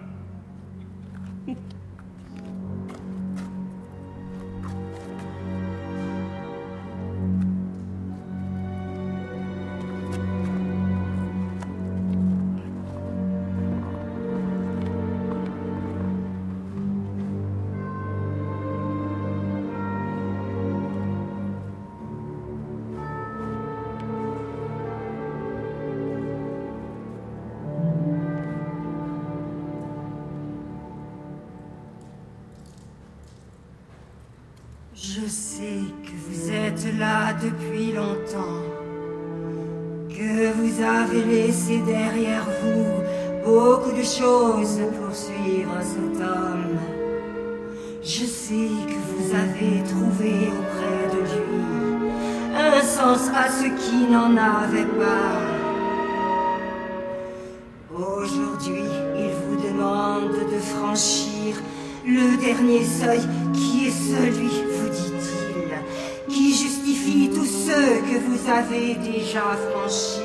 Le 62.05 62.37
dernier 62.41 62.85
seuil 62.85 63.21
qui 63.53 63.87
est 63.87 63.91
celui, 63.91 64.49
vous 64.49 64.89
dit-il, 64.89 66.33
qui 66.33 66.57
justifie 66.57 67.31
tous 67.35 67.47
ceux 67.47 68.01
que 68.03 68.19
vous 68.27 68.51
avez 68.51 68.95
déjà 68.95 69.57
franchis. 69.71 70.21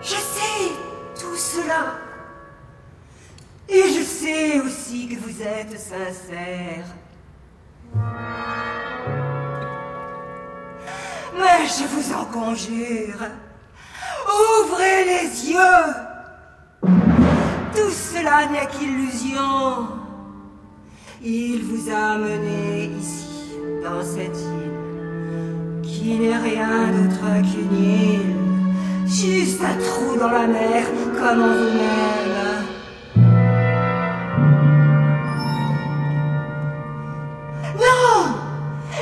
Je 0.00 0.16
sais 0.16 0.72
tout 1.18 1.36
cela. 1.36 2.10
aussi 4.64 5.08
que 5.08 5.18
vous 5.20 5.42
êtes 5.42 5.78
sincère. 5.78 6.86
Mais 11.34 11.66
je 11.66 11.84
vous 11.84 12.12
en 12.12 12.24
conjure, 12.26 13.16
ouvrez 14.30 15.04
les 15.04 15.50
yeux. 15.50 15.86
Tout 17.74 17.90
cela 17.90 18.46
n'est 18.50 18.66
qu'illusion. 18.66 20.00
Il 21.22 21.62
vous 21.64 21.90
a 21.90 22.16
mené 22.16 22.90
ici, 22.98 23.52
dans 23.84 24.02
cette 24.02 24.38
île, 24.38 25.82
qui 25.82 26.18
n'est 26.18 26.38
rien 26.38 26.88
d'autre 26.94 27.26
qu'une 27.42 27.76
île, 27.76 28.36
juste 29.06 29.60
un 29.62 29.76
trou 29.78 30.16
dans 30.18 30.30
la 30.30 30.46
mer, 30.46 30.84
comme 31.12 31.42
en 31.42 31.48
vous-même. 31.48 32.10
Non 37.76 38.34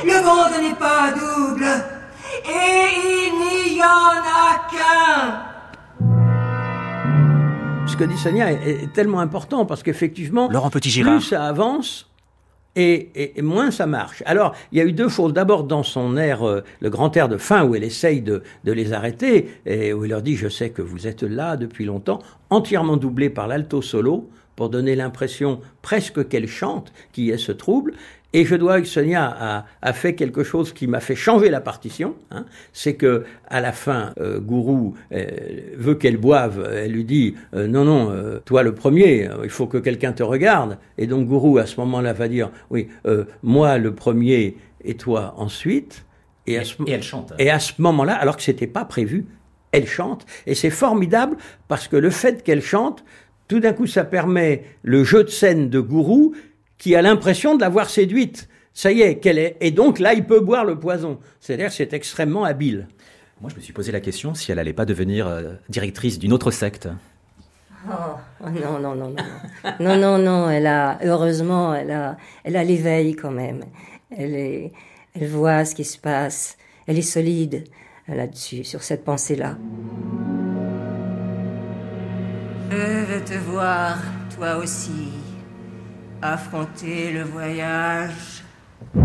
Le 0.03 0.21
monde 0.25 0.55
n'est 0.61 0.75
pas 0.75 1.11
double, 1.13 1.69
et 2.45 2.79
il 2.97 3.28
n'y 3.79 3.85
en 3.85 4.21
a 4.21 4.67
qu'un. 4.69 5.45
Ce 7.87 7.95
que 7.95 8.03
dit 8.03 8.17
Sonia 8.17 8.51
est, 8.51 8.83
est 8.83 8.93
tellement 8.93 9.19
important 9.19 9.65
parce 9.65 9.83
qu'effectivement, 9.83 10.49
Laurent 10.51 10.69
Petit-Girard. 10.69 11.15
plus 11.17 11.25
ça 11.25 11.43
avance, 11.45 12.09
et, 12.75 13.09
et- 13.15 13.39
et 13.39 13.41
moins 13.41 13.71
ça 13.71 13.87
marche. 13.87 14.21
Alors, 14.25 14.53
il 14.71 14.77
y 14.77 14.81
a 14.81 14.85
eu 14.85 14.91
deux 14.93 15.09
choses. 15.09 15.33
D'abord, 15.33 15.63
dans 15.63 15.83
son 15.83 16.15
air, 16.17 16.47
euh, 16.47 16.63
le 16.81 16.89
grand 16.89 17.15
air 17.17 17.27
de 17.29 17.37
fin, 17.37 17.63
où 17.63 17.73
elle 17.75 17.83
essaye 17.83 18.21
de, 18.21 18.43
de 18.63 18.71
les 18.71 18.93
arrêter, 18.93 19.49
et 19.65 19.91
où 19.93 20.05
il 20.05 20.09
leur 20.09 20.21
dit 20.21 20.35
Je 20.35 20.47
sais 20.49 20.69
que 20.69 20.81
vous 20.81 21.07
êtes 21.07 21.23
là 21.23 21.57
depuis 21.57 21.85
longtemps, 21.85 22.19
entièrement 22.49 22.95
doublé 22.97 23.29
par 23.29 23.47
l'alto 23.47 23.81
solo, 23.81 24.29
pour 24.55 24.69
donner 24.69 24.95
l'impression 24.95 25.61
presque 25.81 26.27
qu'elle 26.27 26.47
chante, 26.47 26.91
qu'il 27.13 27.23
y 27.25 27.31
ait 27.31 27.37
ce 27.37 27.53
trouble. 27.53 27.93
Et 28.31 28.45
je 28.45 28.55
dois 28.55 28.79
que 28.79 28.85
Sonia 28.87 29.25
a, 29.25 29.65
a 29.81 29.93
fait 29.93 30.13
quelque 30.13 30.43
chose 30.43 30.71
qui 30.71 30.85
m'a 30.85 30.99
fait 30.99 31.15
changer 31.15 31.49
la 31.49 31.61
partition. 31.61 32.15
hein. 32.29 32.45
C'est 32.73 32.93
que 32.93 33.23
à 33.47 33.59
la 33.59 33.71
fin, 33.71 34.13
euh, 34.19 34.39
Gourou 34.39 34.93
euh, 35.11 35.25
veut 35.75 35.95
qu'elle 35.95 36.17
boive. 36.17 36.69
Elle 36.71 36.91
lui 36.91 37.05
dit 37.05 37.35
euh, 37.55 37.67
non 37.67 37.85
non, 37.85 38.11
euh, 38.11 38.39
toi 38.45 38.61
le 38.61 38.75
premier, 38.75 39.27
euh, 39.27 39.37
il 39.43 39.49
faut 39.49 39.65
que 39.65 39.79
quelqu'un 39.79 40.11
te 40.11 40.21
regarde. 40.21 40.77
Et 40.99 41.07
donc 41.07 41.27
Gourou 41.27 41.57
à 41.57 41.65
ce 41.65 41.79
moment-là 41.79 42.13
va 42.13 42.27
dire 42.27 42.51
oui, 42.69 42.87
euh, 43.07 43.25
moi 43.41 43.79
le 43.79 43.95
premier 43.95 44.57
et 44.83 44.93
toi 44.95 45.33
ensuite. 45.37 46.05
Et, 46.45 46.57
à 46.57 46.63
ce, 46.63 46.75
et 46.85 46.91
elle 46.91 47.03
chante. 47.03 47.33
Et 47.39 47.49
à 47.49 47.59
ce 47.59 47.73
moment-là, 47.79 48.13
alors 48.15 48.37
que 48.37 48.43
c'était 48.43 48.67
pas 48.67 48.85
prévu, 48.85 49.25
elle 49.71 49.87
chante. 49.87 50.25
Et 50.47 50.53
c'est 50.55 50.69
formidable 50.71 51.35
parce 51.67 51.87
que 51.87 51.95
le 51.95 52.09
fait 52.11 52.43
qu'elle 52.43 52.61
chante, 52.61 53.03
tout 53.47 53.59
d'un 53.59 53.73
coup, 53.73 53.87
ça 53.87 54.03
permet 54.03 54.63
le 54.83 55.03
jeu 55.03 55.23
de 55.23 55.29
scène 55.29 55.69
de 55.69 55.79
Gourou 55.79 56.33
qui 56.79 56.95
a 56.95 57.03
l'impression 57.03 57.55
de 57.55 57.61
l'avoir 57.61 57.89
séduite. 57.89 58.49
Ça 58.73 58.91
y 58.91 59.01
est, 59.01 59.19
qu'elle 59.19 59.37
est. 59.37 59.57
Et 59.59 59.69
donc 59.69 59.99
là, 59.99 60.13
il 60.13 60.25
peut 60.25 60.39
boire 60.39 60.65
le 60.65 60.79
poison. 60.79 61.19
C'est-à-dire 61.39 61.67
que 61.67 61.73
c'est 61.73 61.93
extrêmement 61.93 62.45
habile. 62.45 62.87
Moi, 63.41 63.51
je 63.51 63.55
me 63.55 63.61
suis 63.61 63.73
posé 63.73 63.91
la 63.91 63.99
question 63.99 64.33
si 64.33 64.51
elle 64.51 64.59
allait 64.59 64.73
pas 64.73 64.85
devenir 64.85 65.27
euh, 65.27 65.53
directrice 65.69 66.17
d'une 66.17 66.33
autre 66.33 66.51
secte. 66.51 66.89
Oh, 67.87 67.93
oh, 68.43 68.49
non, 68.49 68.79
non, 68.79 68.95
non, 68.95 69.09
non. 69.09 69.15
Non, 69.79 69.97
non, 69.97 70.17
non, 70.17 70.49
elle 70.49 70.67
a, 70.67 70.97
heureusement, 71.03 71.73
elle 71.73 71.91
a, 71.91 72.17
elle 72.43 72.57
a 72.57 72.63
l'éveil 72.63 73.15
quand 73.15 73.31
même. 73.31 73.63
Elle 74.15 74.35
est, 74.35 74.73
elle 75.13 75.27
voit 75.27 75.63
ce 75.63 75.75
qui 75.75 75.85
se 75.85 75.97
passe. 75.97 76.57
Elle 76.87 76.97
est 76.97 77.01
solide 77.01 77.65
là-dessus, 78.07 78.63
sur 78.63 78.83
cette 78.83 79.05
pensée-là. 79.05 79.57
Je 82.71 83.05
veux 83.05 83.23
te 83.23 83.37
voir, 83.49 83.97
toi 84.35 84.57
aussi, 84.57 85.09
affronter 86.21 87.11
le 87.13 87.23
voyage. 87.23 88.43
Il 88.95 89.01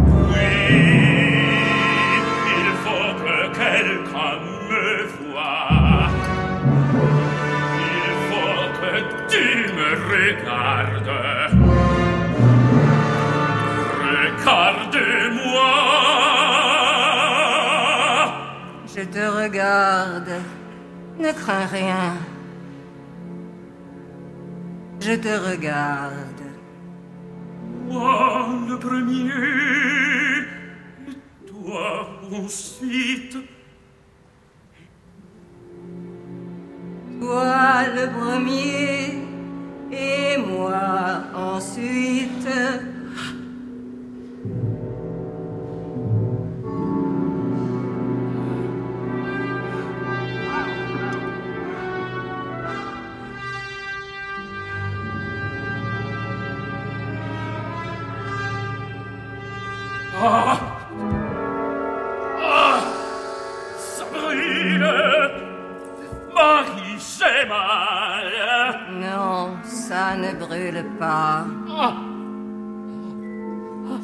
faut 2.82 3.14
que 3.22 3.38
quelqu'un 3.54 4.36
me 4.68 4.88
voie. 5.16 6.08
Il 7.80 8.12
faut 8.28 8.66
que 8.80 8.94
tu 9.32 9.46
me 9.76 9.90
regardes. 10.12 11.14
Regarde-moi. 14.00 15.72
Je 18.96 19.02
te 19.02 19.24
regarde, 19.42 20.32
ne 21.18 21.32
crains 21.32 21.66
rien. 21.66 22.16
Je 25.00 25.14
te 25.14 25.34
regarde. 25.50 26.33
Moi 27.86 28.46
le 28.68 28.78
premier, 28.78 29.30
et 31.08 31.46
toi 31.46 32.08
ensuite. 32.32 33.36
Toi 37.20 37.88
le 37.94 38.04
premier 38.18 39.22
et 39.92 40.38
moi 40.38 41.24
ensuite. 41.34 42.48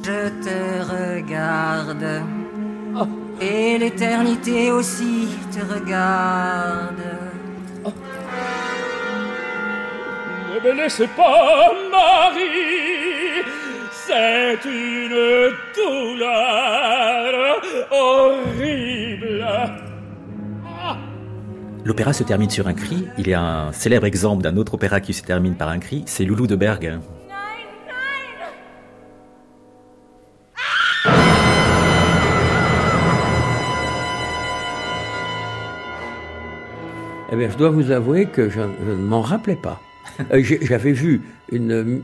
Je 0.02 0.28
te 0.44 0.60
regarde. 0.94 2.22
Et 3.40 3.78
l'éternité 3.78 4.70
aussi 4.70 5.28
te 5.52 5.60
regarde. 5.72 7.02
Ne 10.52 10.68
me 10.68 10.72
laissez 10.76 11.06
pas, 11.08 11.72
Marie 11.90 13.44
C'est 13.90 14.58
une 14.64 15.52
douleur 15.76 17.62
horrible 17.90 18.89
L'opéra 21.90 22.12
se 22.12 22.22
termine 22.22 22.48
sur 22.48 22.68
un 22.68 22.72
cri. 22.72 23.08
Il 23.18 23.26
y 23.26 23.34
a 23.34 23.42
un 23.42 23.72
célèbre 23.72 24.06
exemple 24.06 24.44
d'un 24.44 24.56
autre 24.56 24.74
opéra 24.74 25.00
qui 25.00 25.12
se 25.12 25.24
termine 25.24 25.56
par 25.56 25.70
un 25.70 25.80
cri. 25.80 26.04
C'est 26.06 26.24
Loulou 26.24 26.46
de 26.46 26.54
Bergue. 26.54 27.00
Eh 37.32 37.36
bien, 37.36 37.50
je 37.50 37.56
dois 37.56 37.70
vous 37.70 37.90
avouer 37.90 38.26
que 38.26 38.48
je, 38.48 38.60
je 38.60 38.90
ne 38.92 38.94
m'en 38.94 39.20
rappelais 39.20 39.58
pas. 39.60 39.80
Euh, 40.32 40.42
J'avais 40.62 40.92
vu 40.92 41.22
une. 41.50 42.02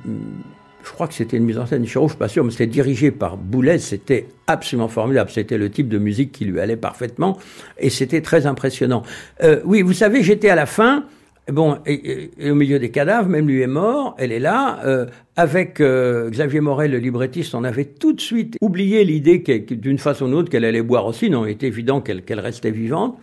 Je 0.86 0.92
crois 0.92 1.08
que 1.08 1.14
c'était 1.14 1.36
une 1.36 1.44
mise 1.44 1.58
en 1.58 1.66
scène 1.66 1.82
de 1.82 1.88
Chiro, 1.88 2.06
je 2.06 2.12
suis 2.12 2.18
pas 2.18 2.28
sûr, 2.28 2.44
mais 2.44 2.52
c'était 2.52 2.68
dirigé 2.68 3.10
par 3.10 3.36
Boulez. 3.36 3.80
C'était 3.80 4.28
absolument 4.46 4.86
formidable. 4.86 5.30
C'était 5.30 5.58
le 5.58 5.68
type 5.68 5.88
de 5.88 5.98
musique 5.98 6.30
qui 6.30 6.44
lui 6.44 6.60
allait 6.60 6.76
parfaitement. 6.76 7.38
Et 7.78 7.90
c'était 7.90 8.20
très 8.20 8.46
impressionnant. 8.46 9.02
Euh, 9.42 9.60
oui, 9.64 9.82
vous 9.82 9.92
savez, 9.92 10.22
j'étais 10.22 10.48
à 10.48 10.54
la 10.54 10.64
fin. 10.64 11.04
Bon, 11.50 11.78
au 11.86 12.54
milieu 12.54 12.78
des 12.78 12.90
cadavres, 12.90 13.28
même 13.28 13.48
lui 13.48 13.62
est 13.62 13.68
mort, 13.68 14.14
elle 14.18 14.30
est 14.30 14.38
là. 14.38 14.80
Euh, 14.84 15.06
avec 15.36 15.80
euh, 15.80 16.30
Xavier 16.30 16.60
Morel, 16.60 16.92
le 16.92 16.98
librettiste, 16.98 17.54
on 17.56 17.64
avait 17.64 17.84
tout 17.84 18.12
de 18.12 18.20
suite 18.20 18.56
oublié 18.60 19.04
l'idée 19.04 19.38
d'une 19.38 19.98
façon 19.98 20.26
ou 20.26 20.28
d'une 20.28 20.38
autre 20.38 20.50
qu'elle 20.50 20.64
allait 20.64 20.82
boire 20.82 21.06
aussi. 21.06 21.30
Non, 21.30 21.46
il 21.46 21.52
était 21.52 21.66
évident 21.66 22.00
qu'elle 22.00 22.40
restait 22.40 22.70
vivante. 22.70 23.18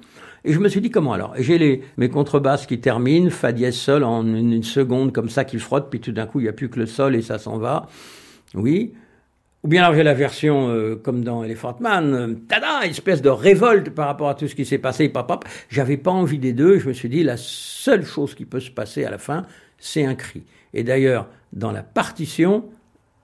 Et 0.45 0.51
je 0.51 0.59
me 0.59 0.67
suis 0.67 0.81
dit 0.81 0.89
comment 0.89 1.13
alors? 1.13 1.33
J'ai 1.37 1.57
les 1.57 1.81
mes 1.97 2.09
contrebasses 2.09 2.65
qui 2.65 2.79
terminent, 2.79 3.29
fa 3.29 3.51
dièse 3.51 3.75
sol 3.75 4.03
en 4.03 4.25
une, 4.25 4.63
seconde 4.63 5.13
comme 5.13 5.29
ça 5.29 5.45
qui 5.45 5.57
frotte, 5.57 5.89
puis 5.89 5.99
tout 5.99 6.11
d'un 6.11 6.25
coup 6.25 6.39
il 6.39 6.43
n'y 6.43 6.49
a 6.49 6.53
plus 6.53 6.69
que 6.69 6.79
le 6.79 6.85
sol 6.85 7.15
et 7.15 7.21
ça 7.21 7.39
s'en 7.39 7.57
va. 7.57 7.87
Oui. 8.53 8.93
Ou 9.63 9.69
bien 9.69 9.83
alors 9.83 9.95
j'ai 9.95 10.03
la 10.03 10.13
version 10.13 10.67
euh, 10.67 10.95
comme 10.95 11.23
dans 11.23 11.43
Elephant 11.43 11.77
Man, 11.79 12.13
euh, 12.13 12.35
tada, 12.49 12.85
espèce 12.85 13.21
de 13.21 13.29
révolte 13.29 13.91
par 13.91 14.07
rapport 14.07 14.27
à 14.27 14.35
tout 14.35 14.49
ce 14.49 14.55
qui 14.55 14.65
s'est 14.65 14.77
passé, 14.77 15.07
pop, 15.07 15.25
pop. 15.25 15.45
J'avais 15.69 15.95
pas 15.95 16.11
envie 16.11 16.39
des 16.39 16.51
deux. 16.51 16.79
Je 16.79 16.89
me 16.89 16.93
suis 16.93 17.07
dit 17.07 17.23
la 17.23 17.37
seule 17.37 18.05
chose 18.05 18.35
qui 18.35 18.43
peut 18.43 18.59
se 18.59 18.71
passer 18.71 19.05
à 19.05 19.09
la 19.09 19.17
fin, 19.17 19.43
c'est 19.77 20.03
un 20.03 20.15
cri. 20.15 20.43
Et 20.73 20.83
d'ailleurs 20.83 21.27
dans 21.53 21.71
la 21.71 21.83
partition 21.83 22.65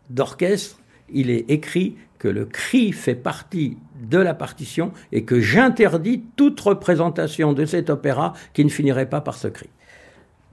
d'orchestre, 0.10 0.80
il 1.12 1.30
est 1.30 1.50
écrit 1.50 1.96
que 2.20 2.28
le 2.28 2.46
cri 2.46 2.92
fait 2.92 3.16
partie 3.16 3.78
de 4.00 4.18
la 4.18 4.34
partition 4.34 4.92
et 5.12 5.24
que 5.24 5.40
j'interdis 5.40 6.24
toute 6.36 6.60
représentation 6.60 7.54
de 7.54 7.66
cet 7.66 7.90
opéra 7.90 8.34
qui 8.54 8.64
ne 8.64 8.70
finirait 8.70 9.10
pas 9.10 9.22
par 9.22 9.36
ce 9.36 9.48
cri. 9.48 9.70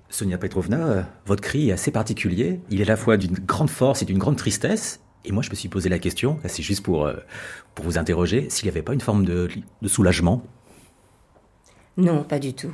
Sonia 0.08 0.38
Petrovna, 0.38 0.86
euh, 0.86 1.02
votre 1.26 1.42
cri 1.42 1.70
est 1.70 1.72
assez 1.72 1.90
particulier. 1.90 2.60
Il 2.70 2.80
est 2.80 2.84
à 2.84 2.88
la 2.88 2.96
fois 2.96 3.16
d'une 3.16 3.34
grande 3.34 3.70
force 3.70 4.02
et 4.02 4.04
d'une 4.04 4.18
grande 4.18 4.36
tristesse. 4.36 5.00
Et 5.24 5.32
moi, 5.32 5.42
je 5.42 5.50
me 5.50 5.56
suis 5.56 5.68
posé 5.68 5.88
la 5.88 5.98
question, 5.98 6.38
c'est 6.44 6.62
juste 6.62 6.84
pour, 6.84 7.06
euh, 7.06 7.14
pour 7.74 7.84
vous 7.84 7.98
interroger, 7.98 8.48
s'il 8.48 8.66
n'y 8.66 8.70
avait 8.70 8.82
pas 8.82 8.92
une 8.92 9.00
forme 9.00 9.24
de, 9.24 9.48
de 9.82 9.88
soulagement? 9.88 10.42
Non, 11.96 12.22
pas 12.22 12.38
du 12.38 12.54
tout. 12.54 12.72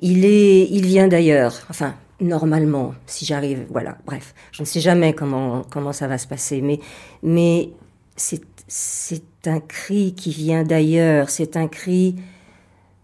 Il 0.00 0.24
est, 0.24 0.68
il 0.68 0.84
vient 0.84 1.06
d'ailleurs. 1.06 1.54
Enfin, 1.70 1.94
normalement, 2.20 2.94
si 3.06 3.24
j'arrive, 3.24 3.66
voilà. 3.70 3.98
Bref, 4.06 4.34
je 4.50 4.62
ne 4.62 4.66
sais 4.66 4.80
jamais 4.80 5.12
comment 5.12 5.62
comment 5.70 5.92
ça 5.92 6.08
va 6.08 6.18
se 6.18 6.26
passer, 6.26 6.60
mais 6.60 6.80
mais 7.22 7.70
c'est 8.16 9.46
un 9.46 9.60
cri 9.60 10.14
qui 10.14 10.30
vient 10.30 10.64
d'ailleurs. 10.64 11.30
C'est 11.30 11.56
un 11.56 11.68
cri 11.68 12.16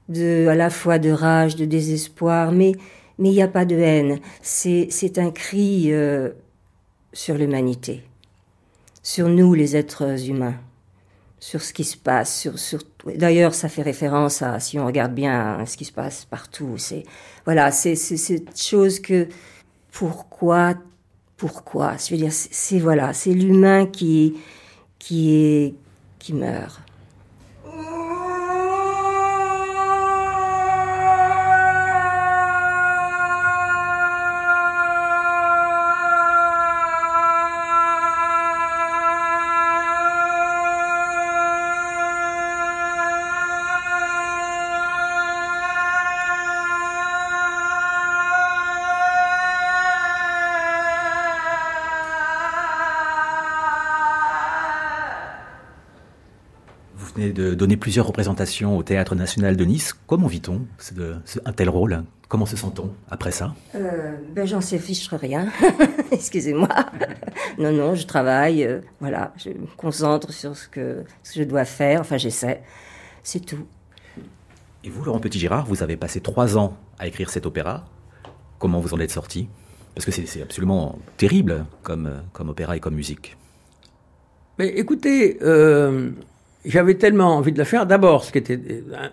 de 0.09 0.47
à 0.49 0.55
la 0.55 0.71
fois 0.71 0.99
de 0.99 1.11
rage, 1.11 1.57
de 1.57 1.65
désespoir, 1.65 2.53
mais 2.53 2.73
il 3.19 3.31
n'y 3.31 3.43
a 3.43 3.49
pas 3.49 3.65
de 3.65 3.77
haine. 3.77 4.21
C'est 4.43 5.19
un 5.19 5.31
cri 5.31 5.93
euh, 5.93 6.31
sur 7.13 7.37
l'humanité, 7.37 8.03
sur 9.03 9.29
nous 9.29 9.55
les 9.55 9.77
êtres 9.77 10.29
humains 10.29 10.55
sur 11.41 11.63
ce 11.63 11.73
qui 11.73 11.85
se 11.85 11.97
passe. 11.97 12.41
Sur, 12.41 12.59
sur... 12.59 12.81
D'ailleurs, 13.15 13.55
ça 13.55 13.69
fait 13.69 13.83
référence 13.83 14.43
à, 14.43 14.59
si 14.61 14.79
on 14.79 14.87
regarde 14.87 15.15
bien, 15.15 15.65
ce 15.67 15.77
qui 15.77 15.85
se 15.85 15.93
passe 15.93 16.25
partout. 16.25 16.75
C'est 16.79 17.05
voilà, 17.45 17.71
c'est 17.71 17.95
cette 17.95 18.61
chose 18.61 19.01
que 19.01 19.29
pourquoi, 19.93 20.75
pourquoi? 21.37 21.97
Je 21.97 22.11
veux 22.11 22.21
dire, 22.21 22.33
c'est- 22.33 22.79
voilà, 22.79 23.13
c'est 23.13 23.33
l'humain 23.33 23.87
qui 23.87 24.35
qui 24.99 25.74
meurt. 26.32 26.80
Donner 57.59 57.77
plusieurs 57.77 58.07
représentations 58.07 58.77
au 58.79 58.83
Théâtre 58.83 59.15
National 59.15 59.57
de 59.57 59.65
Nice. 59.65 59.95
Comment 60.07 60.29
vit-on 60.29 60.63
un 61.45 61.53
tel 61.53 61.69
rôle? 61.69 62.05
Comment 62.29 62.47
se 62.47 62.57
sent-on 62.57 62.91
après 63.11 63.33
ça? 63.33 63.55
Euh, 63.75 64.17
ben 64.35 64.47
j'en 64.47 64.61
sais 64.61 64.79
fiche 64.79 65.09
rien. 65.11 65.49
Excusez-moi. 66.13 66.69
non, 67.59 67.73
non, 67.73 67.95
je 67.95 68.07
travaille. 68.07 68.65
euh, 68.65 68.81
voilà, 69.01 69.33
je 69.37 69.51
me 69.51 69.67
concentre 69.77 70.33
sur 70.33 70.57
ce 70.57 70.69
que, 70.69 71.05
ce 71.23 71.35
que 71.35 71.41
je 71.41 71.45
dois 71.45 71.65
faire. 71.65 72.01
Enfin, 72.01 72.17
j'essaie. 72.17 72.63
C'est 73.23 73.45
tout. 73.45 73.67
Et 74.85 74.91
vous, 74.91 75.03
Laurent 75.05 75.21
Petit-Girard, 75.21 75.67
vous 75.67 75.83
avez 75.83 75.97
passé 75.97 76.21
trois 76.21 76.57
ans 76.57 76.77
à 76.99 77.07
écrire 77.07 77.31
cet 77.31 77.47
opéra. 77.47 77.85
Comment 78.59 78.81
vous 78.81 78.95
en 78.95 79.01
êtes 79.01 79.11
sorti? 79.11 79.49
Parce 79.95 80.05
que 80.05 80.13
c'est 80.13 80.43
absolument 80.43 80.99
terrible 81.17 81.67
comme, 81.83 82.23
comme 82.33 82.51
opéra 82.51 82.77
et 82.77 82.81
comme 82.81 82.95
musique. 82.95 83.37
Mais 84.59 84.69
écoutez, 84.69 85.39
euh, 85.43 86.11
j'avais 86.65 86.95
tellement 86.95 87.37
envie 87.37 87.53
de 87.53 87.59
le 87.59 87.65
faire. 87.65 87.87
D'abord, 87.87 88.25
ce 88.25 88.33
qui 88.33 88.39
était 88.39 88.61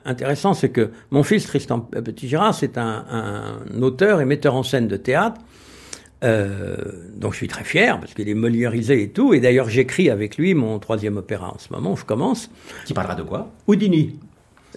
intéressant, 0.05 0.53
c'est 0.53 0.69
que 0.69 0.91
mon 1.11 1.23
fils 1.23 1.45
Tristan 1.45 1.79
Petit-Girard, 1.79 2.53
c'est 2.53 2.77
un, 2.77 3.05
un 3.09 3.81
auteur 3.81 4.21
et 4.21 4.25
metteur 4.25 4.55
en 4.55 4.63
scène 4.63 4.87
de 4.87 4.97
théâtre. 4.97 5.39
Euh, 6.23 6.75
donc 7.15 7.33
je 7.33 7.37
suis 7.37 7.47
très 7.47 7.63
fier 7.63 7.99
parce 7.99 8.13
qu'il 8.13 8.27
est 8.29 8.33
moliérisé 8.33 9.03
et 9.03 9.09
tout. 9.09 9.33
Et 9.33 9.39
d'ailleurs, 9.39 9.69
j'écris 9.69 10.09
avec 10.09 10.37
lui 10.37 10.53
mon 10.53 10.79
troisième 10.79 11.17
opéra 11.17 11.53
en 11.53 11.59
ce 11.59 11.71
moment. 11.71 11.95
Je 11.95 12.05
commence. 12.05 12.49
Qui 12.85 12.93
parlera 12.93 13.15
de 13.15 13.23
quoi? 13.23 13.51
Houdini. 13.67 14.19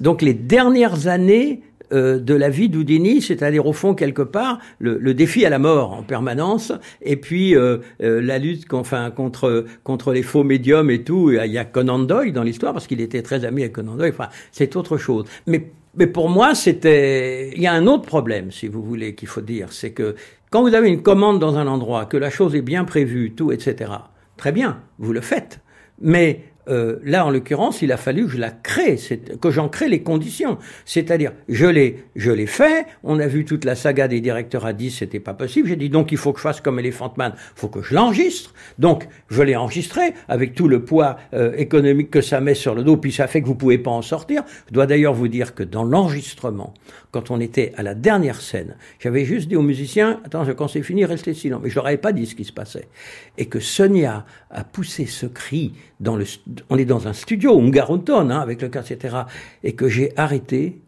Donc 0.00 0.22
les 0.22 0.34
dernières 0.34 1.06
années 1.06 1.62
euh, 1.92 2.18
de 2.18 2.34
la 2.34 2.50
vie 2.50 2.68
d'Houdini, 2.68 3.22
c'est-à-dire 3.22 3.66
au 3.66 3.72
fond 3.72 3.94
quelque 3.94 4.22
part 4.22 4.58
le, 4.78 4.98
le 4.98 5.14
défi 5.14 5.44
à 5.46 5.50
la 5.50 5.58
mort 5.58 5.92
en 5.92 6.02
permanence, 6.02 6.72
et 7.02 7.16
puis 7.16 7.56
euh, 7.56 7.78
euh, 8.02 8.20
la 8.20 8.38
lutte 8.38 8.72
enfin, 8.72 9.10
contre 9.10 9.64
contre 9.84 10.12
les 10.12 10.22
faux 10.22 10.44
médiums 10.44 10.90
et 10.90 11.02
tout. 11.02 11.30
Il 11.30 11.52
y 11.52 11.58
a 11.58 11.64
Conan 11.64 11.98
Doyle 11.98 12.32
dans 12.32 12.42
l'histoire 12.42 12.72
parce 12.72 12.86
qu'il 12.86 13.00
était 13.00 13.22
très 13.22 13.44
ami 13.44 13.62
avec 13.62 13.72
Conan 13.72 13.96
Doyle. 13.96 14.12
Enfin, 14.12 14.28
c'est 14.52 14.76
autre 14.76 14.96
chose. 14.96 15.24
Mais 15.46 15.70
mais 15.94 16.06
pour 16.06 16.28
moi, 16.28 16.54
c'était. 16.54 17.50
Il 17.56 17.62
y 17.62 17.66
a 17.66 17.72
un 17.72 17.86
autre 17.86 18.04
problème, 18.04 18.52
si 18.52 18.68
vous 18.68 18.82
voulez, 18.82 19.14
qu'il 19.14 19.28
faut 19.28 19.40
dire, 19.40 19.72
c'est 19.72 19.90
que 19.90 20.14
quand 20.50 20.62
vous 20.62 20.74
avez 20.74 20.88
une 20.88 21.02
commande 21.02 21.38
dans 21.40 21.56
un 21.56 21.66
endroit, 21.66 22.06
que 22.06 22.16
la 22.16 22.30
chose 22.30 22.54
est 22.54 22.62
bien 22.62 22.84
prévue, 22.84 23.32
tout, 23.32 23.52
etc. 23.52 23.90
Très 24.36 24.52
bien, 24.52 24.80
vous 24.98 25.12
le 25.12 25.20
faites. 25.20 25.60
Mais 26.00 26.44
euh, 26.68 26.98
là, 27.04 27.26
en 27.26 27.30
l'occurrence, 27.30 27.82
il 27.82 27.92
a 27.92 27.96
fallu 27.96 28.26
que 28.26 28.32
je 28.32 28.38
la 28.38 28.50
crée, 28.50 28.98
que 29.40 29.50
j'en 29.50 29.68
crée 29.68 29.88
les 29.88 30.02
conditions. 30.02 30.58
C'est-à-dire, 30.84 31.32
je 31.48 31.66
l'ai, 31.66 32.04
je 32.16 32.30
l'ai 32.30 32.46
fait. 32.46 32.86
On 33.02 33.18
a 33.18 33.26
vu 33.26 33.44
toute 33.44 33.64
la 33.64 33.74
saga 33.74 34.08
des 34.08 34.20
directeurs 34.20 34.66
à 34.66 34.72
10, 34.72 34.90
c'était 34.90 35.20
pas 35.20 35.34
possible. 35.34 35.68
J'ai 35.68 35.76
dit 35.76 35.90
donc 35.90 36.12
il 36.12 36.18
faut 36.18 36.32
que 36.32 36.38
je 36.38 36.42
fasse 36.42 36.60
comme 36.60 36.78
Elephant 36.78 37.12
Man, 37.16 37.32
faut 37.54 37.68
que 37.68 37.82
je 37.82 37.94
l'enregistre. 37.94 38.54
Donc 38.78 39.08
je 39.28 39.42
l'ai 39.42 39.56
enregistré 39.56 40.14
avec 40.28 40.54
tout 40.54 40.68
le 40.68 40.84
poids 40.84 41.16
euh, 41.34 41.52
économique 41.56 42.10
que 42.10 42.20
ça 42.20 42.40
met 42.40 42.54
sur 42.54 42.74
le 42.74 42.82
dos, 42.82 42.96
puis 42.96 43.12
ça 43.12 43.26
fait 43.26 43.42
que 43.42 43.46
vous 43.46 43.54
pouvez 43.54 43.78
pas 43.78 43.90
en 43.90 44.02
sortir. 44.02 44.42
Je 44.68 44.74
dois 44.74 44.86
d'ailleurs 44.86 45.14
vous 45.14 45.28
dire 45.28 45.54
que 45.54 45.62
dans 45.62 45.84
l'enregistrement, 45.84 46.74
quand 47.10 47.30
on 47.30 47.40
était 47.40 47.72
à 47.76 47.82
la 47.82 47.94
dernière 47.94 48.40
scène, 48.40 48.76
j'avais 48.98 49.24
juste 49.24 49.48
dit 49.48 49.56
aux 49.56 49.62
musiciens 49.62 50.20
attends, 50.24 50.44
quand 50.54 50.68
c'est 50.68 50.82
fini, 50.82 51.04
restez 51.04 51.34
silents. 51.34 51.60
Mais 51.62 51.70
je 51.70 51.74
leur 51.74 51.86
avais 51.86 51.96
pas 51.96 52.12
dit 52.12 52.26
ce 52.26 52.34
qui 52.34 52.44
se 52.44 52.52
passait. 52.52 52.88
Et 53.36 53.46
que 53.46 53.60
Sonia 53.60 54.26
a 54.50 54.64
poussé 54.64 55.06
ce 55.06 55.26
cri 55.26 55.72
dans 56.00 56.16
le, 56.16 56.24
st- 56.24 56.40
on 56.70 56.78
est 56.78 56.84
dans 56.84 57.08
un 57.08 57.12
studio, 57.12 57.58
Ungaronton, 57.60 58.30
hein, 58.30 58.40
avec 58.40 58.62
le 58.62 58.68
cas, 58.68 58.82
etc. 58.82 59.16
Et 59.64 59.72
que 59.74 59.88
j'ai 59.88 60.12
arrêté, 60.16 60.78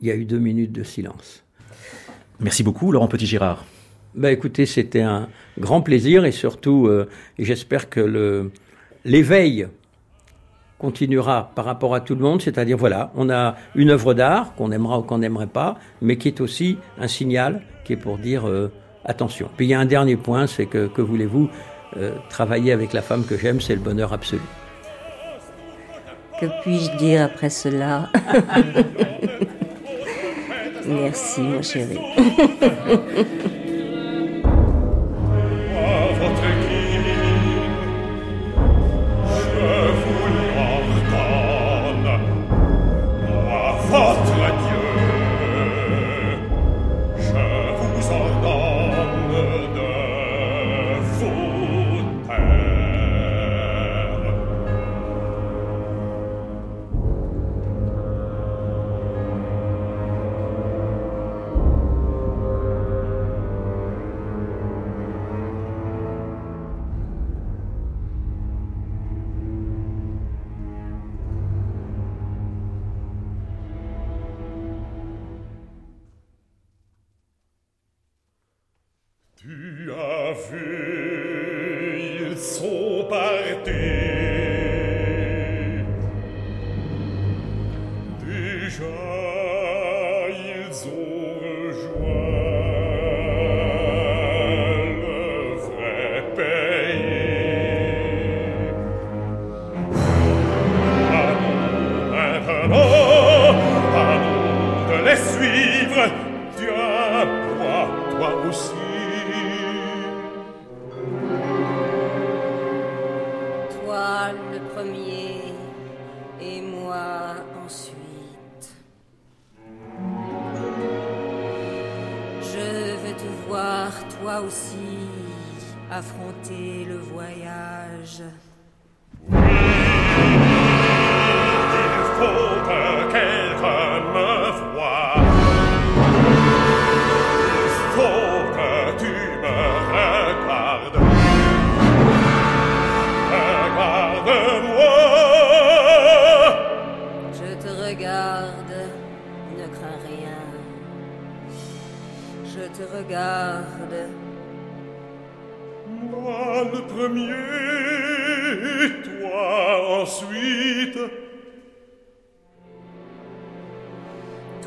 il 0.00 0.08
y 0.08 0.10
a 0.10 0.14
eu 0.16 0.24
deux 0.24 0.38
minutes 0.38 0.72
de 0.72 0.82
silence. 0.82 1.44
Merci 2.40 2.62
beaucoup, 2.62 2.90
Laurent 2.92 3.08
Petit-Girard. 3.08 3.64
Ben 4.14 4.30
écoutez, 4.30 4.66
c'était 4.66 5.00
un 5.00 5.28
grand 5.58 5.80
plaisir 5.80 6.24
et 6.24 6.32
surtout, 6.32 6.86
euh, 6.86 7.08
j'espère 7.38 7.88
que 7.88 8.00
le 8.00 8.50
l'éveil 9.04 9.66
continuera 10.78 11.50
par 11.54 11.64
rapport 11.64 11.94
à 11.94 12.00
tout 12.00 12.14
le 12.14 12.20
monde, 12.20 12.42
c'est-à-dire 12.42 12.76
voilà, 12.76 13.12
on 13.14 13.30
a 13.30 13.56
une 13.74 13.90
œuvre 13.90 14.14
d'art 14.14 14.54
qu'on 14.54 14.72
aimera 14.72 14.98
ou 14.98 15.02
qu'on 15.02 15.18
n'aimerait 15.18 15.46
pas, 15.46 15.78
mais 16.00 16.16
qui 16.16 16.28
est 16.28 16.40
aussi 16.40 16.76
un 16.98 17.08
signal 17.08 17.62
qui 17.84 17.92
est 17.92 17.96
pour 17.96 18.18
dire 18.18 18.48
euh, 18.48 18.70
attention. 19.04 19.48
Puis 19.56 19.66
il 19.66 19.70
y 19.70 19.74
a 19.74 19.80
un 19.80 19.86
dernier 19.86 20.16
point, 20.16 20.46
c'est 20.46 20.66
que 20.66 20.88
que 20.88 21.00
voulez-vous 21.00 21.48
euh, 21.96 22.12
travailler 22.28 22.72
avec 22.72 22.92
la 22.92 23.02
femme 23.02 23.24
que 23.24 23.36
j'aime, 23.36 23.60
c'est 23.60 23.74
le 23.74 23.80
bonheur 23.80 24.12
absolu. 24.12 24.40
Que 26.40 26.46
puis-je 26.62 26.96
dire 26.96 27.22
après 27.24 27.50
cela 27.50 28.08
Merci, 30.86 31.40
mon 31.40 31.62
chéri. 31.62 31.98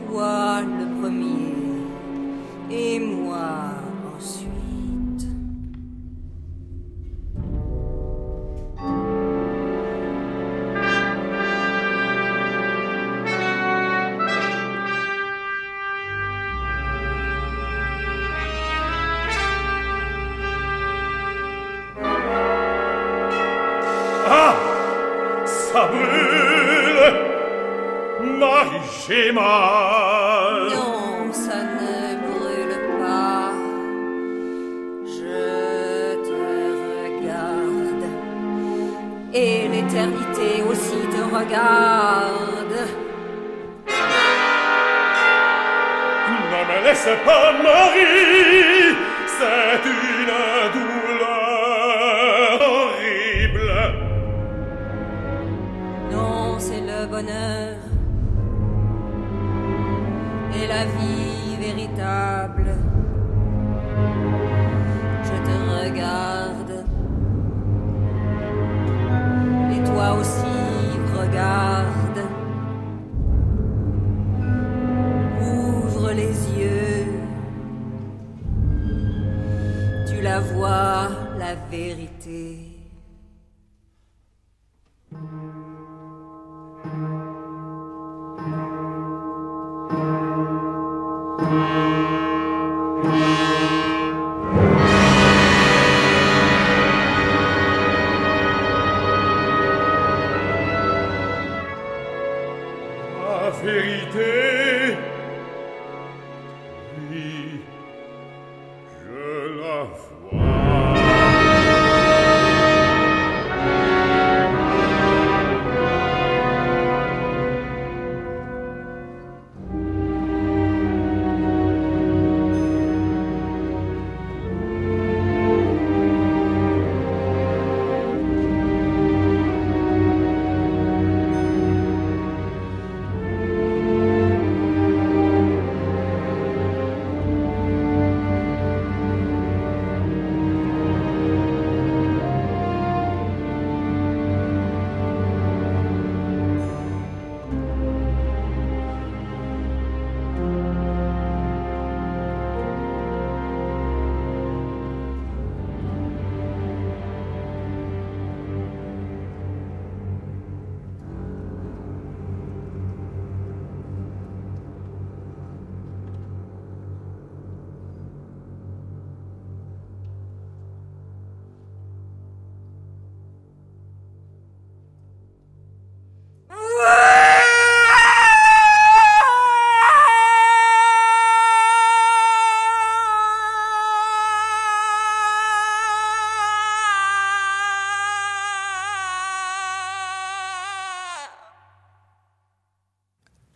Toi 0.07 0.61
le 0.61 1.01
premier 1.01 1.85
et 2.69 2.99
moi 2.99 3.71
ensuite. 4.15 4.64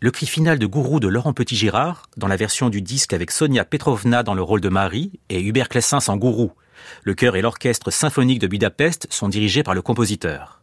Le 0.01 0.11
cri 0.11 0.27
final 0.27 0.59
de 0.59 0.65
Gourou 0.65 1.01
de 1.01 1.09
Laurent 1.09 1.33
Petit-Girard, 1.33 2.03
dans 2.15 2.27
la 2.27 2.37
version 2.37 2.69
du 2.69 2.81
disque 2.81 3.11
avec 3.11 3.31
Sonia 3.31 3.65
Petrovna 3.65 4.23
dans 4.23 4.33
le 4.33 4.41
rôle 4.41 4.61
de 4.61 4.69
Marie 4.69 5.19
et 5.27 5.41
Hubert 5.41 5.67
Clessins 5.67 6.07
en 6.07 6.15
Gourou. 6.15 6.53
Le 7.03 7.13
chœur 7.15 7.35
et 7.35 7.41
l'orchestre 7.41 7.91
symphonique 7.91 8.39
de 8.39 8.47
Budapest 8.47 9.07
sont 9.09 9.27
dirigés 9.27 9.61
par 9.61 9.73
le 9.73 9.81
compositeur. 9.81 10.61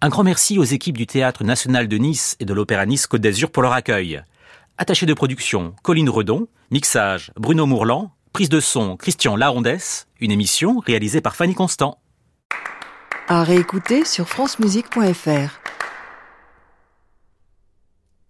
Un 0.00 0.08
grand 0.08 0.24
merci 0.24 0.58
aux 0.58 0.64
équipes 0.64 0.98
du 0.98 1.06
Théâtre 1.06 1.44
National 1.44 1.86
de 1.86 1.96
Nice 1.96 2.36
et 2.40 2.44
de 2.44 2.52
l'Opéra 2.52 2.84
Nice 2.84 3.06
Côte 3.06 3.20
d'Azur 3.20 3.52
pour 3.52 3.62
leur 3.62 3.72
accueil. 3.72 4.20
Attaché 4.78 5.06
de 5.06 5.14
production, 5.14 5.76
Colline 5.84 6.10
Redon, 6.10 6.48
mixage, 6.72 7.30
Bruno 7.36 7.66
Mourlan, 7.66 8.12
prise 8.32 8.48
de 8.48 8.58
son, 8.58 8.96
Christian 8.96 9.36
Lahondès, 9.36 10.08
une 10.18 10.32
émission 10.32 10.80
réalisée 10.80 11.20
par 11.20 11.36
Fanny 11.36 11.54
Constant. 11.54 12.00
À 13.28 13.44
réécouter 13.44 14.04
sur 14.04 14.28
francemusique.fr. 14.28 15.60